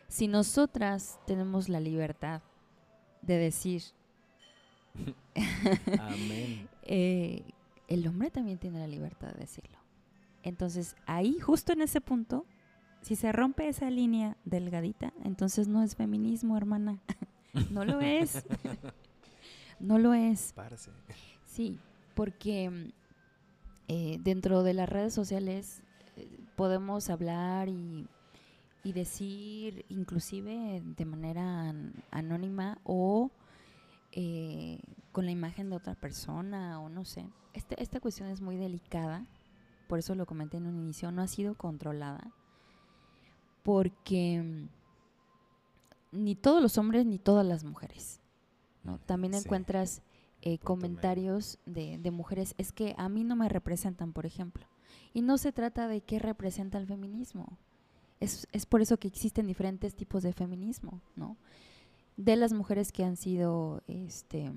Si 0.08 0.28
nosotras 0.28 1.20
tenemos 1.28 1.70
la 1.70 1.80
libertad 1.80 2.42
de 3.22 3.38
decir, 3.38 3.84
Amén. 6.00 6.68
eh, 6.82 7.44
el 7.88 8.08
hombre 8.08 8.32
también 8.32 8.58
tiene 8.58 8.80
la 8.80 8.88
libertad 8.88 9.28
de 9.34 9.42
decirlo. 9.42 9.78
Entonces, 10.42 10.96
ahí, 11.06 11.40
justo 11.40 11.74
en 11.74 11.84
ese 11.84 12.02
punto, 12.02 12.48
si 13.02 13.16
se 13.16 13.32
rompe 13.32 13.68
esa 13.68 13.90
línea 13.90 14.38
delgadita, 14.46 15.14
entonces 15.24 15.68
no 15.68 15.82
es 15.84 15.96
feminismo, 15.96 16.56
hermana. 16.58 17.00
no 17.72 17.84
lo 17.86 18.00
es. 18.02 18.44
no 19.80 19.98
lo 19.98 20.14
es. 20.14 20.54
Parce. 20.54 20.92
Sí, 21.46 21.80
porque 22.16 22.92
eh, 23.88 24.18
dentro 24.22 24.64
de 24.64 24.74
las 24.74 24.88
redes 24.90 25.14
sociales 25.14 25.82
eh, 26.16 26.40
podemos 26.56 27.10
hablar 27.10 27.68
y, 27.70 28.08
y 28.84 28.94
decir, 28.94 29.86
inclusive 29.90 30.82
de 30.86 31.06
manera 31.06 31.70
an- 31.70 31.94
anónima 32.12 32.78
o 32.84 33.32
eh, 34.14 34.80
con 35.12 35.26
la 35.26 35.32
imagen 35.32 35.70
de 35.70 35.76
otra 35.76 35.96
persona 35.96 36.80
o 36.82 36.90
no 36.90 37.04
sé. 37.06 37.26
Este, 37.54 37.82
esta 37.82 38.00
cuestión 38.00 38.30
es 38.30 38.40
muy 38.42 38.56
delicada, 38.58 39.26
por 39.88 40.00
eso 40.00 40.16
lo 40.16 40.26
comenté 40.26 40.58
en 40.58 40.68
un 40.68 40.78
inicio, 40.78 41.12
no 41.12 41.22
ha 41.22 41.28
sido 41.28 41.56
controlada, 41.56 42.32
porque 43.64 44.42
mm, 44.42 44.70
ni 46.24 46.36
todos 46.36 46.62
los 46.62 46.78
hombres 46.78 47.06
ni 47.06 47.20
todas 47.20 47.46
las 47.46 47.64
mujeres. 47.64 48.20
¿no? 48.84 48.98
También 49.00 49.34
Sí. 49.34 49.42
encuentras 49.46 50.02
eh, 50.42 50.58
comentarios 50.58 51.60
de, 51.68 52.00
de 52.00 52.12
mujeres, 52.12 52.56
es 52.58 52.72
que 52.72 52.96
a 52.98 53.08
mí 53.10 53.24
no 53.24 53.36
me 53.36 53.48
representan, 53.48 54.12
por 54.12 54.26
ejemplo. 54.26 54.66
Y 55.14 55.22
no 55.22 55.38
se 55.38 55.52
trata 55.52 55.88
de 55.88 56.02
qué 56.02 56.18
representa 56.20 56.78
el 56.80 56.88
feminismo. 56.88 57.58
Es, 58.20 58.48
es 58.52 58.66
por 58.66 58.82
eso 58.82 58.98
que 58.98 59.08
existen 59.08 59.46
diferentes 59.48 59.94
tipos 59.96 60.24
de 60.24 60.34
feminismo, 60.34 61.00
¿no? 61.16 61.38
De 62.18 62.36
las 62.36 62.54
mujeres 62.54 62.92
que 62.92 63.04
han 63.04 63.18
sido 63.18 63.84
este, 63.88 64.52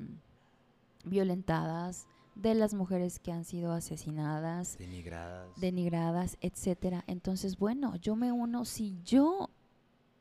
violentadas, 1.05 2.07
de 2.35 2.55
las 2.55 2.74
mujeres 2.74 3.18
que 3.18 3.32
han 3.32 3.45
sido 3.45 3.72
asesinadas, 3.72 4.76
Denigradas. 4.78 5.61
denigradas, 5.61 6.37
etcétera. 6.41 7.05
Entonces, 7.07 7.59
bueno, 7.59 7.97
yo 7.97 8.16
me 8.16 8.32
uno, 8.32 8.64
si 8.64 8.99
yo 9.05 9.51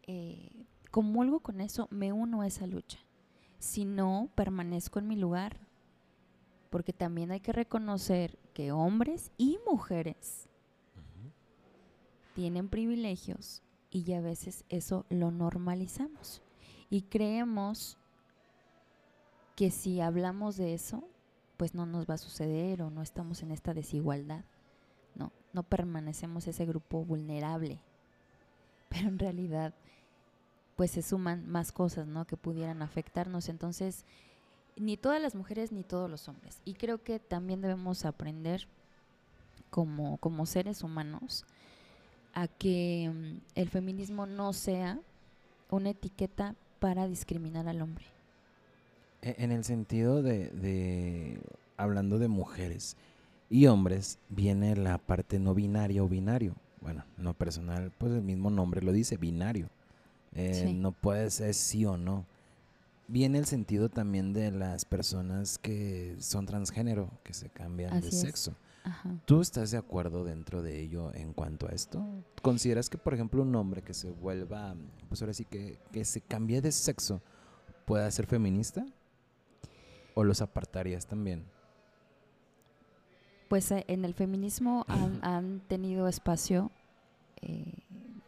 eh, 0.03 0.65
comulgo 0.91 1.39
con 1.39 1.59
eso, 1.61 1.87
me 1.89 2.13
uno 2.13 2.41
a 2.41 2.47
esa 2.47 2.67
lucha. 2.67 2.99
Si 3.59 3.85
no, 3.85 4.29
permanezco 4.35 4.99
en 4.99 5.07
mi 5.07 5.15
lugar. 5.15 5.57
Porque 6.69 6.91
también 6.93 7.31
hay 7.31 7.39
que 7.39 7.51
reconocer 7.51 8.39
que 8.53 8.71
hombres 8.71 9.31
y 9.37 9.59
mujeres 9.67 10.49
tienen 12.33 12.67
privilegios 12.67 13.61
y 13.91 14.03
ya 14.03 14.17
a 14.17 14.21
veces 14.21 14.65
eso 14.69 15.05
lo 15.09 15.29
normalizamos. 15.29 16.41
Y 16.89 17.03
creemos 17.03 17.97
que 19.55 19.69
si 19.69 20.01
hablamos 20.01 20.57
de 20.57 20.73
eso, 20.73 21.07
pues 21.57 21.73
no 21.73 21.85
nos 21.85 22.09
va 22.09 22.15
a 22.15 22.19
suceder 22.19 22.81
o 22.81 22.89
no 22.89 23.01
estamos 23.01 23.43
en 23.43 23.51
esta 23.51 23.73
desigualdad. 23.73 24.43
No, 25.15 25.31
no 25.53 25.63
permanecemos 25.63 26.47
ese 26.47 26.65
grupo 26.65 27.03
vulnerable. 27.03 27.79
Pero 28.89 29.07
en 29.07 29.19
realidad, 29.19 29.73
pues 30.75 30.91
se 30.91 31.01
suman 31.01 31.47
más 31.49 31.71
cosas, 31.71 32.07
¿no? 32.07 32.25
Que 32.25 32.37
pudieran 32.37 32.81
afectarnos. 32.81 33.49
Entonces, 33.49 34.05
ni 34.75 34.97
todas 34.97 35.21
las 35.21 35.35
mujeres 35.35 35.71
ni 35.71 35.83
todos 35.83 36.09
los 36.09 36.27
hombres. 36.27 36.61
Y 36.65 36.73
creo 36.73 37.03
que 37.03 37.19
también 37.19 37.61
debemos 37.61 38.05
aprender 38.05 38.67
como, 39.69 40.17
como 40.17 40.45
seres 40.45 40.83
humanos 40.83 41.45
a 42.33 42.47
que 42.47 43.11
mm, 43.13 43.37
el 43.55 43.69
feminismo 43.69 44.25
no 44.25 44.53
sea 44.53 44.99
una 45.69 45.91
etiqueta 45.91 46.55
para 46.79 47.07
discriminar 47.07 47.67
al 47.67 47.81
hombre. 47.81 48.12
E- 49.23 49.35
En 49.39 49.51
el 49.51 49.63
sentido 49.63 50.21
de, 50.21 50.49
de- 50.49 51.39
hablando 51.77 52.19
de 52.19 52.27
mujeres, 52.27 52.95
y 53.49 53.65
hombres 53.67 54.19
viene 54.29 54.75
la 54.75 54.97
parte 54.99 55.39
no 55.39 55.53
binaria 55.55 56.03
o 56.03 56.07
binario. 56.07 56.55
Bueno, 56.81 57.03
no 57.17 57.33
personal, 57.33 57.91
pues 57.97 58.11
el 58.13 58.21
mismo 58.21 58.49
nombre 58.49 58.81
lo 58.81 58.91
dice, 58.91 59.17
binario. 59.17 59.69
Eh, 60.35 60.63
Sí. 60.67 60.73
No 60.73 60.91
puede 60.91 61.29
ser 61.31 61.53
sí 61.53 61.85
o 61.85 61.97
no. 61.97 62.25
Viene 63.07 63.37
el 63.37 63.45
sentido 63.45 63.89
también 63.89 64.33
de 64.33 64.51
las 64.51 64.85
personas 64.85 65.57
que 65.59 66.15
son 66.19 66.45
transgénero, 66.45 67.09
que 67.23 67.33
se 67.33 67.49
cambian 67.49 68.01
de 68.01 68.07
es. 68.07 68.19
sexo. 68.21 68.55
Ajá. 68.85 69.09
¿Tú 69.25 69.39
estás 69.41 69.71
de 69.71 69.77
acuerdo 69.77 70.23
dentro 70.25 70.61
de 70.61 70.81
ello 70.81 71.13
en 71.13 71.31
cuanto 71.33 71.67
a 71.67 71.71
esto? 71.71 72.03
¿Consideras 72.41 72.89
que, 72.89 72.97
por 72.97 73.13
ejemplo, 73.13 73.41
un 73.43 73.55
hombre 73.55 73.81
que 73.81 73.93
se 73.93 74.09
vuelva, 74.09 74.75
pues 75.07 75.21
ahora 75.21 75.33
sí 75.33 75.45
que, 75.45 75.77
que 75.93 76.03
se 76.03 76.19
cambie 76.21 76.59
de 76.61 76.71
sexo, 76.71 77.21
pueda 77.85 78.09
ser 78.11 78.25
feminista? 78.25 78.85
¿O 80.13 80.23
los 80.23 80.41
apartarías 80.41 81.05
también? 81.05 81.45
Pues 83.47 83.71
eh, 83.71 83.85
en 83.87 84.05
el 84.05 84.13
feminismo 84.13 84.85
han, 84.89 85.19
han 85.23 85.59
tenido 85.61 86.07
espacio 86.07 86.71
eh, 87.41 87.73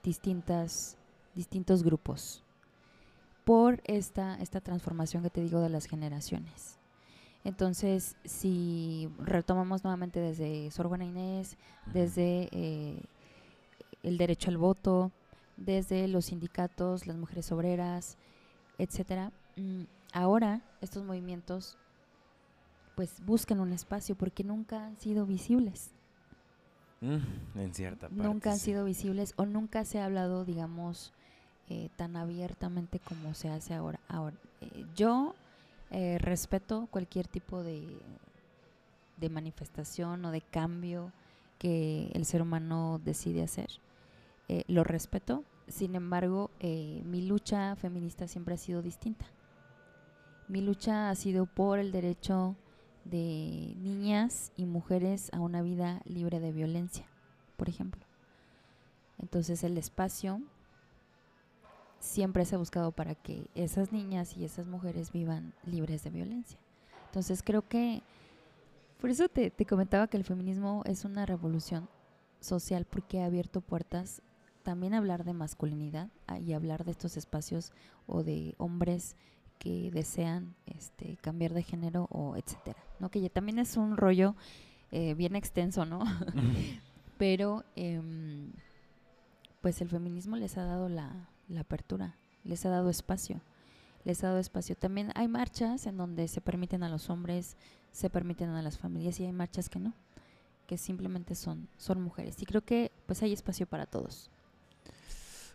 distintas, 0.04 0.98
distintos 1.34 1.84
grupos 1.84 2.44
por 3.46 3.82
esta, 3.86 4.36
esta 4.42 4.60
transformación 4.60 5.24
que 5.24 5.30
te 5.30 5.42
digo 5.42 5.62
de 5.62 5.70
las 5.70 5.86
generaciones. 5.86 6.80
Entonces, 7.44 8.16
si 8.26 9.08
retomamos 9.20 9.84
nuevamente 9.84 10.20
desde 10.20 10.72
Sor 10.72 10.88
Juana 10.88 11.06
Inés, 11.06 11.58
desde 11.94 12.50
eh, 12.52 13.04
el 14.02 14.18
derecho 14.18 14.50
al 14.50 14.58
voto, 14.58 15.12
desde 15.56 16.08
los 16.08 16.26
sindicatos, 16.26 17.06
las 17.06 17.18
mujeres 17.18 17.52
obreras, 17.52 18.18
etcétera, 18.80 19.32
mm, 19.56 19.84
ahora 20.16 20.62
estos 20.82 21.04
movimientos 21.04 21.78
pues 22.96 23.22
buscan 23.26 23.60
un 23.60 23.74
espacio 23.74 24.16
porque 24.16 24.44
nunca 24.44 24.86
han 24.88 24.98
sido 24.98 25.26
visibles. 25.26 25.92
Mm, 27.02 27.60
en 27.60 27.74
cierta 27.74 28.08
parte. 28.08 28.24
nunca 28.24 28.52
han 28.52 28.58
sí. 28.58 28.66
sido 28.66 28.86
visibles 28.86 29.34
o 29.36 29.46
nunca 29.46 29.84
se 29.84 30.00
ha 30.00 30.06
hablado, 30.06 30.46
digamos, 30.46 31.14
eh, 31.70 31.90
tan 31.98 32.16
abiertamente 32.16 33.00
como 33.00 33.34
se 33.34 33.50
hace 33.50 33.74
ahora. 33.74 34.00
ahora 34.08 34.38
eh, 34.62 34.86
yo 34.96 35.36
eh, 35.92 36.18
respeto 36.20 36.88
cualquier 36.90 37.28
tipo 37.28 37.62
de, 37.62 37.86
de 39.18 39.30
manifestación 39.30 40.24
o 40.24 40.32
de 40.32 40.42
cambio 40.42 41.12
que 41.60 42.10
el 42.14 42.26
ser 42.26 42.42
humano 42.42 43.02
decide 43.04 43.44
hacer. 43.44 43.70
Lo 44.68 44.84
respeto, 44.84 45.44
sin 45.68 45.96
embargo, 45.96 46.52
mi 46.62 47.24
lucha 47.24 47.76
feminista 47.76 48.28
siempre 48.28 48.54
ha 48.54 48.58
sido 48.58 48.84
distinta. 48.84 49.26
Mi 50.48 50.62
lucha 50.62 51.10
ha 51.10 51.16
sido 51.16 51.46
por 51.48 51.80
el 51.80 51.92
derecho 51.92 52.56
de 53.04 53.76
niñas 53.78 54.52
y 54.56 54.66
mujeres 54.66 55.30
a 55.34 55.40
una 55.40 55.62
vida 55.62 56.02
libre 56.06 56.40
de 56.40 56.52
violencia, 56.52 57.06
por 57.58 57.70
ejemplo. 57.70 58.06
Entonces 59.20 59.64
el 59.64 59.78
espacio 59.78 60.42
siempre 62.00 62.46
se 62.46 62.56
ha 62.56 62.60
buscado 62.60 62.92
para 62.92 63.16
que 63.16 63.48
esas 63.56 63.92
niñas 63.92 64.38
y 64.38 64.46
esas 64.46 64.68
mujeres 64.68 65.12
vivan 65.12 65.54
libres 65.66 66.04
de 66.04 66.12
violencia. 66.12 66.60
Entonces 67.08 67.42
creo 67.44 67.68
que, 67.68 68.04
por 69.00 69.10
eso 69.10 69.28
te, 69.30 69.52
comentaba 69.66 70.08
que 70.08 70.18
el 70.18 70.24
feminismo 70.24 70.84
es 70.86 71.06
una 71.06 71.26
revolución 71.26 71.90
social 72.40 72.86
porque 72.86 73.22
ha 73.22 73.26
abierto 73.26 73.62
puertas 73.62 74.22
también 74.64 74.94
hablar 74.94 75.24
de 75.24 75.34
masculinidad 75.34 76.10
a- 76.28 76.40
y 76.40 76.54
hablar 76.54 76.86
de 76.86 76.92
estos 76.92 77.18
espacios 77.18 77.72
o 78.08 78.24
de 78.24 78.56
hombres 78.58 79.16
que 79.60 79.92
desean 79.92 80.56
este, 80.66 81.18
cambiar 81.18 81.54
de 81.54 81.64
género 81.64 82.08
o 82.12 82.36
etcétera, 82.36 82.84
¿no? 83.00 83.10
Que 83.10 83.22
ya 83.22 83.30
también 83.30 83.60
es 83.60 83.78
un 83.78 83.98
rollo 83.98 84.36
eh, 84.92 85.14
bien 85.14 85.36
extenso, 85.36 85.86
¿no? 85.86 86.04
Pero 87.18 87.64
em, 87.76 88.52
pues 89.62 89.82
el 89.82 89.90
feminismo 89.90 90.36
les 90.36 90.58
ha 90.58 90.64
dado 90.64 90.90
la, 90.90 91.30
la 91.48 91.62
apertura, 91.62 92.16
les 92.44 92.66
ha 92.66 92.70
dado 92.70 92.90
espacio, 92.90 93.42
les 94.04 94.24
ha 94.24 94.28
dado 94.28 94.40
espacio. 94.40 94.76
También 94.76 95.12
hay 95.16 95.28
marchas 95.28 95.88
en 95.88 95.98
donde 95.98 96.28
se 96.28 96.42
permiten 96.42 96.84
a 96.84 96.90
los 96.90 97.10
hombres, 97.10 97.58
se 97.92 98.10
permiten 98.10 98.50
a 98.50 98.62
las 98.62 98.78
familias 98.78 99.20
y 99.20 99.26
hay 99.26 99.32
marchas 99.32 99.70
que 99.70 99.80
no, 99.80 99.94
que 100.68 100.78
simplemente 100.78 101.36
son, 101.36 101.68
son 101.78 102.02
mujeres. 102.02 102.42
Y 102.42 102.46
creo 102.46 102.62
que 102.62 102.92
pues 103.06 103.24
hay 103.24 103.34
espacio 103.34 103.66
para 103.66 103.86
todos. 103.86 104.30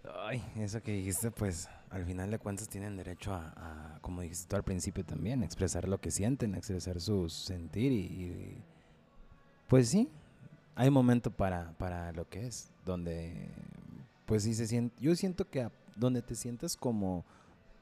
Ay, 0.04 0.42
eso 0.56 0.82
que 0.82 0.92
dijiste, 0.92 1.30
pues 1.30 1.68
al 1.90 2.04
final 2.04 2.30
de 2.30 2.38
cuentas 2.38 2.68
tienen 2.68 2.96
derecho 2.96 3.34
a, 3.34 3.98
como 4.00 4.22
dijiste 4.22 4.48
tú 4.48 4.56
al 4.56 4.62
principio 4.62 5.04
también, 5.04 5.42
expresar 5.42 5.88
lo 5.88 6.00
que 6.00 6.10
sienten, 6.10 6.54
expresar 6.54 7.00
su 7.00 7.28
sentir 7.28 7.92
y, 7.92 8.62
pues 9.68 9.88
sí, 9.88 10.08
hay 10.74 10.90
momento 10.90 11.30
para, 11.30 11.72
para 11.78 12.12
lo 12.12 12.28
que 12.28 12.46
es, 12.46 12.70
donde 12.86 13.50
pues 14.24 14.44
sí 14.44 14.54
se 14.54 14.66
siente, 14.66 14.96
yo 15.02 15.14
siento 15.16 15.50
que 15.50 15.68
donde 15.96 16.22
te 16.22 16.34
sientas 16.34 16.76
como 16.76 17.24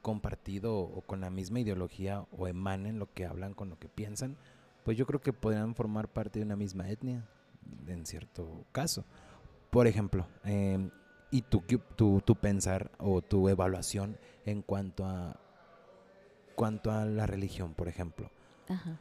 compartido 0.02 0.76
o 0.76 1.02
con 1.02 1.20
la 1.20 1.30
misma 1.30 1.60
ideología 1.60 2.24
o 2.36 2.48
emanen 2.48 2.98
lo 2.98 3.12
que 3.12 3.26
hablan 3.26 3.54
con 3.54 3.68
lo 3.68 3.78
que 3.78 3.88
piensan, 3.88 4.36
pues 4.84 4.96
yo 4.96 5.06
creo 5.06 5.20
que 5.20 5.32
podrían 5.32 5.74
formar 5.74 6.08
parte 6.08 6.38
de 6.38 6.46
una 6.46 6.56
misma 6.56 6.88
etnia, 6.88 7.28
en 7.86 8.06
cierto 8.06 8.64
caso. 8.72 9.04
Por 9.70 9.86
ejemplo, 9.86 10.26
em, 10.44 10.90
y 11.30 11.42
tu, 11.42 11.60
tu, 11.96 12.20
tu 12.20 12.34
pensar 12.36 12.90
o 12.98 13.22
tu 13.22 13.48
evaluación 13.48 14.16
en 14.46 14.62
cuanto 14.62 15.04
a 15.04 15.38
cuanto 16.54 16.90
a 16.90 17.04
la 17.04 17.26
religión, 17.26 17.74
por 17.74 17.86
ejemplo. 17.86 18.30
Ajá. 18.68 18.98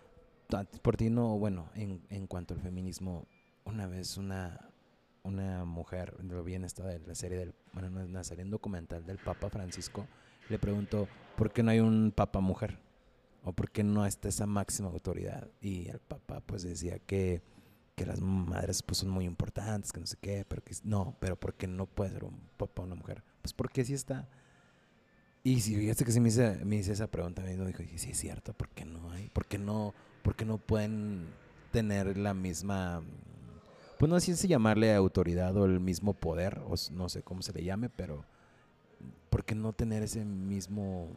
Por 0.81 0.95
ti 0.95 1.09
no, 1.09 1.37
bueno, 1.39 1.69
en, 1.73 2.01
en 2.09 2.27
cuanto 2.27 2.53
al 2.53 2.61
feminismo, 2.61 3.25
una 3.65 3.87
vez 3.87 4.17
una, 4.17 4.69
una 5.23 5.65
mujer, 5.65 6.15
lo 6.23 6.43
vi 6.43 6.53
en 6.53 6.63
esta 6.63 6.85
de 6.85 6.99
la 6.99 7.15
serie 7.15 7.37
del, 7.37 7.53
bueno, 7.73 7.89
no 7.89 8.01
es 8.01 8.07
una 8.07 8.23
serie, 8.23 8.45
un 8.45 8.51
documental 8.51 9.05
del 9.05 9.17
Papa 9.17 9.49
Francisco, 9.49 10.05
le 10.49 10.59
preguntó, 10.59 11.07
¿por 11.35 11.51
qué 11.51 11.63
no 11.63 11.71
hay 11.71 11.79
un 11.79 12.13
Papa 12.15 12.39
mujer? 12.39 12.79
¿O 13.43 13.51
por 13.53 13.71
qué 13.71 13.83
no 13.83 14.05
está 14.05 14.29
esa 14.29 14.45
máxima 14.45 14.89
autoridad? 14.89 15.47
Y 15.59 15.89
el 15.89 15.99
Papa 15.99 16.41
pues 16.45 16.63
decía 16.63 16.99
que, 16.99 17.41
que 17.97 18.05
las 18.05 18.21
madres 18.21 18.83
pues 18.83 18.99
son 18.99 19.09
muy 19.09 19.25
importantes, 19.25 19.91
que 19.91 19.99
no 19.99 20.05
sé 20.05 20.17
qué, 20.21 20.45
pero 20.47 20.63
que 20.63 20.75
no, 20.83 21.17
pero 21.19 21.35
¿por 21.35 21.55
qué 21.55 21.65
no 21.65 21.87
puede 21.87 22.11
ser 22.11 22.25
un 22.25 22.39
Papa 22.55 22.83
una 22.83 22.93
mujer? 22.93 23.23
Pues 23.41 23.53
porque 23.53 23.83
sí 23.83 23.95
está. 23.95 24.29
Y 25.43 25.61
si 25.61 25.75
fíjate 25.75 26.05
que 26.05 26.11
sí 26.11 26.19
me 26.19 26.29
hice, 26.29 26.63
me 26.63 26.75
hice 26.75 26.93
esa 26.93 27.07
pregunta, 27.07 27.41
me 27.41 27.55
dijo, 27.55 27.65
dije, 27.65 27.97
sí 27.97 28.11
es 28.11 28.19
cierto, 28.19 28.53
¿por 28.53 28.69
qué 28.69 28.85
no 28.85 29.11
hay? 29.11 29.29
¿Por 29.29 29.47
qué 29.47 29.57
no, 29.57 29.95
por 30.21 30.35
qué 30.35 30.45
no 30.45 30.59
pueden 30.59 31.25
tener 31.71 32.17
la 32.17 32.35
misma, 32.35 33.01
pues 33.97 34.09
no 34.11 34.19
sé 34.19 34.35
si 34.35 34.47
llamarle 34.47 34.93
autoridad 34.93 35.57
o 35.57 35.65
el 35.65 35.79
mismo 35.79 36.13
poder, 36.13 36.59
o 36.67 36.75
no 36.91 37.09
sé 37.09 37.23
cómo 37.23 37.41
se 37.41 37.51
le 37.51 37.63
llame, 37.63 37.89
pero 37.89 38.25
¿por 39.31 39.43
qué 39.43 39.55
no 39.55 39.73
tener 39.73 40.03
ese 40.03 40.23
mismo 40.23 41.07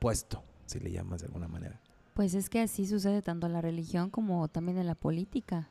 puesto, 0.00 0.42
si 0.66 0.80
le 0.80 0.90
llamas 0.90 1.20
de 1.20 1.26
alguna 1.26 1.46
manera? 1.46 1.80
Pues 2.14 2.34
es 2.34 2.50
que 2.50 2.60
así 2.60 2.86
sucede 2.86 3.22
tanto 3.22 3.46
en 3.46 3.54
la 3.54 3.60
religión 3.60 4.10
como 4.10 4.48
también 4.48 4.78
en 4.78 4.86
la 4.86 4.94
política. 4.94 5.68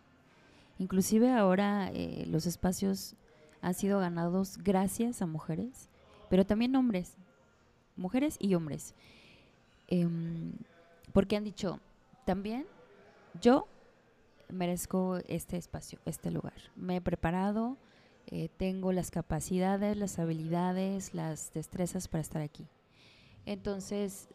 Inclusive 0.79 1.31
ahora 1.31 1.91
eh, 1.93 2.25
los 2.27 2.47
espacios 2.47 3.15
han 3.61 3.75
sido 3.75 3.99
ganados 3.99 4.57
gracias 4.57 5.21
a 5.21 5.27
mujeres, 5.27 5.89
pero 6.29 6.45
también 6.45 6.75
hombres, 6.75 7.15
mujeres 7.95 8.37
y 8.39 8.55
hombres. 8.55 8.95
Em, 9.87 10.53
porque 11.13 11.35
han 11.35 11.43
dicho, 11.43 11.79
también 12.25 12.65
yo 13.39 13.67
merezco 14.49 15.17
este 15.27 15.57
espacio, 15.57 15.99
este 16.05 16.31
lugar. 16.31 16.55
Me 16.75 16.95
he 16.95 17.01
preparado, 17.01 17.77
eh, 18.27 18.49
tengo 18.57 18.91
las 18.91 19.11
capacidades, 19.11 19.97
las 19.97 20.17
habilidades, 20.19 21.13
las 21.13 21.53
destrezas 21.53 22.07
para 22.07 22.21
estar 22.21 22.41
aquí. 22.41 22.67
Entonces, 23.45 24.29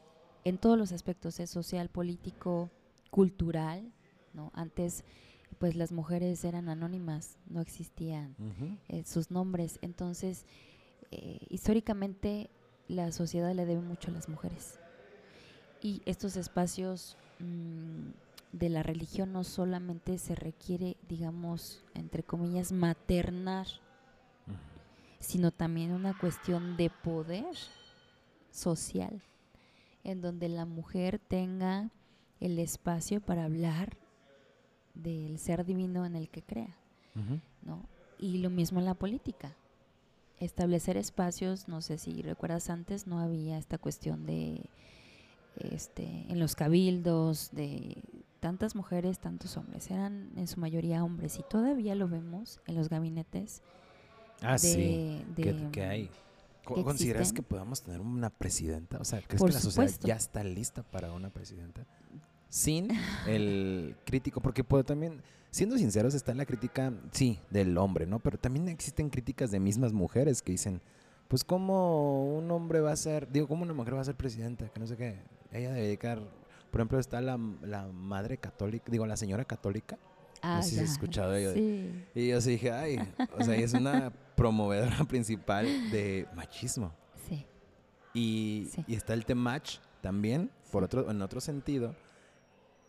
en 0.47 0.59
todos 0.59 0.79
los 0.79 0.93
aspectos, 0.93 1.41
es 1.41 1.51
social, 1.51 1.89
político, 1.89 2.71
cultural, 3.11 3.93
¿no? 4.33 4.53
Antes, 4.55 5.03
pues 5.59 5.75
las 5.75 5.91
mujeres 5.91 6.45
eran 6.45 6.69
anónimas, 6.69 7.37
no 7.49 7.61
existían 7.61 8.37
eh, 8.87 9.03
sus 9.05 9.33
nombres. 9.33 9.81
Entonces, 9.83 10.47
eh, 11.11 11.41
históricamente 11.51 12.49
la 12.87 13.11
sociedad 13.11 13.53
le 13.57 13.67
debe 13.67 13.81
mucho 13.81 14.13
a 14.13 14.15
las 14.15 14.29
mujeres. 14.29 14.79
Y 15.83 16.01
estos 16.07 16.37
espacios 16.37 17.17
mm, 17.41 18.11
de 18.53 18.69
la 18.69 18.85
religión 18.85 19.33
no 19.33 19.43
solamente 19.43 20.17
se 20.17 20.37
requiere, 20.37 20.97
digamos, 21.09 21.83
entre 21.93 22.23
comillas, 22.23 22.71
maternar, 22.71 23.67
sino 25.19 25.51
también 25.51 25.91
una 25.91 26.17
cuestión 26.17 26.77
de 26.77 26.89
poder 26.89 27.57
social, 28.53 29.21
en 30.11 30.21
donde 30.21 30.49
la 30.49 30.65
mujer 30.65 31.19
tenga 31.19 31.91
el 32.41 32.59
espacio 32.59 33.21
para 33.21 33.45
hablar 33.45 33.97
del 34.95 35.39
ser 35.39 35.65
divino 35.65 36.07
en 36.07 36.17
el 36.17 36.29
que 36.29 36.43
crea. 36.43 36.77
¿no? 37.63 37.83
Y 38.19 38.39
lo 38.39 38.51
mismo 38.51 38.79
en 38.79 38.85
la 38.87 38.95
política. 38.95 39.57
Establecer 40.39 40.97
espacios, 40.99 41.67
no 41.67 41.81
sé 41.81 41.97
si 41.99 42.21
recuerdas 42.23 42.69
antes, 42.71 43.07
no 43.07 43.19
había 43.21 43.57
esta 43.59 43.79
cuestión 43.79 44.27
de 44.27 44.69
este, 45.59 46.05
en 46.29 46.39
los 46.39 46.55
cabildos 46.55 47.51
de 47.53 48.03
tantas 48.41 48.75
mujeres, 48.77 49.19
tantos 49.19 49.57
hombres. 49.57 49.91
Eran 49.91 50.31
en 50.37 50.47
su 50.47 50.61
mayoría 50.61 51.03
hombres 51.03 51.39
y 51.39 51.43
todavía 51.49 51.95
lo 51.95 52.07
vemos 52.09 52.61
en 52.67 52.75
los 52.75 52.91
gabinetes. 52.91 53.63
Ah, 54.43 54.53
de- 54.53 54.59
sí. 54.59 55.25
¿Qué, 55.37 55.53
de- 55.55 55.71
qué 55.73 55.85
hay? 55.85 56.11
Que 56.75 56.83
¿Consideras 56.83 57.21
existen. 57.23 57.45
que 57.45 57.49
podamos 57.49 57.83
tener 57.83 58.01
una 58.01 58.31
presidenta? 58.31 58.99
O 58.99 59.05
sea, 59.05 59.21
¿crees 59.23 59.39
Por 59.41 59.51
que 59.51 59.55
la 59.55 59.61
sociedad 59.61 59.87
supuesto. 59.89 60.07
ya 60.09 60.17
está 60.17 60.43
lista 60.45 60.83
para 60.83 61.13
una 61.13 61.31
presidenta? 61.31 61.87
Sin 62.49 62.89
el 63.27 63.97
crítico, 64.05 64.41
porque 64.41 64.65
puedo 64.65 64.85
también, 64.85 65.23
siendo 65.51 65.77
sinceros, 65.79 66.15
está 66.15 66.33
la 66.35 66.47
crítica, 66.47 66.93
sí, 67.13 67.41
del 67.51 67.77
hombre, 67.79 68.07
¿no? 68.07 68.21
Pero 68.21 68.39
también 68.39 68.69
existen 68.69 69.11
críticas 69.11 69.51
de 69.51 69.61
mismas 69.61 69.93
mujeres 69.93 70.43
que 70.43 70.53
dicen, 70.53 70.81
pues 71.29 71.45
cómo 71.45 72.25
un 72.37 72.51
hombre 72.51 72.81
va 72.81 72.93
a 72.93 72.97
ser, 72.97 73.31
digo, 73.31 73.49
cómo 73.49 73.63
una 73.65 73.75
mujer 73.75 73.97
va 73.97 74.01
a 74.01 74.05
ser 74.05 74.17
presidenta, 74.17 74.69
que 74.69 74.81
no 74.81 74.87
sé 74.87 74.97
qué. 74.97 75.21
Ella 75.53 75.71
debe 75.73 75.87
dedicar, 75.87 76.21
por 76.71 76.81
ejemplo, 76.81 76.99
está 76.99 77.21
la, 77.21 77.39
la 77.63 77.87
madre 77.89 78.39
católica, 78.39 78.91
digo, 78.91 79.07
la 79.07 79.17
señora 79.17 79.45
católica, 79.45 79.99
Ah, 80.47 80.63
sé 80.63 80.71
si 80.77 80.79
has 80.81 80.91
escuchado 80.93 81.31
de. 81.33 81.55
Sí. 81.55 82.05
y 82.15 82.29
yo 82.29 82.41
sí 82.41 82.51
dije, 82.53 82.71
ay, 82.73 82.99
o 83.39 83.45
sea, 83.45 83.55
es 83.57 83.73
una 83.75 84.13
promovedora 84.37 85.05
principal 85.05 85.67
de 85.91 86.27
machismo. 86.35 86.93
Sí. 87.29 87.47
Y, 88.15 88.69
Sí. 88.73 88.85
y 88.87 88.95
está 88.95 89.15
el 89.15 89.25
temach 89.25 89.79
también, 90.01 90.51
por 90.71 90.85
otro, 90.85 91.11
en 91.11 91.21
otro 91.23 91.41
sentido, 91.41 91.95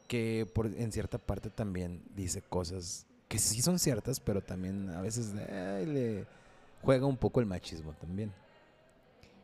que 0.07 0.45
por, 0.53 0.67
en 0.67 0.91
cierta 0.91 1.17
parte 1.17 1.49
también 1.49 2.03
dice 2.15 2.41
cosas 2.41 3.05
que 3.27 3.39
sí 3.39 3.61
son 3.61 3.77
ciertas, 3.79 4.19
pero 4.21 4.41
también 4.41 4.89
a 4.91 5.01
veces 5.01 5.33
le 5.33 6.25
juega 6.81 7.05
un 7.05 7.17
poco 7.17 7.39
el 7.41 7.45
machismo 7.45 7.93
también. 7.93 8.31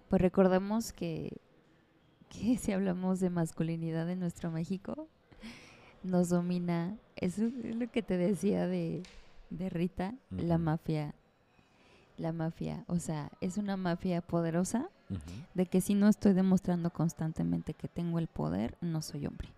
Pues 0.09 0.21
recordemos 0.21 0.93
que, 0.93 1.35
que 2.29 2.57
si 2.57 2.71
hablamos 2.71 3.19
de 3.19 3.29
masculinidad 3.29 4.09
en 4.09 4.19
nuestro 4.19 4.51
México, 4.51 5.09
nos 6.03 6.29
domina, 6.29 6.97
eso 7.15 7.45
es 7.45 7.75
lo 7.75 7.89
que 7.89 8.03
te 8.03 8.17
decía 8.17 8.67
de, 8.67 9.03
de 9.49 9.69
Rita, 9.69 10.13
la 10.29 10.57
mafia. 10.57 11.13
La 12.17 12.31
mafia, 12.31 12.83
o 12.87 12.99
sea, 12.99 13.31
es 13.41 13.57
una 13.57 13.75
mafia 13.75 14.21
poderosa 14.21 14.89
de 15.53 15.65
que 15.65 15.81
si 15.81 15.95
no 15.95 16.07
estoy 16.07 16.33
demostrando 16.33 16.91
constantemente 16.91 17.73
que 17.73 17.87
tengo 17.87 18.19
el 18.19 18.27
poder, 18.27 18.77
no 18.81 19.01
soy 19.01 19.25
hombre. 19.25 19.49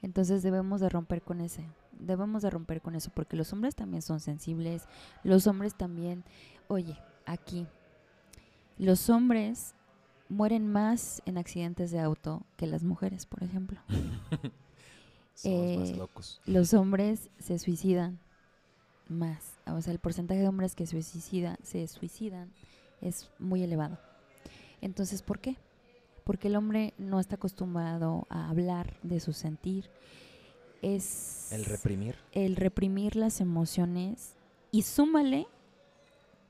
Entonces 0.00 0.42
debemos 0.42 0.80
de 0.80 0.88
romper 0.88 1.22
con 1.22 1.40
ese, 1.40 1.64
debemos 1.92 2.42
de 2.42 2.50
romper 2.50 2.80
con 2.80 2.94
eso, 2.94 3.10
porque 3.14 3.36
los 3.36 3.52
hombres 3.52 3.74
también 3.74 4.02
son 4.02 4.20
sensibles, 4.20 4.86
los 5.22 5.46
hombres 5.46 5.74
también, 5.74 6.24
oye, 6.68 6.98
aquí, 7.26 7.66
los 8.78 9.08
hombres 9.08 9.74
mueren 10.28 10.66
más 10.70 11.22
en 11.26 11.38
accidentes 11.38 11.90
de 11.90 12.00
auto 12.00 12.42
que 12.56 12.66
las 12.66 12.82
mujeres, 12.82 13.26
por 13.26 13.42
ejemplo. 13.42 13.80
Somos 15.34 15.76
más 15.76 15.90
Eh, 15.90 15.96
locos. 15.96 16.40
Los 16.46 16.74
hombres 16.74 17.30
se 17.38 17.58
suicidan 17.58 18.20
más, 19.08 19.58
o 19.66 19.80
sea, 19.82 19.92
el 19.92 19.98
porcentaje 19.98 20.40
de 20.40 20.48
hombres 20.48 20.74
que 20.74 20.86
suicida, 20.86 21.58
se 21.62 21.86
suicidan 21.88 22.50
es 23.00 23.30
muy 23.38 23.62
elevado. 23.62 23.98
Entonces, 24.80 25.22
¿por 25.22 25.40
qué? 25.40 25.56
Porque 26.24 26.48
el 26.48 26.56
hombre 26.56 26.94
no 26.98 27.20
está 27.20 27.34
acostumbrado 27.36 28.26
a 28.30 28.48
hablar 28.48 28.96
de 29.02 29.20
su 29.20 29.32
sentir. 29.32 29.90
Es 30.82 31.50
El 31.52 31.64
reprimir. 31.64 32.16
el 32.32 32.56
reprimir 32.56 33.16
las 33.16 33.40
emociones 33.40 34.34
y 34.70 34.82
súmale 34.82 35.46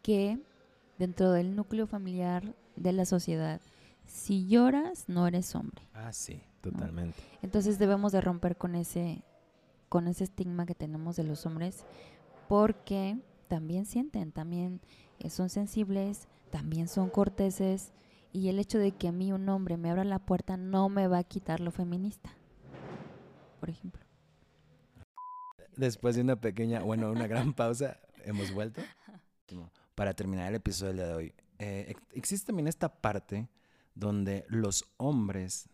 que 0.02 0.38
dentro 0.98 1.32
del 1.32 1.56
núcleo 1.56 1.86
familiar 1.86 2.54
de 2.76 2.92
la 2.92 3.04
sociedad, 3.04 3.60
si 4.06 4.46
lloras, 4.46 5.08
no 5.08 5.26
eres 5.26 5.54
hombre. 5.54 5.82
Ah, 5.94 6.12
sí, 6.12 6.42
totalmente. 6.60 7.18
Entonces 7.42 7.78
debemos 7.78 8.12
de 8.12 8.20
romper 8.20 8.56
con 8.56 8.74
ese, 8.74 9.22
con 9.88 10.08
ese 10.08 10.24
estigma 10.24 10.66
que 10.66 10.74
tenemos 10.74 11.16
de 11.16 11.24
los 11.24 11.46
hombres, 11.46 11.84
porque 12.48 13.18
también 13.48 13.86
sienten, 13.86 14.32
también 14.32 14.80
eh, 15.18 15.30
son 15.30 15.48
sensibles, 15.48 16.28
también 16.50 16.88
son 16.88 17.10
corteses, 17.10 17.92
y 18.32 18.48
el 18.48 18.58
hecho 18.58 18.78
de 18.78 18.92
que 18.92 19.08
a 19.08 19.12
mí 19.12 19.32
un 19.32 19.48
hombre 19.48 19.76
me 19.76 19.90
abra 19.90 20.04
la 20.04 20.18
puerta 20.18 20.56
no 20.56 20.88
me 20.88 21.06
va 21.06 21.18
a 21.18 21.24
quitar 21.24 21.60
lo 21.60 21.70
feminista, 21.70 22.30
por 23.60 23.70
ejemplo. 23.70 24.02
Después 25.76 26.16
de 26.16 26.22
una 26.22 26.40
pequeña, 26.40 26.80
bueno, 26.80 27.10
una 27.10 27.26
gran 27.26 27.52
pausa, 27.54 27.98
hemos 28.24 28.52
vuelto. 28.52 28.80
Para 29.94 30.14
terminar 30.14 30.48
el 30.48 30.56
episodio 30.56 31.06
de 31.06 31.14
hoy, 31.14 31.34
eh, 31.64 31.86
ex- 31.88 32.02
existe 32.12 32.46
también 32.48 32.68
esta 32.68 32.88
parte 33.00 33.48
donde 33.94 34.44
los 34.48 34.84
hombres 34.98 35.68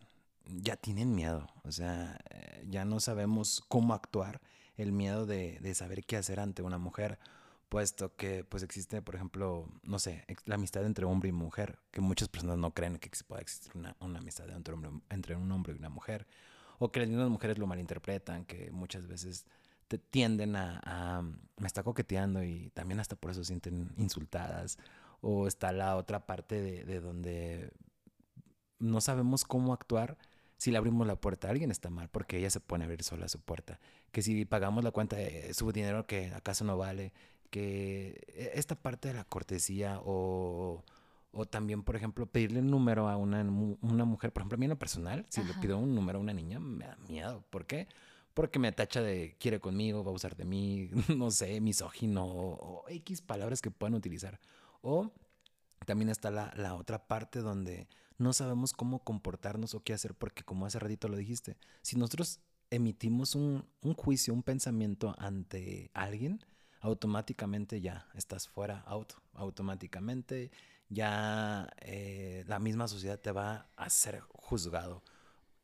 ya 0.45 0.75
tienen 0.75 1.13
miedo, 1.15 1.47
o 1.63 1.71
sea, 1.71 2.17
eh, 2.29 2.65
ya 2.69 2.85
no 2.85 2.99
sabemos 2.99 3.61
cómo 3.67 3.93
actuar, 3.93 4.41
el 4.77 4.91
miedo 4.91 5.25
de, 5.25 5.59
saber 5.75 6.03
qué 6.05 6.17
hacer 6.17 6.39
ante 6.39 6.61
una 6.61 6.77
mujer, 6.77 7.19
puesto 7.69 8.15
que 8.15 8.43
pues 8.43 8.63
existe, 8.63 9.01
por 9.01 9.15
ejemplo, 9.15 9.67
no 9.83 9.99
sé, 9.99 10.25
la 10.45 10.55
amistad 10.55 10.85
entre 10.85 11.05
hombre 11.05 11.29
y 11.29 11.33
mujer, 11.33 11.77
que 11.91 12.01
muchas 12.01 12.29
personas 12.29 12.57
no 12.57 12.73
creen 12.73 12.97
que 12.97 13.09
pueda 13.27 13.41
existir 13.41 13.71
una, 13.75 13.95
amistad 13.99 14.49
entre, 14.49 14.73
hombre, 14.73 14.91
entre 15.09 15.35
un 15.35 15.51
hombre 15.51 15.73
y 15.73 15.77
una 15.77 15.89
mujer, 15.89 16.25
o 16.79 16.91
que 16.91 16.99
las 17.01 17.09
mismas 17.09 17.29
mujeres 17.29 17.57
lo 17.57 17.67
malinterpretan, 17.67 18.45
que 18.45 18.71
muchas 18.71 19.07
veces 19.07 19.45
tienden 20.09 20.55
a, 20.55 20.79
a- 20.83 21.21
me 21.21 21.67
está 21.67 21.83
coqueteando 21.83 22.43
y 22.43 22.69
también 22.73 22.99
hasta 22.99 23.15
por 23.15 23.31
eso 23.31 23.43
sienten 23.43 23.93
insultadas 23.97 24.77
o 25.21 25.47
está 25.47 25.71
la 25.71 25.95
otra 25.95 26.25
parte 26.25 26.61
de, 26.61 26.83
de 26.83 26.99
donde 26.99 27.71
no 28.79 29.01
sabemos 29.01 29.45
cómo 29.45 29.73
actuar 29.73 30.17
si 30.57 30.71
le 30.71 30.77
abrimos 30.77 31.07
la 31.07 31.15
puerta 31.15 31.47
a 31.47 31.51
alguien 31.51 31.71
está 31.71 31.89
mal 31.89 32.09
porque 32.09 32.37
ella 32.37 32.49
se 32.49 32.59
pone 32.59 32.83
a 32.83 32.87
abrir 32.87 33.03
sola 33.03 33.27
su 33.27 33.39
puerta 33.39 33.79
que 34.11 34.21
si 34.21 34.45
pagamos 34.45 34.83
la 34.83 34.91
cuenta 34.91 35.15
de 35.15 35.53
su 35.53 35.71
dinero 35.71 36.05
que 36.05 36.27
acaso 36.33 36.65
no 36.65 36.77
vale 36.77 37.13
que 37.49 38.23
e- 38.27 38.51
esta 38.55 38.75
parte 38.75 39.07
de 39.09 39.13
la 39.15 39.23
cortesía 39.23 39.99
o 40.03 40.83
o 41.33 41.45
también, 41.45 41.83
por 41.83 41.95
ejemplo, 41.95 42.25
pedirle 42.25 42.59
un 42.59 42.69
número 42.69 43.07
a 43.07 43.15
una, 43.15 43.41
una 43.41 44.05
mujer. 44.05 44.33
Por 44.33 44.41
ejemplo, 44.41 44.55
a 44.55 44.59
mí 44.59 44.65
en 44.65 44.71
lo 44.71 44.77
personal, 44.79 45.25
si 45.29 45.41
le 45.43 45.53
pido 45.55 45.77
un 45.77 45.95
número 45.95 46.19
a 46.19 46.21
una 46.21 46.33
niña, 46.33 46.59
me 46.59 46.85
da 46.85 46.97
miedo. 47.07 47.45
¿Por 47.49 47.65
qué? 47.65 47.87
Porque 48.33 48.59
me 48.59 48.71
tacha 48.73 49.01
de 49.01 49.35
quiere 49.39 49.59
conmigo, 49.61 50.03
va 50.03 50.11
a 50.11 50.13
usar 50.13 50.35
de 50.35 50.43
mí, 50.43 50.89
no 51.15 51.31
sé, 51.31 51.61
misógino 51.61 52.25
o, 52.25 52.81
o 52.83 52.89
X 52.89 53.21
palabras 53.21 53.61
que 53.61 53.71
puedan 53.71 53.93
utilizar. 53.93 54.39
O 54.81 55.11
también 55.85 56.09
está 56.09 56.31
la, 56.31 56.53
la 56.55 56.75
otra 56.75 57.07
parte 57.07 57.39
donde 57.39 57.87
no 58.17 58.33
sabemos 58.33 58.73
cómo 58.73 59.03
comportarnos 59.03 59.73
o 59.73 59.83
qué 59.83 59.93
hacer, 59.93 60.13
porque 60.15 60.43
como 60.43 60.65
hace 60.65 60.79
ratito 60.79 61.07
lo 61.07 61.17
dijiste, 61.17 61.57
si 61.81 61.97
nosotros 61.97 62.39
emitimos 62.69 63.35
un, 63.35 63.65
un 63.81 63.93
juicio, 63.93 64.33
un 64.33 64.43
pensamiento 64.43 65.15
ante 65.17 65.91
alguien, 65.93 66.39
automáticamente 66.79 67.81
ya 67.81 68.07
estás 68.15 68.47
fuera, 68.47 68.79
auto, 68.81 69.21
automáticamente 69.33 70.51
ya 70.89 71.71
eh, 71.81 72.43
la 72.47 72.59
misma 72.59 72.87
sociedad 72.87 73.19
te 73.19 73.31
va 73.31 73.69
a 73.75 73.89
ser 73.89 74.21
juzgado. 74.29 75.03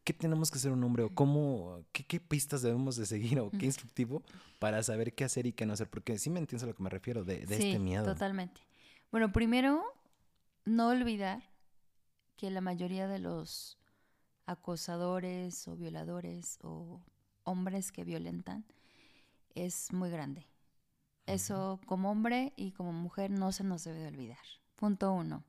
¿Qué 0.04 0.14
tenemos 0.14 0.50
que 0.50 0.58
hacer 0.58 0.72
un 0.72 0.84
hombre 0.84 1.04
o 1.04 1.14
cómo, 1.14 1.84
qué, 1.92 2.06
qué 2.06 2.20
pistas 2.22 2.62
debemos 2.62 2.96
de 2.96 3.06
seguir 3.06 3.40
o 3.40 3.52
qué 3.52 3.66
instructivo 3.66 4.24
para 4.58 4.82
saber 4.82 5.14
qué 5.14 5.26
hacer 5.26 5.46
y 5.46 5.52
qué 5.52 5.66
no 5.66 5.74
hacer? 5.74 5.90
Porque 5.90 6.18
sí 6.18 6.30
me 6.30 6.40
entiendes 6.40 6.64
a 6.64 6.68
lo 6.68 6.76
que 6.76 6.84
me 6.84 6.90
refiero, 6.90 7.26
de, 7.26 7.46
de 7.46 7.58
sí, 7.58 7.68
este 7.68 7.80
miedo. 7.80 8.06
totalmente. 8.06 8.62
Bueno, 9.12 9.32
primero, 9.32 9.84
no 10.66 10.90
olvidar 10.90 11.42
que 12.36 12.52
la 12.52 12.62
mayoría 12.62 13.08
de 13.08 13.20
los 13.20 13.78
acosadores 14.46 15.68
o 15.68 15.76
violadores 15.76 16.60
o 16.62 17.02
hombres 17.44 17.92
que 17.92 18.04
violentan 18.04 18.66
es 19.56 19.94
muy 19.94 20.10
grande. 20.10 20.48
Eso 21.26 21.80
como 21.86 22.12
hombre 22.12 22.54
y 22.56 22.72
como 22.72 22.92
mujer 22.94 23.32
no 23.32 23.52
se 23.52 23.64
nos 23.64 23.84
debe 23.84 24.00
de 24.00 24.08
olvidar. 24.08 24.46
Punto 24.76 25.12
uno. 25.12 25.44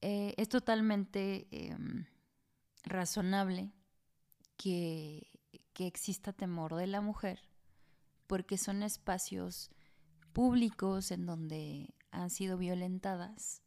Eh, 0.00 0.34
es 0.36 0.48
totalmente 0.48 1.46
em, 1.50 2.06
razonable 2.84 3.70
que, 4.56 5.28
que 5.74 5.86
exista 5.86 6.32
temor 6.32 6.74
de 6.74 6.86
la 6.86 7.00
mujer 7.00 7.40
porque 8.26 8.56
son 8.58 8.82
espacios 8.82 9.70
públicos 10.32 11.10
en 11.10 11.26
donde 11.26 11.94
han 12.10 12.30
sido 12.30 12.56
violentadas 12.56 13.62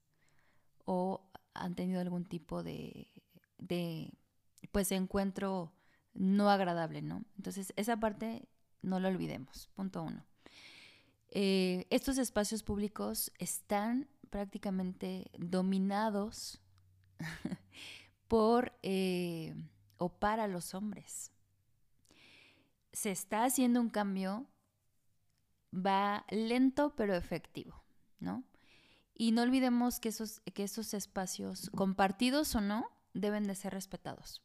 o 0.86 1.30
han 1.54 1.76
tenido 1.76 2.02
algún 2.02 2.26
tipo 2.26 2.64
de, 2.64 3.10
de 3.58 4.12
pues 4.72 4.92
encuentro 4.92 5.74
no 6.14 6.50
agradable, 6.50 7.02
¿no? 7.02 7.24
Entonces, 7.38 7.74
esa 7.76 7.98
parte 7.98 8.48
no 8.82 9.00
la 9.00 9.10
olvidemos, 9.10 9.70
punto 9.76 10.04
uno. 10.04 10.26
Eh, 11.30 11.88
estos 11.90 12.18
espacios 12.20 12.62
públicos 12.62 13.32
están 13.40 14.08
prácticamente 14.30 15.32
dominados 15.38 16.62
por 18.28 18.78
eh, 18.84 19.56
o 19.98 20.10
para 20.10 20.48
los 20.48 20.74
hombres. 20.76 21.32
Se 22.92 23.10
está 23.10 23.46
haciendo 23.46 23.82
un 23.82 23.90
cambio, 23.90 24.46
va 25.74 26.26
lento 26.30 26.96
pero 26.96 27.16
efectivo, 27.16 27.83
Y 29.16 29.32
no 29.32 29.44
olvidemos 29.44 30.00
que 30.00 30.10
esos, 30.10 30.42
que 30.54 30.64
esos 30.64 30.94
espacios, 30.94 31.70
compartidos 31.76 32.56
o 32.56 32.62
no, 32.62 32.90
deben 33.14 33.44
de 33.44 33.56
ser 33.56 33.74
respetados, 33.74 34.42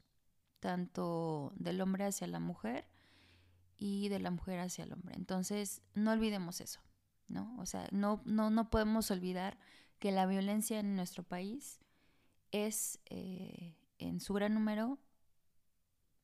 tanto 0.61 1.53
del 1.57 1.81
hombre 1.81 2.05
hacia 2.05 2.27
la 2.27 2.41
mujer 2.41 2.87
y 3.79 4.09
de 4.09 4.19
la 4.19 4.31
mujer 4.31 4.61
hacia 4.61 4.85
el 4.85 4.93
hombre. 4.93 5.15
Entonces, 5.17 5.83
no 5.95 6.13
olvidemos 6.13 6.61
eso, 6.61 6.81
¿no? 7.29 7.57
O 7.59 7.65
sea, 7.65 7.89
no, 7.93 8.21
no, 8.25 8.51
no 8.51 8.71
podemos 8.71 9.11
olvidar 9.11 9.59
que 9.99 10.13
la 10.13 10.27
violencia 10.27 10.79
en 10.81 10.97
nuestro 10.97 11.23
país 11.23 11.81
es, 12.51 13.01
eh, 13.07 13.77
en 13.99 14.21
su 14.21 14.35
gran 14.35 14.55
número, 14.55 14.99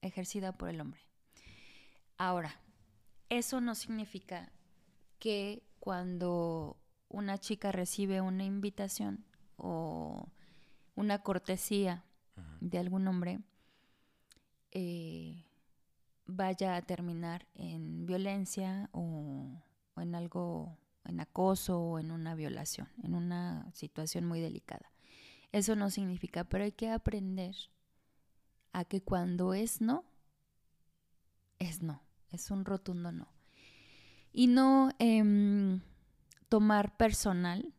ejercida 0.03 0.57
por 0.57 0.69
el 0.69 0.81
hombre. 0.81 1.01
Ahora, 2.19 2.61
eso 3.29 3.61
no 3.61 3.75
significa 3.75 4.53
que 5.19 5.67
cuando 5.81 6.84
una 7.15 7.39
chica 7.39 7.73
recibe 7.73 8.21
una 8.21 8.45
invitación 8.45 9.25
o 9.57 10.29
una 10.97 11.23
cortesía 11.23 12.05
de 12.61 12.79
algún 12.79 13.07
hombre, 13.07 13.41
eh, 14.73 15.45
vaya 16.27 16.77
a 16.77 16.83
terminar 16.83 17.47
en 17.55 18.07
violencia 18.07 18.89
o, 18.93 19.63
en 19.97 20.15
algo, 20.15 20.77
en 21.05 21.21
acoso 21.21 21.81
o 21.81 21.99
en 21.99 22.11
una 22.11 22.35
violación, 22.35 22.89
en 23.03 23.15
una 23.15 23.71
situación 23.73 24.27
muy 24.27 24.41
delicada. 24.41 24.91
Eso 25.53 25.77
no 25.77 25.91
significa, 25.91 26.45
pero 26.45 26.65
hay 26.65 26.73
que 26.73 26.91
aprender 26.91 27.55
a 28.73 28.85
que 28.85 29.01
cuando 29.01 29.55
es 29.55 29.81
no, 29.81 30.05
es 31.59 31.83
no, 31.83 32.03
es 32.31 32.51
un 32.51 32.65
rotundo 32.65 33.13
no. 33.13 33.29
Y 34.33 34.49
no 34.49 34.91
em, 34.99 35.81
tomar 36.49 36.97
personal, 36.97 37.73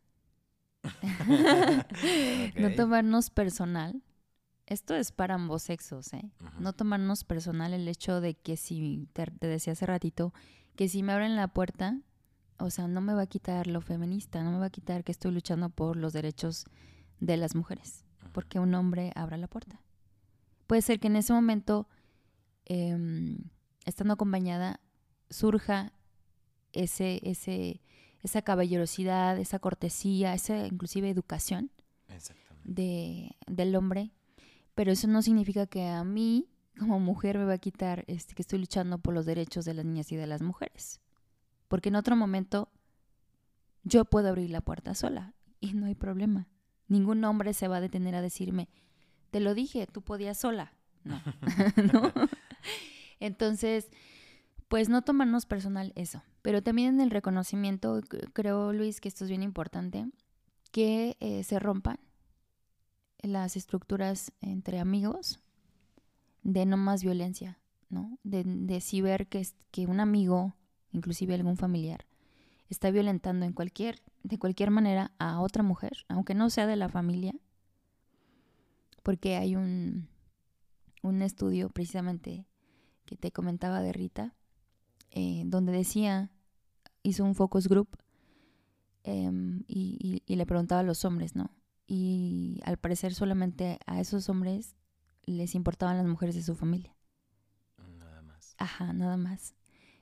no 2.56 2.74
tomarnos 2.74 3.30
personal. 3.30 4.02
Esto 4.66 4.96
es 4.96 5.12
para 5.12 5.34
ambos 5.34 5.62
sexos, 5.62 6.12
¿eh? 6.12 6.28
No 6.58 6.72
tomarnos 6.72 7.22
personal 7.22 7.72
el 7.72 7.86
hecho 7.86 8.20
de 8.20 8.34
que 8.34 8.56
si, 8.56 9.08
te, 9.12 9.26
decía 9.40 9.74
hace 9.74 9.86
ratito, 9.86 10.34
que 10.74 10.88
si 10.88 11.04
me 11.04 11.12
abren 11.12 11.36
la 11.36 11.48
puerta, 11.48 12.00
o 12.58 12.70
sea, 12.70 12.88
no 12.88 13.00
me 13.00 13.14
va 13.14 13.22
a 13.22 13.26
quitar 13.26 13.68
lo 13.68 13.80
feminista, 13.80 14.42
no 14.42 14.50
me 14.50 14.58
va 14.58 14.66
a 14.66 14.70
quitar 14.70 15.04
que 15.04 15.12
estoy 15.12 15.30
luchando 15.30 15.70
por 15.70 15.96
los 15.96 16.12
derechos 16.12 16.64
de 17.20 17.36
las 17.36 17.54
mujeres, 17.54 18.04
porque 18.32 18.58
un 18.58 18.74
hombre 18.74 19.12
abra 19.14 19.36
la 19.36 19.46
puerta. 19.46 19.80
Puede 20.66 20.82
ser 20.82 20.98
que 20.98 21.06
en 21.06 21.16
ese 21.16 21.32
momento, 21.32 21.88
em, 22.64 23.38
estando 23.84 24.14
acompañada, 24.14 24.80
surja 25.30 25.92
ese, 26.72 27.20
ese, 27.22 27.80
esa 28.26 28.42
caballerosidad, 28.42 29.38
esa 29.38 29.58
cortesía, 29.58 30.34
esa 30.34 30.66
inclusive 30.66 31.08
educación 31.10 31.70
de, 32.64 33.36
del 33.46 33.74
hombre 33.76 34.12
pero 34.76 34.92
eso 34.92 35.08
no 35.08 35.22
significa 35.22 35.66
que 35.66 35.88
a 35.88 36.04
mí, 36.04 36.50
como 36.78 37.00
mujer, 37.00 37.38
me 37.38 37.46
va 37.46 37.54
a 37.54 37.58
quitar 37.58 38.04
este, 38.08 38.34
que 38.34 38.42
estoy 38.42 38.58
luchando 38.58 38.98
por 38.98 39.14
los 39.14 39.24
derechos 39.24 39.64
de 39.64 39.72
las 39.72 39.86
niñas 39.86 40.12
y 40.12 40.16
de 40.16 40.26
las 40.26 40.42
mujeres. 40.42 41.00
Porque 41.66 41.88
en 41.88 41.96
otro 41.96 42.14
momento 42.14 42.70
yo 43.84 44.04
puedo 44.04 44.28
abrir 44.28 44.50
la 44.50 44.60
puerta 44.60 44.94
sola 44.94 45.32
y 45.60 45.72
no 45.72 45.86
hay 45.86 45.94
problema. 45.94 46.46
Ningún 46.88 47.24
hombre 47.24 47.54
se 47.54 47.68
va 47.68 47.78
a 47.78 47.80
detener 47.80 48.14
a 48.14 48.20
decirme, 48.20 48.68
te 49.30 49.40
lo 49.40 49.54
dije, 49.54 49.86
tú 49.86 50.02
podías 50.02 50.36
sola. 50.36 50.74
No. 51.04 51.22
¿No? 51.92 52.12
Entonces, 53.18 53.88
pues 54.68 54.90
no 54.90 55.00
tomarnos 55.00 55.46
personal 55.46 55.94
eso. 55.96 56.22
Pero 56.46 56.62
también 56.62 56.94
en 56.94 57.00
el 57.00 57.10
reconocimiento, 57.10 58.00
creo, 58.32 58.72
Luis, 58.72 59.00
que 59.00 59.08
esto 59.08 59.24
es 59.24 59.30
bien 59.30 59.42
importante, 59.42 60.06
que 60.70 61.16
eh, 61.18 61.42
se 61.42 61.58
rompan 61.58 61.98
las 63.18 63.56
estructuras 63.56 64.30
entre 64.40 64.78
amigos 64.78 65.40
de 66.44 66.64
no 66.64 66.76
más 66.76 67.02
violencia, 67.02 67.58
¿no? 67.88 68.16
De, 68.22 68.44
de 68.44 68.80
si 68.80 69.00
ver 69.00 69.26
que, 69.26 69.44
que 69.72 69.88
un 69.88 69.98
amigo, 69.98 70.54
inclusive 70.92 71.34
algún 71.34 71.56
familiar, 71.56 72.06
está 72.68 72.92
violentando 72.92 73.44
en 73.44 73.52
cualquier, 73.52 74.00
de 74.22 74.38
cualquier 74.38 74.70
manera 74.70 75.10
a 75.18 75.40
otra 75.40 75.64
mujer, 75.64 76.04
aunque 76.06 76.36
no 76.36 76.48
sea 76.48 76.68
de 76.68 76.76
la 76.76 76.88
familia, 76.88 77.34
porque 79.02 79.34
hay 79.34 79.56
un, 79.56 80.06
un 81.02 81.22
estudio 81.22 81.70
precisamente 81.70 82.46
que 83.04 83.16
te 83.16 83.32
comentaba 83.32 83.80
de 83.80 83.92
Rita, 83.92 84.36
eh, 85.10 85.42
donde 85.46 85.72
decía, 85.72 86.30
hizo 87.08 87.24
un 87.24 87.34
focus 87.34 87.68
group 87.68 87.96
em, 89.04 89.64
y, 89.66 90.22
y, 90.26 90.36
le 90.36 90.46
preguntaba 90.46 90.80
a 90.80 90.84
los 90.84 91.04
hombres, 91.04 91.34
¿no? 91.36 91.50
y 91.86 92.60
al 92.64 92.78
parecer 92.78 93.14
solamente 93.14 93.78
a 93.86 94.00
esos 94.00 94.28
hombres 94.28 94.76
les 95.24 95.54
importaban 95.54 95.96
las 95.96 96.06
mujeres 96.06 96.34
de 96.34 96.42
su 96.42 96.54
familia. 96.54 96.96
Nada 97.98 98.22
más. 98.22 98.54
Ajá, 98.58 98.92
nada 98.92 99.16
más. 99.16 99.54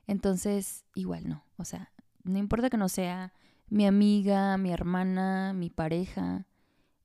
Entonces, 0.06 0.84
igual 0.94 1.28
no. 1.28 1.44
O 1.56 1.64
sea, 1.64 1.92
no 2.22 2.38
importa 2.38 2.70
que 2.70 2.76
no 2.76 2.88
sea 2.88 3.32
mi 3.68 3.86
amiga, 3.86 4.56
mi 4.56 4.72
hermana, 4.72 5.52
mi 5.52 5.70
pareja. 5.70 6.46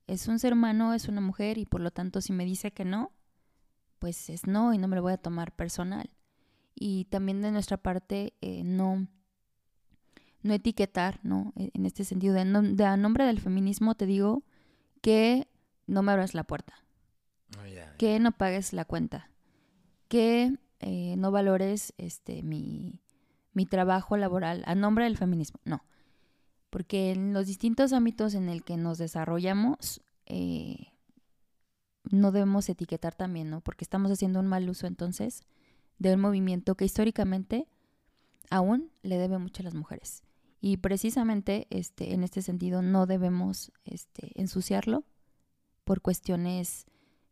Es 0.06 0.28
un 0.28 0.38
ser 0.38 0.54
humano, 0.54 0.94
es 0.94 1.08
una 1.08 1.20
mujer 1.20 1.58
y 1.58 1.66
por 1.66 1.80
lo 1.80 1.90
tanto 1.90 2.20
si 2.20 2.32
me 2.32 2.44
dice 2.44 2.72
que 2.72 2.84
no, 2.84 3.12
pues 3.98 4.28
es 4.30 4.46
no 4.46 4.74
y 4.74 4.78
no 4.78 4.88
me 4.88 4.96
lo 4.96 5.02
voy 5.02 5.12
a 5.12 5.18
tomar 5.18 5.54
personal. 5.54 6.10
Y 6.74 7.04
también 7.06 7.42
de 7.42 7.52
nuestra 7.52 7.76
parte, 7.76 8.34
eh, 8.40 8.64
no, 8.64 9.06
no 10.42 10.54
etiquetar, 10.54 11.20
¿no? 11.22 11.52
E, 11.56 11.70
en 11.74 11.86
este 11.86 12.04
sentido, 12.04 12.34
de, 12.34 12.44
de 12.44 12.84
a 12.84 12.96
nombre 12.96 13.24
del 13.24 13.40
feminismo 13.40 13.94
te 13.94 14.06
digo 14.06 14.42
que 15.00 15.48
no 15.86 16.02
me 16.02 16.12
abras 16.12 16.34
la 16.34 16.44
puerta, 16.44 16.74
oh, 17.58 17.96
que 17.98 18.18
no 18.20 18.32
pagues 18.32 18.72
la 18.72 18.84
cuenta, 18.84 19.30
que 20.08 20.56
eh, 20.80 21.14
no 21.16 21.30
valores 21.30 21.92
este, 21.98 22.42
mi, 22.42 23.00
mi 23.52 23.66
trabajo 23.66 24.16
laboral 24.16 24.62
a 24.66 24.74
nombre 24.74 25.04
del 25.04 25.16
feminismo. 25.16 25.60
No, 25.64 25.84
porque 26.70 27.10
en 27.10 27.32
los 27.32 27.46
distintos 27.46 27.92
ámbitos 27.92 28.34
en 28.34 28.48
el 28.48 28.62
que 28.62 28.76
nos 28.76 28.98
desarrollamos, 28.98 30.00
eh, 30.26 30.92
no 32.10 32.32
debemos 32.32 32.68
etiquetar 32.68 33.14
también, 33.14 33.50
¿no? 33.50 33.60
Porque 33.60 33.84
estamos 33.84 34.10
haciendo 34.10 34.40
un 34.40 34.46
mal 34.46 34.68
uso 34.68 34.86
entonces 34.86 35.42
de 35.98 36.14
un 36.14 36.20
movimiento 36.20 36.76
que 36.76 36.84
históricamente 36.84 37.68
aún 38.48 38.90
le 39.02 39.18
debe 39.18 39.38
mucho 39.38 39.62
a 39.62 39.64
las 39.64 39.74
mujeres. 39.74 40.22
Y 40.60 40.76
precisamente 40.76 41.66
este, 41.70 42.12
en 42.12 42.22
este 42.22 42.42
sentido 42.42 42.82
no 42.82 43.06
debemos 43.06 43.72
este, 43.84 44.38
ensuciarlo 44.40 45.04
por 45.84 46.02
cuestiones 46.02 46.86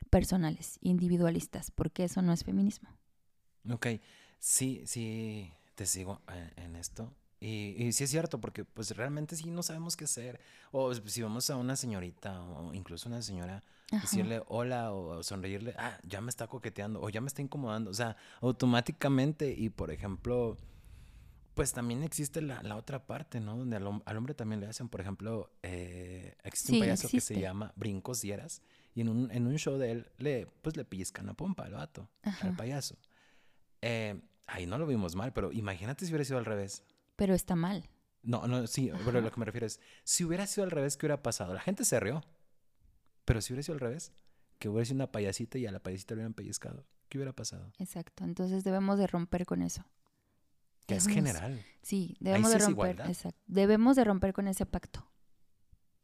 personales, 0.09 0.79
individualistas, 0.81 1.71
porque 1.71 2.05
eso 2.05 2.23
no 2.23 2.33
es 2.33 2.45
feminismo. 2.45 2.89
Ok, 3.71 3.87
sí, 4.39 4.83
sí, 4.87 5.53
te 5.75 5.85
sigo 5.85 6.23
en, 6.57 6.77
esto. 6.77 7.15
Y, 7.39 7.75
y, 7.77 7.93
sí 7.93 8.05
es 8.05 8.11
cierto, 8.11 8.41
porque 8.41 8.65
pues 8.65 8.97
realmente 8.97 9.37
sí 9.37 9.51
no 9.51 9.63
sabemos 9.63 9.97
qué 9.97 10.05
hacer. 10.05 10.41
O 10.73 10.95
si 10.95 11.23
vamos 11.23 11.51
a 11.51 11.57
una 11.57 11.77
señorita 11.77 12.43
o 12.43 12.73
incluso 12.73 13.09
una 13.11 13.21
señora, 13.21 13.63
decirle 13.93 14.43
hola 14.49 14.93
o 14.93 15.23
sonreírle, 15.23 15.75
ah, 15.79 15.99
ya 16.03 16.21
me 16.21 16.31
está 16.31 16.47
coqueteando 16.47 17.01
o 17.01 17.11
ya 17.11 17.21
me 17.21 17.29
está 17.29 17.43
incomodando. 17.43 17.91
O 17.91 17.95
sea, 17.95 18.17
automáticamente 18.41 19.53
y 19.53 19.69
por 19.69 19.91
ejemplo 19.91 20.57
pues 21.59 21.73
también 21.73 22.05
existe 22.05 22.41
la, 22.41 22.63
la, 22.63 22.77
otra 22.77 23.05
parte, 23.05 23.41
¿no? 23.41 23.57
Donde 23.57 23.75
al, 23.75 24.01
al, 24.05 24.17
hombre 24.17 24.33
también 24.33 24.61
le 24.61 24.69
hacen, 24.69 24.89
por 24.89 25.01
ejemplo, 25.01 25.51
eh, 25.65 26.37
existe 26.45 26.75
un 26.75 26.79
payaso 26.79 27.09
que 27.09 27.21
se 27.21 27.41
llama 27.41 27.73
Brincos 27.75 28.21
Dieras 28.21 28.63
y 28.95 29.01
en 29.01 29.09
un, 29.09 29.29
en 29.33 29.45
un 29.45 29.59
show 29.59 29.77
de 29.77 29.91
él 29.91 30.13
le, 30.19 30.47
pues 30.63 30.77
le 30.77 30.85
pellizcan 30.85 31.27
la 31.27 31.35
pompa 31.35 31.65
al 31.65 31.73
vato, 31.73 32.09
al 32.43 32.55
payaso. 32.55 32.97
Eh, 33.83 34.23
ahí 34.47 34.67
no 34.67 34.79
lo 34.79 34.87
vimos 34.87 35.17
mal, 35.17 35.33
pero 35.33 35.51
imagínate 35.51 36.07
si 36.07 36.13
hubiera 36.13 36.25
sido 36.25 36.39
al 36.39 36.45
revés. 36.45 36.85
Pero 37.17 37.35
está 37.35 37.57
mal. 37.57 37.91
No, 38.23 38.47
no, 38.47 38.69
sí, 38.69 38.93
pero 39.05 39.21
lo 39.21 39.33
que 39.33 39.41
me 39.41 39.45
refiero 39.45 39.67
es, 39.67 39.81
si 40.05 40.23
hubiera 40.23 40.47
sido 40.47 40.63
al 40.63 40.71
revés, 40.71 40.97
¿qué 40.97 41.07
hubiera 41.07 41.25
pasado? 41.25 41.55
La 41.55 41.61
gente 41.61 41.85
se 41.85 41.99
rió, 41.99 42.23
pero 43.25 43.41
si 43.41 43.53
hubiera 43.53 43.65
sido 43.65 43.75
al 43.75 43.81
revés, 43.81 44.13
que 44.61 44.69
hubiera 44.69 44.85
sido 44.85 44.95
una 44.95 45.11
payasita 45.11 45.59
y 45.59 45.67
a 45.67 45.73
la 45.73 45.81
payasita 45.81 46.15
le 46.15 46.19
hubieran 46.21 46.35
pellizcado, 46.35 46.87
¿qué 47.09 47.19
hubiera 47.19 47.33
pasado? 47.33 47.73
Exacto, 47.81 48.23
entonces 48.23 48.63
debemos 48.63 48.97
de 48.97 49.09
romper 49.09 49.45
con 49.45 49.61
eso. 49.63 49.85
Que 50.89 50.95
es 50.97 51.07
general. 51.07 51.63
Sí, 51.83 52.17
debemos 52.19 52.51
de 52.51 52.59
romper. 52.61 53.01
Exacto. 53.03 53.39
Debemos 53.47 53.95
de 53.95 54.05
romper 54.05 54.33
con 54.33 54.49
ese 54.49 54.65
pacto 54.65 55.07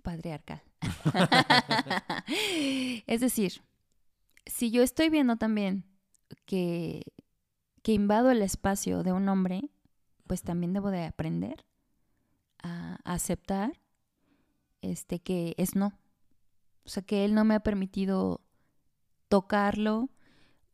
patriarcal. 0.03 0.63
es 3.07 3.21
decir, 3.23 3.63
si 4.45 4.71
yo 4.71 4.83
estoy 4.83 5.09
viendo 5.09 5.37
también 5.37 5.87
que, 6.45 7.03
que 7.83 7.95
invado 7.95 8.31
el 8.31 8.43
espacio 8.43 9.03
de 9.03 9.13
un 9.13 9.27
hombre, 9.31 9.71
pues 10.27 10.43
también 10.43 10.75
debo 10.75 10.91
de 10.91 11.05
aprender 11.05 11.65
a, 12.63 12.99
aceptar 13.05 13.73
este 14.83 15.23
que 15.23 15.55
es 15.57 15.75
no. 15.75 15.99
O 16.85 16.91
sea, 16.91 17.03
que 17.03 17.25
él 17.25 17.35
no 17.35 17.47
me 17.47 17.55
ha 17.55 17.61
permitido 17.61 18.43
tocarlo 19.29 20.11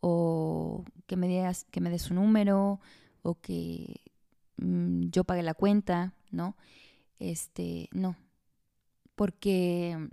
o 0.01 0.85
que 1.07 1.15
me, 1.15 1.29
des, 1.29 1.65
que 1.67 1.81
me 1.81 1.91
dé 1.91 2.01
su 2.01 2.13
número 2.13 2.81
o 3.23 3.35
que 3.35 4.01
mm, 4.57 5.09
yo 5.11 5.25
pague 5.25 5.43
la 5.43 5.55
cuenta, 5.55 6.15
¿no? 6.31 6.57
Este, 7.19 7.89
no. 7.93 8.17
Porque 9.15 10.09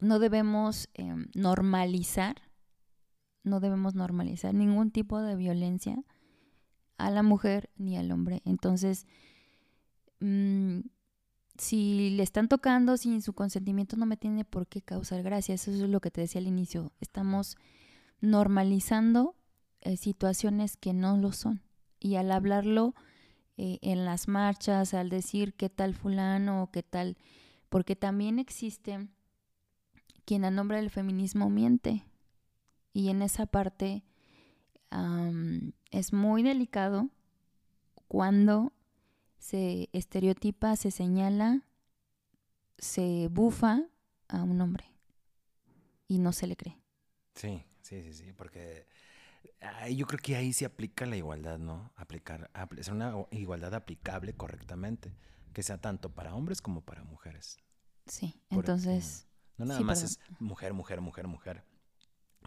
no 0.00 0.18
debemos 0.18 0.88
em, 0.94 1.26
normalizar, 1.34 2.42
no 3.44 3.60
debemos 3.60 3.94
normalizar 3.94 4.54
ningún 4.54 4.90
tipo 4.90 5.20
de 5.20 5.36
violencia 5.36 6.04
a 6.98 7.10
la 7.10 7.22
mujer 7.22 7.70
ni 7.76 7.96
al 7.96 8.12
hombre. 8.12 8.42
Entonces, 8.44 9.06
mm, 10.20 10.80
si 11.58 12.10
le 12.10 12.22
están 12.22 12.48
tocando 12.48 12.96
sin 12.96 13.22
su 13.22 13.34
consentimiento 13.34 13.96
no 13.96 14.06
me 14.06 14.16
tiene 14.16 14.44
por 14.44 14.66
qué 14.66 14.82
causar 14.82 15.22
gracia. 15.22 15.54
Eso 15.54 15.70
es 15.70 15.78
lo 15.78 16.00
que 16.00 16.10
te 16.10 16.20
decía 16.20 16.40
al 16.40 16.46
inicio. 16.46 16.92
Estamos 17.00 17.56
normalizando 18.20 19.36
eh, 19.80 19.96
situaciones 19.96 20.76
que 20.76 20.92
no 20.92 21.16
lo 21.16 21.32
son. 21.32 21.62
Y 22.02 22.16
al 22.16 22.32
hablarlo 22.32 22.94
eh, 23.56 23.78
en 23.80 24.04
las 24.04 24.26
marchas, 24.26 24.92
al 24.92 25.08
decir 25.08 25.54
qué 25.54 25.70
tal 25.70 25.94
fulano 25.94 26.64
o 26.64 26.70
qué 26.72 26.82
tal, 26.82 27.16
porque 27.68 27.94
también 27.94 28.40
existe 28.40 29.06
quien 30.24 30.44
a 30.44 30.50
nombre 30.50 30.78
del 30.78 30.90
feminismo 30.90 31.48
miente. 31.48 32.04
Y 32.92 33.08
en 33.08 33.22
esa 33.22 33.46
parte 33.46 34.04
es 35.90 36.12
muy 36.12 36.42
delicado 36.42 37.08
cuando 38.08 38.74
se 39.38 39.88
estereotipa, 39.92 40.76
se 40.76 40.90
señala, 40.90 41.62
se 42.78 43.28
bufa 43.30 43.86
a 44.28 44.42
un 44.42 44.60
hombre 44.60 44.84
y 46.08 46.18
no 46.18 46.32
se 46.32 46.46
le 46.46 46.56
cree. 46.56 46.76
Sí, 47.34 47.64
sí, 47.80 48.02
sí, 48.02 48.12
sí, 48.12 48.32
porque 48.34 48.86
yo 49.90 50.06
creo 50.06 50.18
que 50.18 50.36
ahí 50.36 50.52
se 50.52 50.64
aplica 50.64 51.06
la 51.06 51.16
igualdad, 51.16 51.58
¿no? 51.58 51.92
Aplicar, 51.96 52.50
es 52.76 52.88
una 52.88 53.14
igualdad 53.30 53.74
aplicable 53.74 54.34
correctamente, 54.34 55.14
que 55.52 55.62
sea 55.62 55.80
tanto 55.80 56.12
para 56.14 56.34
hombres 56.34 56.60
como 56.60 56.80
para 56.82 57.04
mujeres. 57.04 57.58
Sí, 58.06 58.40
entonces... 58.50 59.26
No 59.58 59.66
nada 59.66 59.80
más 59.80 60.02
es 60.02 60.18
mujer, 60.40 60.72
mujer, 60.72 61.00
mujer, 61.00 61.26
mujer. 61.26 61.64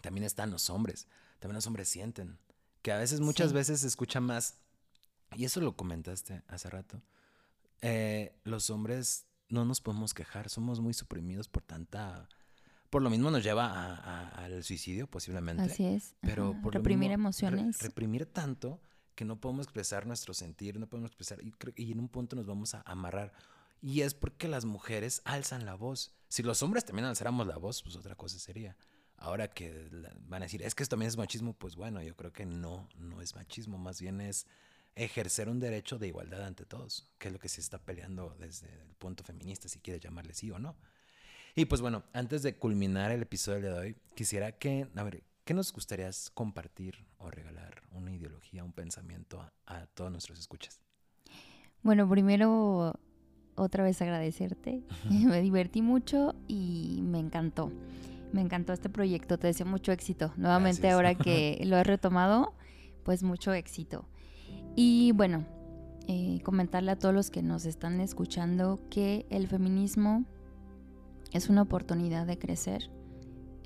También 0.02 0.24
están 0.24 0.50
los 0.50 0.68
hombres. 0.70 1.06
También 1.38 1.54
los 1.54 1.66
hombres 1.66 1.88
sienten. 1.88 2.38
Que 2.82 2.92
a 2.92 2.98
veces, 2.98 3.20
muchas 3.20 3.52
veces 3.52 3.80
se 3.80 3.86
escucha 3.86 4.20
más. 4.20 4.58
Y 5.34 5.44
eso 5.44 5.60
lo 5.60 5.76
comentaste 5.76 6.42
hace 6.48 6.68
rato. 6.68 7.02
Eh, 7.80 8.38
los 8.44 8.70
hombres 8.70 9.26
no 9.48 9.64
nos 9.64 9.80
podemos 9.80 10.14
quejar. 10.14 10.48
Somos 10.48 10.80
muy 10.80 10.94
suprimidos 10.94 11.48
por 11.48 11.62
tanta. 11.62 12.28
Por 12.96 13.02
lo 13.02 13.10
mismo 13.10 13.30
nos 13.30 13.44
lleva 13.44 14.32
al 14.42 14.64
suicidio, 14.64 15.06
posiblemente. 15.06 15.64
Así 15.64 15.84
es. 15.84 16.14
Pero 16.22 16.58
por 16.62 16.72
reprimir 16.72 17.12
emociones. 17.12 17.82
reprimir 17.82 18.24
tanto 18.24 18.80
que 19.14 19.26
no 19.26 19.38
podemos 19.38 19.66
expresar 19.66 20.06
nuestro 20.06 20.32
sentir, 20.32 20.78
no 20.80 20.88
podemos 20.88 21.10
expresar. 21.10 21.38
Y, 21.44 21.52
y 21.76 21.92
en 21.92 22.00
un 22.00 22.08
punto 22.08 22.36
nos 22.36 22.46
vamos 22.46 22.74
a 22.74 22.80
amarrar. 22.86 23.34
Y 23.82 24.00
es 24.00 24.14
porque 24.14 24.48
las 24.48 24.64
mujeres 24.64 25.20
alzan 25.26 25.66
la 25.66 25.74
voz. 25.74 26.14
Si 26.28 26.42
los 26.42 26.62
hombres 26.62 26.86
también 26.86 27.04
alzáramos 27.04 27.46
la 27.46 27.58
voz, 27.58 27.82
pues 27.82 27.96
otra 27.96 28.14
cosa 28.14 28.38
sería. 28.38 28.78
Ahora 29.18 29.48
que 29.48 29.90
van 30.20 30.40
a 30.40 30.46
decir, 30.46 30.62
es 30.62 30.74
que 30.74 30.82
esto 30.82 30.94
también 30.94 31.08
es 31.08 31.18
machismo, 31.18 31.52
pues 31.52 31.76
bueno, 31.76 32.00
yo 32.00 32.16
creo 32.16 32.32
que 32.32 32.46
no, 32.46 32.88
no 32.96 33.20
es 33.20 33.34
machismo, 33.34 33.76
más 33.76 34.00
bien 34.00 34.22
es 34.22 34.46
ejercer 34.94 35.50
un 35.50 35.60
derecho 35.60 35.98
de 35.98 36.08
igualdad 36.08 36.46
ante 36.46 36.64
todos, 36.64 37.10
que 37.18 37.28
es 37.28 37.34
lo 37.34 37.38
que 37.38 37.50
se 37.50 37.60
está 37.60 37.76
peleando 37.76 38.34
desde 38.40 38.72
el 38.72 38.94
punto 38.94 39.22
feminista, 39.22 39.68
si 39.68 39.80
quieres 39.80 40.02
llamarle 40.02 40.32
sí 40.32 40.50
o 40.50 40.58
no. 40.58 40.78
Y 41.58 41.64
pues 41.64 41.80
bueno, 41.80 42.02
antes 42.12 42.42
de 42.42 42.54
culminar 42.54 43.10
el 43.12 43.22
episodio 43.22 43.72
de 43.72 43.72
hoy, 43.72 43.96
quisiera 44.14 44.52
que, 44.52 44.88
a 44.94 45.02
ver, 45.02 45.22
¿qué 45.46 45.54
nos 45.54 45.72
gustaría 45.72 46.10
compartir 46.34 47.06
o 47.16 47.30
regalar 47.30 47.82
una 47.92 48.12
ideología, 48.12 48.62
un 48.62 48.72
pensamiento 48.72 49.40
a, 49.40 49.54
a 49.64 49.86
todos 49.86 50.12
nuestros 50.12 50.38
escuchas? 50.38 50.82
Bueno, 51.82 52.06
primero 52.10 53.00
otra 53.54 53.84
vez 53.84 54.02
agradecerte. 54.02 54.82
me 55.10 55.40
divertí 55.40 55.80
mucho 55.80 56.34
y 56.46 57.00
me 57.02 57.20
encantó. 57.20 57.72
Me 58.34 58.42
encantó 58.42 58.74
este 58.74 58.90
proyecto. 58.90 59.38
Te 59.38 59.46
deseo 59.46 59.64
mucho 59.64 59.92
éxito. 59.92 60.34
Nuevamente 60.36 60.90
ahora 60.90 61.14
que 61.14 61.58
lo 61.64 61.78
he 61.78 61.84
retomado, 61.84 62.52
pues 63.02 63.22
mucho 63.22 63.54
éxito. 63.54 64.06
Y 64.74 65.12
bueno, 65.12 65.46
eh, 66.06 66.38
comentarle 66.42 66.90
a 66.90 66.98
todos 66.98 67.14
los 67.14 67.30
que 67.30 67.42
nos 67.42 67.64
están 67.64 68.02
escuchando 68.02 68.78
que 68.90 69.24
el 69.30 69.48
feminismo 69.48 70.26
es 71.32 71.48
una 71.48 71.62
oportunidad 71.62 72.26
de 72.26 72.38
crecer, 72.38 72.90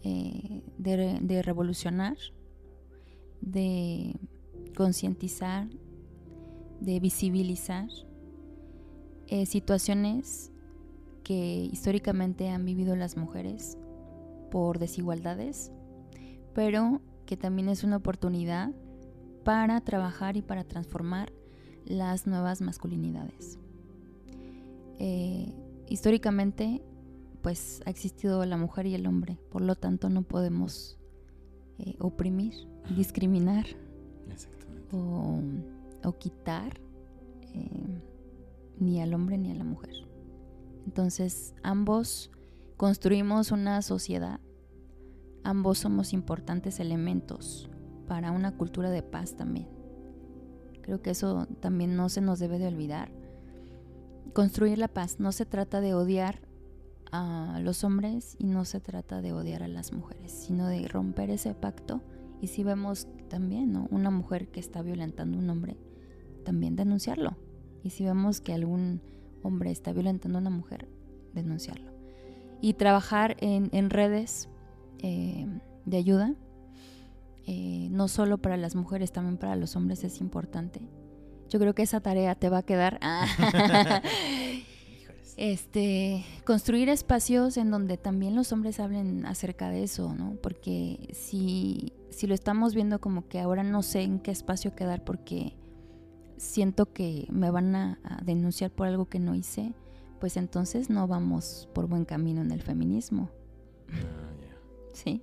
eh, 0.03 0.63
de 0.79 1.43
revolucionar, 1.43 2.17
de 3.41 4.17
concientizar, 4.77 5.69
de 6.81 7.01
visibilizar 7.01 7.89
eh, 9.27 9.47
situaciones 9.47 10.51
que 11.23 11.69
históricamente 11.71 12.49
han 12.49 12.65
vivido 12.65 12.97
las 12.97 13.17
mujeres 13.17 13.79
por 14.51 14.79
desigualdades, 14.79 15.71
pero 16.55 17.01
que 17.27 17.37
también 17.37 17.69
es 17.69 17.85
una 17.85 17.99
oportunidad 17.99 18.73
para 19.45 19.81
trabajar 19.83 20.37
y 20.37 20.43
para 20.43 20.65
transformar 20.65 21.33
las 21.85 22.27
nuevas 22.27 22.61
masculinidades. 22.61 23.59
Eh, 24.99 25.53
históricamente, 25.89 26.83
pues 27.43 27.83
ha 27.87 27.91
existido 27.91 28.45
la 28.45 28.57
mujer 28.57 28.87
y 28.87 28.95
el 28.95 29.07
hombre, 29.07 29.39
por 29.51 29.63
lo 29.63 29.75
tanto 29.75 30.09
no 30.09 30.23
podemos 30.23 30.99
eh, 31.79 31.97
oprimir, 31.99 32.55
discriminar 32.97 33.67
o, 34.93 35.41
quitar 36.19 36.81
ni 38.79 39.01
al 39.01 39.15
hombre 39.15 39.39
ni 39.39 39.51
a 39.51 39.55
la 39.55 39.65
mujer. 39.65 39.95
Entonces, 40.87 41.55
ambos 41.63 42.31
construimos 42.77 43.53
una 43.53 43.81
sociedad, 43.83 44.41
ambos 45.45 45.79
somos 45.79 46.13
importantes 46.13 46.81
elementos 46.81 47.71
para 48.09 48.33
una 48.33 48.57
cultura 48.57 48.91
de 48.91 49.03
paz 49.03 49.37
también. 49.37 49.69
Creo 50.83 51.01
que 51.01 51.11
eso 51.11 51.47
también 51.61 51.97
no 51.97 52.09
se 52.09 52.21
nos 52.21 52.39
debe 52.39 52.59
de 52.59 52.67
olvidar. 52.67 53.13
Construir 54.33 54.79
la 54.79 54.89
paz 54.89 55.21
no 55.21 55.33
se 55.33 55.47
trata 55.47 55.81
de 55.81 55.95
odiar 55.95 56.41
a 57.13 57.59
los 57.63 57.85
hombres 57.85 58.37
y 58.39 58.47
no 58.47 58.65
se 58.65 58.81
trata 58.81 59.21
de 59.21 59.33
odiar 59.33 59.63
a 59.63 59.69
las 59.69 59.93
mujeres, 59.93 60.33
sino 60.33 60.67
de 60.67 60.87
romper 60.89 61.31
ese 61.31 61.55
pacto. 61.55 62.03
Y 62.41 62.47
si 62.47 62.65
vemos 62.65 63.09
también 63.29 63.87
una 63.91 64.11
mujer 64.11 64.49
que 64.49 64.61
está 64.61 64.83
violentando 64.83 65.39
a 65.39 65.41
un 65.41 65.51
hombre, 65.51 65.77
también 66.45 66.77
denunciarlo 66.77 67.37
y 67.83 67.91
si 67.91 68.05
vemos 68.05 68.41
que 68.41 68.53
algún 68.53 69.01
hombre 69.43 69.71
está 69.71 69.93
violentando 69.93 70.39
a 70.39 70.41
una 70.41 70.51
mujer, 70.51 70.89
denunciarlo. 71.33 71.93
Y 72.61 72.75
trabajar 72.75 73.37
en, 73.41 73.91
redes 73.91 74.49
eh, 74.99 75.47
de 75.87 75.97
ayuda, 75.97 76.35
eh, 77.47 77.89
no 77.91 78.07
solo 78.09 78.39
para 78.39 78.59
las 78.59 78.75
mujeres, 78.75 79.13
también 79.13 79.39
para 79.39 79.57
los 79.57 79.77
hombres 79.77 80.05
es 80.05 80.21
importante. 80.21 80.81
Yo 81.49 81.59
creo 81.59 81.75
que 81.75 81.83
esa 81.83 82.01
tarea 82.01 82.35
te 82.35 82.51
va 82.51 82.59
a 82.59 82.63
quedar. 82.63 83.01
este, 85.41 86.23
construir 86.45 86.91
espacios 86.91 87.57
en 87.57 87.71
donde 87.71 87.97
también 87.97 88.35
los 88.35 88.53
hombres 88.53 88.79
hablen 88.79 89.25
acerca 89.25 89.71
de 89.71 89.83
eso, 89.85 90.15
¿no? 90.15 90.37
Porque 90.43 91.09
si, 91.15 91.95
si 92.11 92.27
lo 92.27 92.35
estamos 92.35 92.75
viendo 92.75 93.01
como 93.01 93.27
que 93.27 93.41
ahora 93.41 93.63
no 93.63 93.83
sé 93.83 94.03
en 94.03 94.19
qué 94.19 94.33
espacio 94.33 94.75
quedar 94.75 95.03
porque 95.03 95.57
siento 96.37 96.93
que 96.93 97.27
me 97.31 97.51
van 97.51 97.75
a, 97.75 97.99
denunciar 98.23 98.71
por 98.71 98.87
algo 98.87 99.09
que 99.09 99.19
no 99.19 99.35
hice, 99.35 99.73
pues 100.21 100.37
entonces 100.37 100.91
no 100.91 101.09
vamos 101.09 101.71
por 101.73 101.87
buen 101.87 102.05
camino 102.05 102.43
en 102.43 102.51
el 102.51 102.61
feminismo. 102.61 103.31
Ah, 103.89 104.35
sí, 104.93 105.23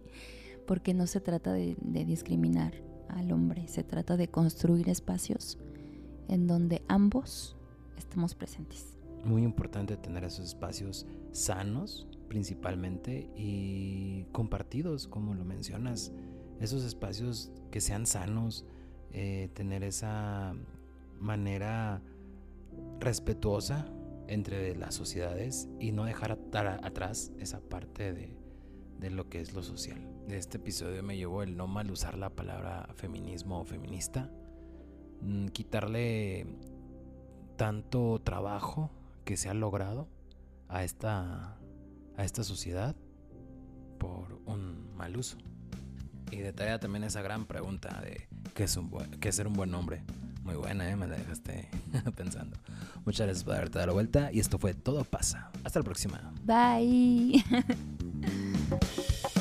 porque 0.65 0.95
no 0.95 1.05
se 1.05 1.22
trata 1.22 1.53
de, 1.53 1.78
discriminar 1.80 2.74
al 3.09 3.32
hombre, 3.32 3.68
se 3.68 3.84
trata 3.84 4.18
de 4.18 4.30
construir 4.30 4.89
espacios 4.89 5.59
en 6.28 6.47
donde 6.47 6.82
ambos 6.88 7.55
estemos 7.99 8.34
presentes. 8.34 8.97
Muy 9.24 9.43
importante 9.43 9.97
tener 9.97 10.24
esos 10.24 10.45
espacios 10.45 11.05
sanos 11.32 12.07
principalmente 12.28 13.30
y 13.36 14.26
compartidos, 14.32 15.07
como 15.07 15.34
lo 15.34 15.45
mencionas, 15.45 16.11
esos 16.59 16.84
espacios 16.84 17.51
que 17.72 17.82
sean 17.82 18.05
sanos, 18.05 18.65
eh, 19.11 19.49
tener 19.53 19.84
esa 19.84 20.55
manera 21.20 22.01
respetuosa 22.99 23.88
entre 24.28 24.76
las 24.76 24.93
sociedades 24.93 25.70
y 25.80 25.91
no 25.91 26.05
dejar 26.05 26.32
atrás 26.32 27.32
esa 27.39 27.61
parte 27.61 28.13
de, 28.13 29.09
lo 29.09 29.30
que 29.30 29.39
es 29.39 29.53
lo 29.53 29.63
social. 29.63 29.99
De 30.28 30.38
este 30.38 30.57
episodio 30.57 31.01
me 31.03 31.15
llevó 31.15 31.43
el 31.43 31.55
no 31.55 31.68
mal 31.68 31.89
usar 31.91 32.18
la 32.18 32.30
palabra 32.30 32.89
feminismo 32.95 33.61
o 33.61 33.63
feminista, 33.63 34.30
mm, 35.22 35.47
quitarle 35.47 36.45
tanto 37.55 38.20
trabajo 38.24 38.91
que 39.28 39.36
se 39.36 39.50
ha 39.50 39.54
logrado 39.54 40.08
a 40.70 40.86
esta, 40.86 41.58
a 42.16 42.24
esta 42.24 42.46
sociedad 42.46 42.96
por 44.00 44.42
un 44.46 44.96
mal 44.96 45.18
uso. 45.18 45.38
Y 46.32 46.38
de 46.38 46.54
tarea 46.54 46.80
también 46.80 47.04
esa 47.04 47.22
gran 47.22 47.46
pregunta 47.46 48.00
de 48.00 48.30
qué 48.56 48.64
es, 48.64 48.78
un 48.78 48.90
qué 49.20 49.28
es 49.28 49.36
ser 49.36 49.48
un 49.48 49.54
buen 49.54 49.76
hombre. 49.76 50.02
Muy 50.44 50.56
buena, 50.56 50.90
¿eh? 50.90 50.96
me 50.96 51.08
la 51.08 51.18
dejaste 51.18 51.68
pensando. 52.16 52.56
Muchas 53.04 53.28
gracias 53.28 53.44
por 53.44 53.56
haberte 53.56 53.80
dado 53.80 53.88
la 53.88 53.94
vuelta 53.94 54.32
y 54.32 54.40
esto 54.40 54.60
fue 54.60 54.74
Todo 54.74 55.04
pasa. 55.04 55.52
Hasta 55.66 55.80
la 55.80 55.84
próxima. 55.84 56.34
Bye. 56.46 57.44